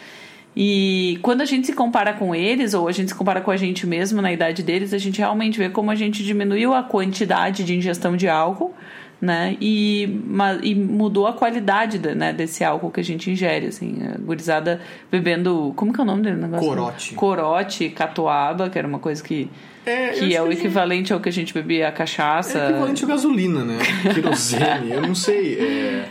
E 0.56 1.18
quando 1.22 1.40
a 1.40 1.44
gente 1.44 1.66
se 1.66 1.72
compara 1.72 2.12
com 2.12 2.34
eles, 2.34 2.74
ou 2.74 2.86
a 2.86 2.92
gente 2.92 3.08
se 3.08 3.14
compara 3.14 3.40
com 3.40 3.50
a 3.50 3.56
gente 3.56 3.86
mesmo 3.86 4.22
na 4.22 4.32
idade 4.32 4.62
deles, 4.62 4.94
a 4.94 4.98
gente 4.98 5.18
realmente 5.18 5.58
vê 5.58 5.68
como 5.68 5.90
a 5.90 5.96
gente 5.96 6.22
diminuiu 6.22 6.72
a 6.72 6.82
quantidade 6.82 7.64
de 7.64 7.74
ingestão 7.74 8.16
de 8.16 8.28
álcool, 8.28 8.72
né? 9.20 9.56
E, 9.60 10.20
e 10.62 10.74
mudou 10.74 11.26
a 11.26 11.32
qualidade 11.32 11.98
né, 12.14 12.32
desse 12.32 12.62
álcool 12.62 12.90
que 12.90 13.00
a 13.00 13.04
gente 13.04 13.28
ingere, 13.30 13.66
assim. 13.66 13.98
A 14.14 14.18
gurizada 14.18 14.80
bebendo... 15.10 15.72
Como 15.74 15.92
que 15.92 15.98
é 15.98 16.02
o 16.04 16.06
nome 16.06 16.22
dele? 16.22 16.36
Negócio? 16.36 16.68
Corote. 16.68 17.14
Corote, 17.14 17.88
catuaba, 17.88 18.70
que 18.70 18.78
era 18.78 18.86
uma 18.86 19.00
coisa 19.00 19.22
que... 19.22 19.50
É, 19.87 20.11
que 20.11 20.35
é 20.35 20.42
o 20.42 20.51
equivalente 20.51 21.12
ao 21.12 21.20
que 21.20 21.29
a 21.29 21.33
gente 21.33 21.53
bebia 21.53 21.88
a 21.88 21.92
cachaça. 21.92 22.59
É 22.59 22.70
equivalente 22.70 23.05
à 23.05 23.09
gasolina, 23.09 23.64
né? 23.64 23.79
Querosene, 24.14 24.92
eu 24.92 25.03
não 25.03 25.14
sei. 25.14 25.59
É, 25.59 26.09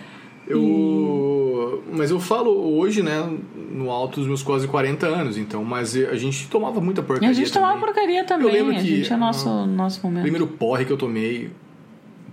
eu... 0.48 1.82
E... 1.90 1.96
Mas 1.96 2.10
eu 2.12 2.20
falo 2.20 2.52
hoje, 2.78 3.04
né? 3.04 3.30
No 3.72 3.92
alto 3.92 4.20
dos 4.20 4.28
meus 4.28 4.44
quase 4.44 4.68
40 4.68 5.06
anos, 5.08 5.38
então. 5.38 5.64
Mas 5.64 5.96
a 5.96 6.16
gente 6.16 6.48
tomava 6.48 6.82
muita 6.82 7.02
porcaria. 7.02 7.30
A 7.30 7.34
gente 7.34 7.52
também. 7.52 7.70
tomava 7.70 7.86
porcaria 7.86 8.24
também. 8.24 8.48
Eu 8.48 8.54
lembro 8.54 8.74
que. 8.74 8.94
A 8.94 8.98
gente 8.98 9.14
é 9.14 9.18
nosso, 9.18 9.66
nosso 9.66 10.02
momento. 10.04 10.20
O 10.20 10.24
primeiro 10.24 10.48
porre 10.48 10.86
que 10.86 10.92
eu 10.92 10.98
tomei, 10.98 11.52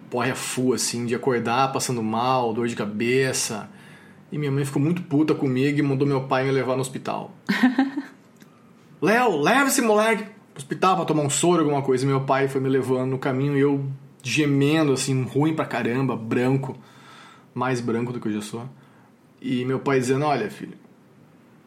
porre 0.08 0.30
a 0.30 0.34
full, 0.34 0.72
assim, 0.72 1.04
de 1.06 1.14
acordar 1.14 1.72
passando 1.72 2.02
mal, 2.02 2.52
dor 2.52 2.68
de 2.68 2.76
cabeça. 2.76 3.68
E 4.32 4.38
minha 4.38 4.50
mãe 4.50 4.64
ficou 4.64 4.80
muito 4.80 5.02
puta 5.02 5.34
comigo 5.34 5.78
e 5.78 5.82
mandou 5.82 6.06
meu 6.06 6.22
pai 6.22 6.44
me 6.44 6.50
levar 6.50 6.74
no 6.74 6.80
hospital. 6.80 7.34
Léo, 9.00 9.40
leva 9.40 9.68
esse 9.68 9.82
moleque 9.82 10.24
hospital 10.60 10.96
pra 10.96 11.04
tomar 11.04 11.22
um 11.22 11.30
soro, 11.30 11.62
alguma 11.62 11.82
coisa. 11.82 12.04
E 12.04 12.06
meu 12.06 12.20
pai 12.20 12.48
foi 12.48 12.60
me 12.60 12.68
levando 12.68 13.10
no 13.10 13.18
caminho 13.18 13.56
e 13.56 13.60
eu 13.60 13.84
gemendo, 14.22 14.92
assim, 14.92 15.22
ruim 15.22 15.54
pra 15.54 15.64
caramba, 15.64 16.16
branco. 16.16 16.76
Mais 17.52 17.80
branco 17.80 18.12
do 18.12 18.20
que 18.20 18.28
eu 18.28 18.32
já 18.32 18.42
sou. 18.42 18.64
E 19.40 19.64
meu 19.64 19.80
pai 19.80 19.98
dizendo: 19.98 20.24
Olha, 20.24 20.48
filho, 20.50 20.74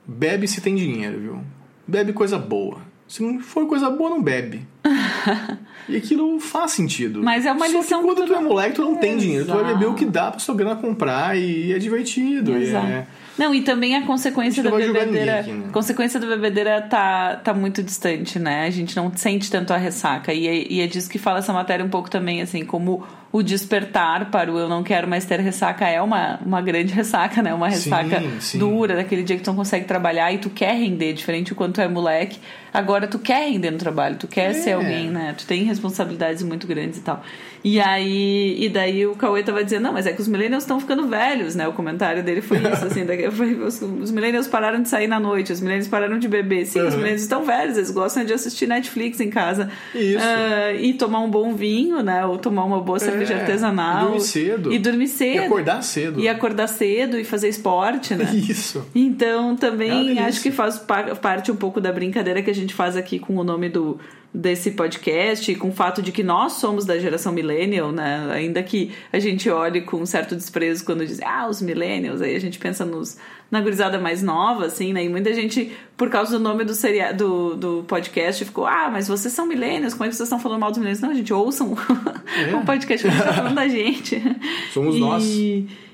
bebe 0.06 0.48
se 0.48 0.62
tem 0.62 0.76
dinheiro, 0.76 1.20
viu? 1.20 1.42
Bebe 1.86 2.14
coisa 2.14 2.38
boa. 2.38 2.80
Se 3.08 3.22
não 3.22 3.40
for 3.40 3.68
coisa 3.68 3.90
boa, 3.90 4.10
não 4.10 4.22
bebe. 4.22 4.66
e 5.90 5.98
aquilo 5.98 6.40
faz 6.40 6.72
sentido. 6.72 7.22
Mas 7.22 7.46
é 7.46 7.52
uma 7.52 7.68
Só 7.68 7.78
lição 7.78 8.00
que 8.00 8.08
quando 8.08 8.18
muito... 8.20 8.34
tu 8.34 8.40
é 8.40 8.42
moleque, 8.42 8.76
tu 8.76 8.82
não 8.82 8.96
tem 8.96 9.18
dinheiro. 9.18 9.46
Tu 9.46 9.54
vai 9.54 9.66
beber 9.66 9.88
o 9.88 9.94
que 9.94 10.06
dá 10.06 10.32
pra 10.32 10.40
sua 10.40 10.56
grana 10.56 10.76
comprar 10.78 11.38
e 11.38 11.74
é 11.74 11.78
divertido. 11.78 12.56
Exato. 12.56 12.88
E 12.88 12.92
é... 12.92 13.08
Não, 13.38 13.54
e 13.54 13.62
também 13.62 13.96
a 13.96 14.06
consequência 14.06 14.62
A 14.62 14.70
da 14.70 14.78
bebedeira. 14.78 15.40
aqui, 15.40 15.52
né? 15.52 15.70
consequência 15.72 16.20
da 16.20 16.28
bebedeira 16.28 16.82
tá, 16.82 17.38
tá 17.38 17.54
muito 17.54 17.82
distante, 17.82 18.38
né? 18.38 18.66
A 18.66 18.70
gente 18.70 18.96
não 18.96 19.12
sente 19.16 19.50
tanto 19.50 19.74
a 19.74 19.78
ressaca. 19.78 20.34
E 20.34 20.48
é, 20.48 20.72
e 20.72 20.82
é 20.82 20.88
disso 20.88 21.10
que 21.10 21.18
fala 21.18 21.40
essa 21.40 21.52
matéria 21.52 21.84
um 21.84 21.90
pouco 21.90 22.10
também, 22.10 22.42
assim, 22.42 22.64
como 22.64 23.06
o 23.34 23.42
despertar 23.42 24.30
para 24.30 24.50
o 24.54 24.58
eu 24.60 24.70
não 24.70 24.84
quero 24.84 25.08
mais 25.08 25.26
ter 25.26 25.40
ressaca 25.40 25.88
é 25.88 26.00
uma, 26.02 26.40
uma 26.46 26.62
grande 26.62 26.94
ressaca, 26.96 27.42
né? 27.42 27.54
Uma 27.54 27.68
ressaca 27.68 28.22
Sim, 28.22 28.40
sim. 28.40 28.58
dura, 28.60 28.96
daquele 28.96 29.24
dia 29.24 29.36
que 29.36 29.42
tu 29.44 29.48
não 29.48 29.56
consegue 29.56 29.86
trabalhar 29.86 30.32
e 30.32 30.38
tu 30.38 30.50
quer 30.52 30.74
render, 30.76 31.14
diferente 31.14 31.48
de 31.48 31.56
quando 31.56 31.74
tu 31.74 31.82
é 31.82 31.88
moleque. 31.88 32.40
Agora 32.72 33.06
tu 33.08 33.20
quer 33.20 33.50
render 33.52 33.70
no 33.72 33.78
trabalho, 33.78 34.16
tu 34.18 34.28
quer 34.28 34.52
É. 34.52 34.54
ser 34.54 34.72
alguém, 34.74 35.10
né? 35.10 35.34
Tu 35.38 35.46
tem 35.46 35.64
responsabilidades 35.64 36.42
muito 36.44 36.66
grandes 36.68 37.00
e 37.00 37.02
tal. 37.02 37.24
E 37.64 37.80
aí, 37.80 38.58
e 38.66 38.68
daí 38.68 39.06
o 39.08 39.16
Cauê 39.16 39.42
tava 39.44 39.64
dizendo, 39.64 39.84
não, 39.84 39.94
mas 39.94 40.06
é 40.06 40.12
que 40.12 40.20
os 40.22 40.28
millennials 40.28 40.64
estão 40.64 40.80
ficando 40.80 41.08
velhos, 41.08 41.56
né? 41.56 41.68
O 41.68 41.72
comentário 41.74 42.22
dele 42.24 42.42
foi 42.42 42.58
isso, 42.58 42.86
assim, 42.86 43.06
daqui, 43.06 43.30
foi, 43.32 43.54
os, 43.56 43.82
os 43.82 44.12
millennials 44.12 44.48
pararam 44.48 44.82
de 44.82 44.90
sair 44.90 45.08
na 45.08 45.20
noite, 45.20 45.54
os 45.54 45.62
millennials 45.62 45.88
pararam 45.88 46.20
de 46.20 46.28
beber. 46.28 46.66
Sim, 46.66 46.80
os 46.82 46.86
Uhum. 46.88 46.92
millennials 46.98 47.22
estão 47.22 47.44
velhos, 47.46 47.78
eles 47.78 47.90
gostam 47.92 48.26
de 48.26 48.34
assistir 48.34 48.68
Netflix 48.68 49.20
em 49.22 49.30
casa. 49.30 49.70
Isso. 49.96 50.18
Ah, 50.20 50.74
e 50.74 50.94
tomar 50.94 51.20
um 51.22 51.30
bom 51.30 51.54
vinho, 51.56 52.02
né? 52.04 52.26
Ou 52.26 52.38
tomar 52.38 52.64
uma 52.66 52.82
boa 52.82 53.00
cerveja 53.00 53.23
É, 53.23 53.23
artesanal. 53.32 54.02
e 54.02 54.06
dormir 54.10 54.22
cedo. 54.22 54.74
E 54.74 54.80
dormir 54.80 55.04
E 55.06 55.08
cedo. 55.08 55.44
acordar 55.46 55.82
cedo. 55.84 56.20
E 56.20 56.28
acordar 56.28 56.68
cedo 56.68 57.20
e 57.20 57.24
fazer 57.24 57.48
esporte, 57.50 58.16
né? 58.16 58.26
Isso. 58.36 58.86
Então 58.94 59.52
É 59.54 59.56
também 59.56 60.06
delícia. 60.06 60.26
acho 60.26 60.42
que 60.42 60.52
faz 60.52 60.78
pa- 60.80 61.16
parte 61.16 61.52
um 61.52 61.56
pouco 61.56 61.80
da 61.80 61.92
brincadeira 61.92 62.42
que 62.42 62.50
a 62.50 62.56
gente 62.56 62.74
faz 62.74 62.98
aqui 62.98 63.20
com 63.20 63.36
o 63.38 63.44
nome 63.44 63.70
do 63.70 64.00
desse 64.34 64.72
podcast 64.72 65.54
com 65.56 65.70
o 65.70 65.72
fato 65.72 66.02
de 66.02 66.12
que 66.12 66.24
nós 66.24 66.54
somos 66.54 66.86
da 66.86 66.98
geração 66.98 67.32
millennial, 67.32 67.92
né? 67.92 68.30
Ainda 68.32 68.64
que 68.64 68.92
a 69.12 69.20
gente 69.20 69.48
olhe 69.48 69.82
com 69.82 69.98
um 69.98 70.06
certo 70.06 70.36
desprezo 70.36 70.84
quando 70.84 71.06
diz 71.06 71.22
ah, 71.22 71.48
os 71.48 71.62
millennials, 71.62 72.20
aí 72.20 72.36
a 72.36 72.40
gente 72.40 72.58
pensa 72.58 72.84
nos 72.84 73.18
na 73.52 73.62
gurizada 73.62 74.00
mais 74.00 74.24
nova, 74.24 74.66
assim, 74.66 74.92
né? 74.92 75.04
E 75.04 75.10
muita 75.10 75.32
gente, 75.32 75.72
por 75.96 76.10
causa 76.10 76.40
do 76.40 76.44
nome 76.44 76.64
do, 76.64 76.74
seria, 76.74 77.14
do, 77.14 77.56
do 77.56 77.86
podcast, 77.88 78.44
ficou, 78.44 78.66
ah, 78.66 78.90
mas 78.92 79.08
vocês 79.08 79.32
são 79.32 79.46
millennials, 79.46 79.94
como 79.94 80.06
é 80.06 80.10
que 80.10 80.16
vocês 80.16 80.26
estão 80.26 80.40
falando 80.40 80.62
mal 80.62 80.72
dos 80.72 80.80
millennials? 80.80 81.02
Não, 81.02 81.14
gente, 81.14 81.32
ouçam 81.32 81.78
É. 82.36 82.56
o 82.58 82.66
podcast 82.66 83.06
que 83.06 83.12
a 83.12 83.12
gente 83.12 83.24
tá 83.24 83.34
falando 83.34 83.56
da 83.56 83.68
gente. 83.68 84.20
Somos 84.74 84.96
e, 84.96 85.00
nós. 85.00 85.24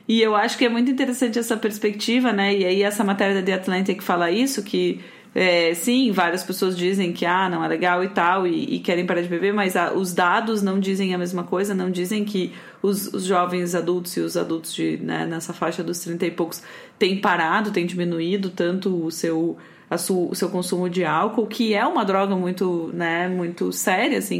E 0.10 0.22
eu 0.22 0.36
acho 0.36 0.58
que 0.58 0.66
é 0.66 0.70
muito 0.70 0.90
interessante 0.90 1.38
essa 1.38 1.58
perspectiva, 1.58 2.32
né? 2.32 2.56
E 2.56 2.66
aí 2.66 2.82
essa 2.82 3.04
matéria 3.04 3.36
da 3.36 3.44
The 3.44 3.54
Atlantic 3.54 4.02
fala 4.02 4.32
isso, 4.32 4.64
que 4.64 5.02
é, 5.34 5.74
sim, 5.76 6.12
várias 6.12 6.44
pessoas 6.44 6.76
dizem 6.76 7.14
que 7.14 7.26
ah, 7.26 7.50
não 7.50 7.64
é 7.64 7.68
legal 7.68 8.04
e 8.04 8.10
tal, 8.10 8.48
e, 8.48 8.76
e 8.76 8.80
querem 8.80 9.06
parar 9.06 9.22
de 9.22 9.28
beber, 9.28 9.54
mas 9.54 9.76
ah, 9.76 9.94
os 9.94 10.14
dados 10.14 10.62
não 10.62 10.80
dizem 10.80 11.14
a 11.14 11.18
mesma 11.18 11.44
coisa, 11.44 11.74
não 11.76 11.92
dizem 11.92 12.26
que 12.26 12.54
os, 12.82 13.14
os 13.14 13.26
jovens 13.26 13.76
adultos 13.76 14.18
e 14.18 14.22
os 14.22 14.36
adultos 14.36 14.74
de, 14.74 14.98
né, 14.98 15.26
nessa 15.26 15.54
faixa 15.54 15.84
dos 15.84 16.00
30 16.00 16.26
e 16.26 16.32
poucos 16.32 16.64
têm 16.98 17.22
parado, 17.22 17.72
têm 17.72 17.86
diminuído 17.86 18.50
tanto 18.50 19.06
o 19.06 19.12
seu 19.12 19.58
o 19.92 20.36
seu 20.36 20.50
consumo 20.50 20.88
de 20.88 21.04
álcool, 21.04 21.48
que 21.48 21.74
é 21.74 21.86
uma 21.86 22.06
droga 22.06 22.36
muito, 22.36 22.92
né, 22.94 23.28
muito 23.28 23.72
séria, 23.72 24.20
assim, 24.20 24.40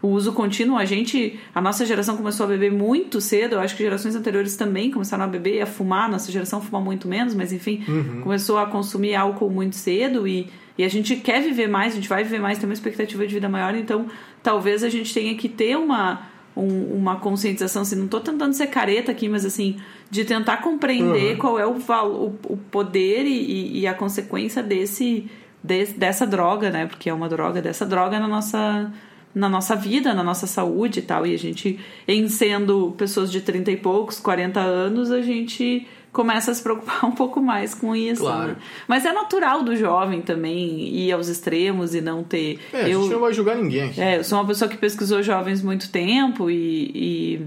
o 0.00 0.08
uso 0.08 0.32
contínuo. 0.32 0.76
A 0.76 0.84
gente, 0.84 1.38
a 1.52 1.60
nossa 1.60 1.84
geração 1.84 2.16
começou 2.16 2.44
a 2.44 2.48
beber 2.48 2.70
muito 2.70 3.20
cedo, 3.20 3.54
eu 3.54 3.60
acho 3.60 3.76
que 3.76 3.82
gerações 3.82 4.14
anteriores 4.14 4.56
também 4.56 4.90
começaram 4.90 5.24
a 5.24 5.26
beber 5.26 5.56
e 5.56 5.60
a 5.60 5.66
fumar, 5.66 6.08
nossa 6.08 6.30
geração 6.30 6.60
fuma 6.60 6.80
muito 6.80 7.08
menos, 7.08 7.34
mas 7.34 7.52
enfim, 7.52 7.82
começou 8.22 8.56
a 8.56 8.66
consumir 8.66 9.16
álcool 9.16 9.50
muito 9.50 9.74
cedo 9.74 10.28
e, 10.28 10.48
e 10.78 10.84
a 10.84 10.88
gente 10.88 11.16
quer 11.16 11.42
viver 11.42 11.68
mais, 11.68 11.92
a 11.92 11.96
gente 11.96 12.08
vai 12.08 12.22
viver 12.22 12.40
mais, 12.40 12.58
tem 12.58 12.68
uma 12.68 12.74
expectativa 12.74 13.26
de 13.26 13.34
vida 13.34 13.48
maior, 13.48 13.74
então 13.74 14.06
talvez 14.42 14.84
a 14.84 14.88
gente 14.88 15.12
tenha 15.12 15.34
que 15.34 15.48
ter 15.48 15.76
uma 15.76 16.33
um- 16.56 16.94
uma 16.96 17.16
conscientização, 17.16 17.82
assim, 17.82 17.96
não 17.96 18.06
tô 18.08 18.20
tentando 18.20 18.52
ser 18.54 18.68
careta 18.68 19.10
aqui, 19.12 19.28
mas 19.28 19.44
assim, 19.44 19.76
de 20.10 20.24
tentar 20.24 20.58
compreender 20.58 21.32
Uhum. 21.32 21.38
qual 21.38 21.58
é 21.58 21.66
o, 21.66 21.72
o, 21.76 22.26
o 22.48 22.56
poder 22.70 23.24
e, 23.26 23.80
e 23.80 23.86
a 23.86 23.94
consequência 23.94 24.62
desse, 24.62 25.28
des- 25.62 25.92
dessa 25.92 26.26
droga, 26.26 26.70
né? 26.70 26.86
Porque 26.86 27.10
é 27.10 27.14
uma 27.14 27.28
droga, 27.28 27.60
dessa 27.60 27.84
droga 27.84 28.20
na 28.20 28.28
nossa, 28.28 28.92
na 29.34 29.48
nossa 29.48 29.74
vida, 29.74 30.14
na 30.14 30.22
nossa 30.22 30.46
saúde 30.46 31.00
e 31.00 31.02
tal. 31.02 31.26
E 31.26 31.34
a 31.34 31.38
gente, 31.38 31.80
em 32.06 32.28
sendo 32.28 32.92
pessoas 32.96 33.32
de 33.32 33.40
30 33.40 33.70
e 33.72 33.76
poucos, 33.76 34.20
40 34.20 34.60
anos, 34.60 35.10
a 35.10 35.20
gente 35.20 35.86
começa 36.14 36.52
a 36.52 36.54
se 36.54 36.62
preocupar 36.62 37.04
um 37.04 37.10
pouco 37.10 37.42
mais 37.42 37.74
com 37.74 37.94
isso. 37.94 38.22
Claro. 38.22 38.52
né? 38.52 38.56
Mas 38.88 39.04
é 39.04 39.12
natural 39.12 39.62
do 39.62 39.76
jovem 39.76 40.22
também 40.22 40.88
ir 40.88 41.12
aos 41.12 41.28
extremos 41.28 41.94
e 41.94 42.00
não 42.00 42.22
ter. 42.24 42.58
É, 42.72 42.82
a 42.82 42.88
eu, 42.88 43.02
gente 43.02 43.12
não 43.12 43.20
vai 43.20 43.34
julgar 43.34 43.56
ninguém 43.56 43.92
é, 43.98 44.18
eu 44.18 44.24
sou 44.24 44.38
uma 44.38 44.46
pessoa 44.46 44.70
que 44.70 44.78
pesquisou 44.78 45.22
jovens 45.22 45.60
muito 45.60 45.90
tempo 45.90 46.48
e, 46.48 47.40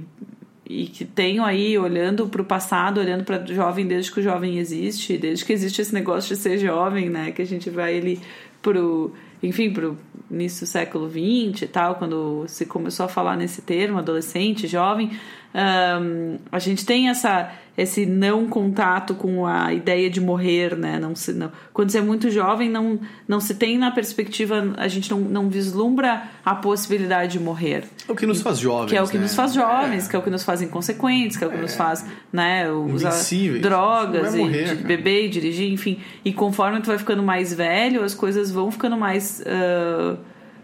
e, 0.68 0.84
e 0.84 0.86
que 0.88 1.06
tenho 1.06 1.44
aí, 1.44 1.78
olhando 1.78 2.28
para 2.28 2.42
o 2.42 2.46
passado, 2.46 3.00
olhando 3.00 3.24
para 3.24 3.44
jovem 3.46 3.88
desde 3.88 4.12
que 4.12 4.20
o 4.20 4.24
jovem 4.24 4.60
existe, 4.60 5.18
desde 5.18 5.46
que 5.46 5.54
existe 5.54 5.82
esse 5.82 5.94
negócio 5.94 6.36
de 6.36 6.42
ser 6.42 6.58
jovem, 6.58 7.10
né? 7.10 7.32
Que 7.32 7.42
a 7.42 7.46
gente 7.46 7.70
vai 7.70 7.96
ele 7.96 8.20
pro 8.62 9.14
enfim, 9.42 9.72
pro 9.72 9.98
início 10.30 10.66
do 10.66 10.70
século 10.70 11.10
XX 11.10 11.62
e 11.62 11.68
tal, 11.68 11.96
quando 11.96 12.46
se 12.48 12.66
começou 12.66 13.06
a 13.06 13.10
falar 13.10 13.38
nesse 13.38 13.62
termo, 13.62 14.00
adolescente, 14.00 14.68
jovem, 14.68 15.12
um, 15.54 16.38
a 16.52 16.60
gente 16.60 16.86
tem 16.86 17.10
essa 17.10 17.52
esse 17.78 18.08
não 18.08 18.48
contato 18.48 19.14
com 19.14 19.46
a 19.46 19.72
ideia 19.72 20.10
de 20.10 20.20
morrer, 20.20 20.76
né? 20.76 20.98
Não 21.00 21.16
se, 21.16 21.32
não, 21.32 21.52
quando 21.72 21.92
você 21.92 22.00
é 22.00 22.02
muito 22.02 22.32
jovem, 22.32 22.68
não, 22.68 23.00
não 23.28 23.40
se 23.40 23.54
tem 23.54 23.78
na 23.78 23.92
perspectiva, 23.92 24.74
a 24.78 24.88
gente 24.88 25.12
não, 25.12 25.20
não 25.20 25.48
vislumbra 25.48 26.24
a 26.44 26.56
possibilidade 26.56 27.34
de 27.34 27.40
morrer. 27.40 27.84
É 28.10 28.12
o 28.12 28.16
que 28.16 28.26
nos 28.26 28.42
faz 28.42 28.58
jovens. 28.58 28.90
Que 28.90 28.98
é 28.98 29.02
o 29.04 29.08
que 29.08 29.18
né? 29.18 29.24
nos 29.24 29.36
faz 29.36 29.54
jovens, 29.54 30.08
é. 30.08 30.10
que 30.10 30.16
é 30.16 30.20
o 30.20 30.24
que 30.24 30.30
nos 30.32 30.44
faz 30.44 30.64
inconsequentes, 30.64 31.38
que 31.38 31.44
é 31.44 31.48
o 31.48 31.52
que 31.52 31.58
é. 31.58 31.62
nos 31.62 31.76
faz, 31.76 32.04
né, 32.34 32.68
usar 32.72 33.14
drogas, 33.62 34.34
morrer, 34.34 34.72
e, 34.72 34.76
beber 34.78 35.26
e 35.26 35.30
dirigir, 35.30 35.72
enfim. 35.72 36.00
E 36.26 36.34
conforme 36.34 36.82
tu 36.82 36.88
vai 36.88 36.98
ficando 36.98 37.22
mais 37.22 37.54
velho, 37.54 38.04
as 38.04 38.16
coisas 38.16 38.50
vão 38.50 38.72
ficando 38.72 38.98
mais, 38.98 39.40
uh, 39.42 40.18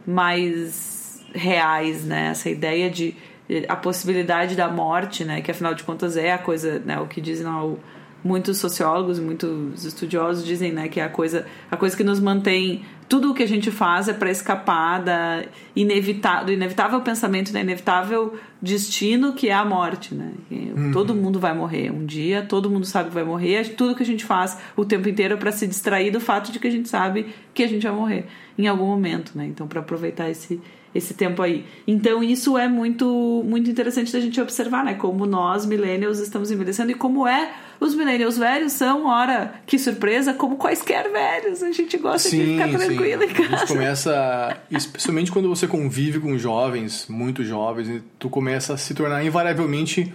mais 0.07 1.21
reais, 1.31 2.03
né? 2.05 2.29
Essa 2.29 2.49
ideia 2.49 2.89
de 2.89 3.15
a 3.67 3.75
possibilidade 3.75 4.55
da 4.55 4.69
morte, 4.69 5.23
né? 5.23 5.41
Que 5.41 5.51
afinal 5.51 5.73
de 5.73 5.83
contas 5.83 6.17
é 6.17 6.31
a 6.31 6.37
coisa, 6.37 6.79
né? 6.79 6.99
O 6.99 7.07
que 7.07 7.21
dizem 7.21 7.45
muitos 8.23 8.57
sociólogos, 8.57 9.19
muitos 9.19 9.83
estudiosos 9.83 10.45
dizem, 10.45 10.71
né? 10.71 10.87
Que 10.87 10.99
é 10.99 11.03
a 11.03 11.09
coisa, 11.09 11.45
a 11.69 11.75
coisa 11.75 11.95
que 11.95 12.03
nos 12.03 12.19
mantém 12.19 12.83
tudo 13.13 13.29
o 13.31 13.33
que 13.33 13.43
a 13.43 13.47
gente 13.47 13.69
faz 13.69 14.07
é 14.07 14.13
para 14.13 14.31
escapar 14.31 15.03
da 15.03 15.43
inevitável, 15.75 16.45
do 16.45 16.51
inevitável 16.51 17.01
pensamento, 17.01 17.51
da 17.51 17.61
inevitável 17.61 18.33
destino 18.61 19.33
que 19.33 19.49
é 19.49 19.53
a 19.53 19.63
morte, 19.63 20.15
né? 20.15 20.31
Uhum. 20.49 20.91
Todo 20.91 21.13
mundo 21.13 21.39
vai 21.39 21.53
morrer 21.53 21.91
um 21.91 22.05
dia, 22.05 22.41
todo 22.41 22.69
mundo 22.69 22.85
sabe 22.85 23.09
que 23.09 23.15
vai 23.15 23.23
morrer. 23.23 23.75
Tudo 23.75 23.93
que 23.93 24.03
a 24.03 24.05
gente 24.05 24.25
faz 24.25 24.57
o 24.75 24.85
tempo 24.85 25.07
inteiro 25.07 25.35
é 25.35 25.37
para 25.37 25.51
se 25.51 25.67
distrair 25.67 26.11
do 26.11 26.19
fato 26.19 26.51
de 26.51 26.59
que 26.59 26.67
a 26.67 26.71
gente 26.71 26.89
sabe 26.89 27.27
que 27.53 27.61
a 27.61 27.67
gente 27.67 27.83
vai 27.83 27.95
morrer 27.95 28.25
em 28.57 28.67
algum 28.67 28.87
momento, 28.87 29.37
né? 29.37 29.45
Então, 29.45 29.67
para 29.67 29.81
aproveitar 29.81 30.29
esse 30.29 30.59
esse 30.93 31.13
tempo 31.13 31.41
aí. 31.41 31.65
Então 31.87 32.23
isso 32.23 32.57
é 32.57 32.67
muito 32.67 33.43
muito 33.45 33.69
interessante 33.69 34.11
da 34.11 34.19
gente 34.19 34.39
observar, 34.39 34.83
né? 34.83 34.93
Como 34.93 35.25
nós 35.25 35.65
millennials 35.65 36.19
estamos 36.19 36.51
envelhecendo 36.51 36.91
e 36.91 36.95
como 36.95 37.27
é 37.27 37.53
os 37.79 37.95
millennials 37.95 38.37
velhos 38.37 38.71
são, 38.73 39.07
ora, 39.07 39.55
que 39.65 39.77
surpresa, 39.77 40.33
como 40.33 40.55
quaisquer 40.55 41.11
velhos. 41.11 41.61
A 41.61 41.71
gente 41.71 41.97
gosta 41.97 42.29
sim, 42.29 42.37
de 42.37 42.51
ficar 42.53 42.69
tranquilo 42.69 43.23
sim. 43.23 43.29
em 43.29 43.33
casa. 43.33 43.55
A 43.55 43.57
gente 43.57 43.67
começa, 43.67 44.57
especialmente 44.71 45.31
quando 45.31 45.49
você 45.49 45.67
convive 45.67 46.19
com 46.19 46.37
jovens, 46.37 47.07
muito 47.09 47.43
jovens, 47.43 48.01
tu 48.17 48.29
começa 48.29 48.73
a 48.73 48.77
se 48.77 48.93
tornar 48.93 49.25
invariavelmente 49.25 50.13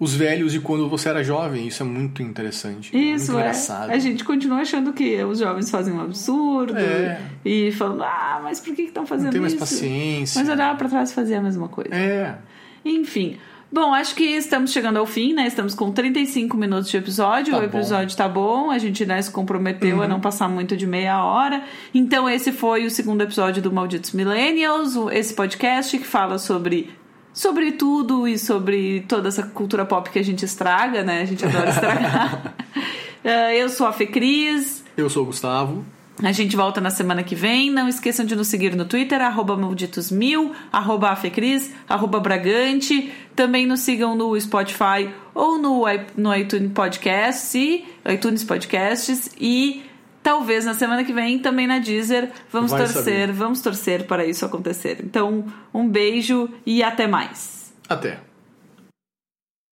os 0.00 0.14
velhos 0.14 0.52
de 0.52 0.60
quando 0.60 0.88
você 0.88 1.08
era 1.08 1.24
jovem. 1.24 1.66
Isso 1.66 1.82
é 1.82 1.86
muito 1.86 2.22
interessante. 2.22 2.96
Isso, 2.96 3.32
muito 3.32 3.42
é. 3.42 3.48
Engraçado. 3.48 3.90
A 3.90 3.98
gente 3.98 4.24
continua 4.24 4.60
achando 4.60 4.92
que 4.92 5.22
os 5.24 5.38
jovens 5.38 5.70
fazem 5.70 5.92
um 5.92 6.00
absurdo 6.00 6.76
é. 6.76 7.20
e 7.44 7.72
falando, 7.72 8.02
ah, 8.04 8.40
mas 8.42 8.60
por 8.60 8.74
que 8.74 8.82
estão 8.82 9.04
fazendo 9.04 9.26
Não 9.26 9.32
tem 9.32 9.40
mais 9.40 9.54
isso? 9.54 9.60
paciência. 9.60 10.40
Mas 10.40 10.48
olhar 10.48 10.76
para 10.76 10.88
trás 10.88 11.10
e 11.10 11.14
fazer 11.14 11.34
a 11.34 11.42
mesma 11.42 11.68
coisa. 11.68 11.94
É. 11.94 12.38
Enfim. 12.84 13.38
Bom, 13.70 13.92
acho 13.92 14.14
que 14.14 14.24
estamos 14.24 14.72
chegando 14.72 14.96
ao 14.96 15.04
fim, 15.04 15.34
né? 15.34 15.46
Estamos 15.46 15.74
com 15.74 15.92
35 15.92 16.56
minutos 16.56 16.90
de 16.90 16.96
episódio. 16.96 17.52
Tá 17.52 17.60
o 17.60 17.64
episódio 17.64 18.08
bom. 18.08 18.16
tá 18.16 18.28
bom. 18.28 18.70
A 18.70 18.78
gente 18.78 19.04
né, 19.04 19.20
se 19.20 19.30
comprometeu 19.30 19.96
uhum. 19.96 20.02
a 20.02 20.08
não 20.08 20.20
passar 20.20 20.48
muito 20.48 20.74
de 20.74 20.86
meia 20.86 21.22
hora. 21.22 21.62
Então, 21.92 22.30
esse 22.30 22.50
foi 22.50 22.86
o 22.86 22.90
segundo 22.90 23.20
episódio 23.20 23.60
do 23.60 23.70
Malditos 23.70 24.12
Millennials, 24.12 24.94
esse 25.12 25.34
podcast 25.34 25.98
que 25.98 26.06
fala 26.06 26.38
sobre 26.38 26.88
sobre 27.38 27.70
tudo 27.70 28.26
e 28.26 28.36
sobre 28.36 29.04
toda 29.06 29.28
essa 29.28 29.44
cultura 29.44 29.84
pop 29.84 30.10
que 30.10 30.18
a 30.18 30.24
gente 30.24 30.44
estraga, 30.44 31.04
né? 31.04 31.22
A 31.22 31.24
gente 31.24 31.44
adora 31.44 31.70
estragar. 31.70 32.54
uh, 33.24 33.28
eu 33.54 33.68
sou 33.68 33.86
a 33.86 33.92
Fê 33.92 34.06
Cris. 34.06 34.82
Eu 34.96 35.08
sou 35.08 35.22
o 35.22 35.26
Gustavo. 35.26 35.84
A 36.20 36.32
gente 36.32 36.56
volta 36.56 36.80
na 36.80 36.90
semana 36.90 37.22
que 37.22 37.36
vem. 37.36 37.70
Não 37.70 37.88
esqueçam 37.88 38.26
de 38.26 38.34
nos 38.34 38.48
seguir 38.48 38.74
no 38.74 38.84
Twitter, 38.84 39.22
arroba 39.22 39.56
malditosmil, 39.56 40.50
arroba 40.72 41.10
afecris, 41.10 41.72
arroba 41.88 42.18
bragante. 42.18 43.12
Também 43.36 43.68
nos 43.68 43.80
sigam 43.80 44.16
no 44.16 44.38
Spotify 44.40 45.08
ou 45.32 45.60
no, 45.60 45.84
no 46.16 46.34
iTunes 46.34 46.72
Podcasts 46.72 47.54
e, 47.54 47.84
iTunes 48.04 48.42
Podcasts 48.42 49.30
e 49.40 49.84
talvez 50.22 50.64
na 50.64 50.74
semana 50.74 51.04
que 51.04 51.12
vem 51.12 51.38
também 51.38 51.66
na 51.66 51.78
Deezer. 51.78 52.30
Vamos 52.52 52.70
Vai 52.70 52.80
torcer, 52.80 53.02
saber. 53.04 53.32
vamos 53.32 53.60
torcer 53.60 54.06
para 54.06 54.24
isso 54.24 54.44
acontecer. 54.44 54.98
Então, 55.02 55.44
um 55.72 55.88
beijo 55.88 56.48
e 56.66 56.82
até 56.82 57.06
mais. 57.06 57.72
Até. 57.88 58.27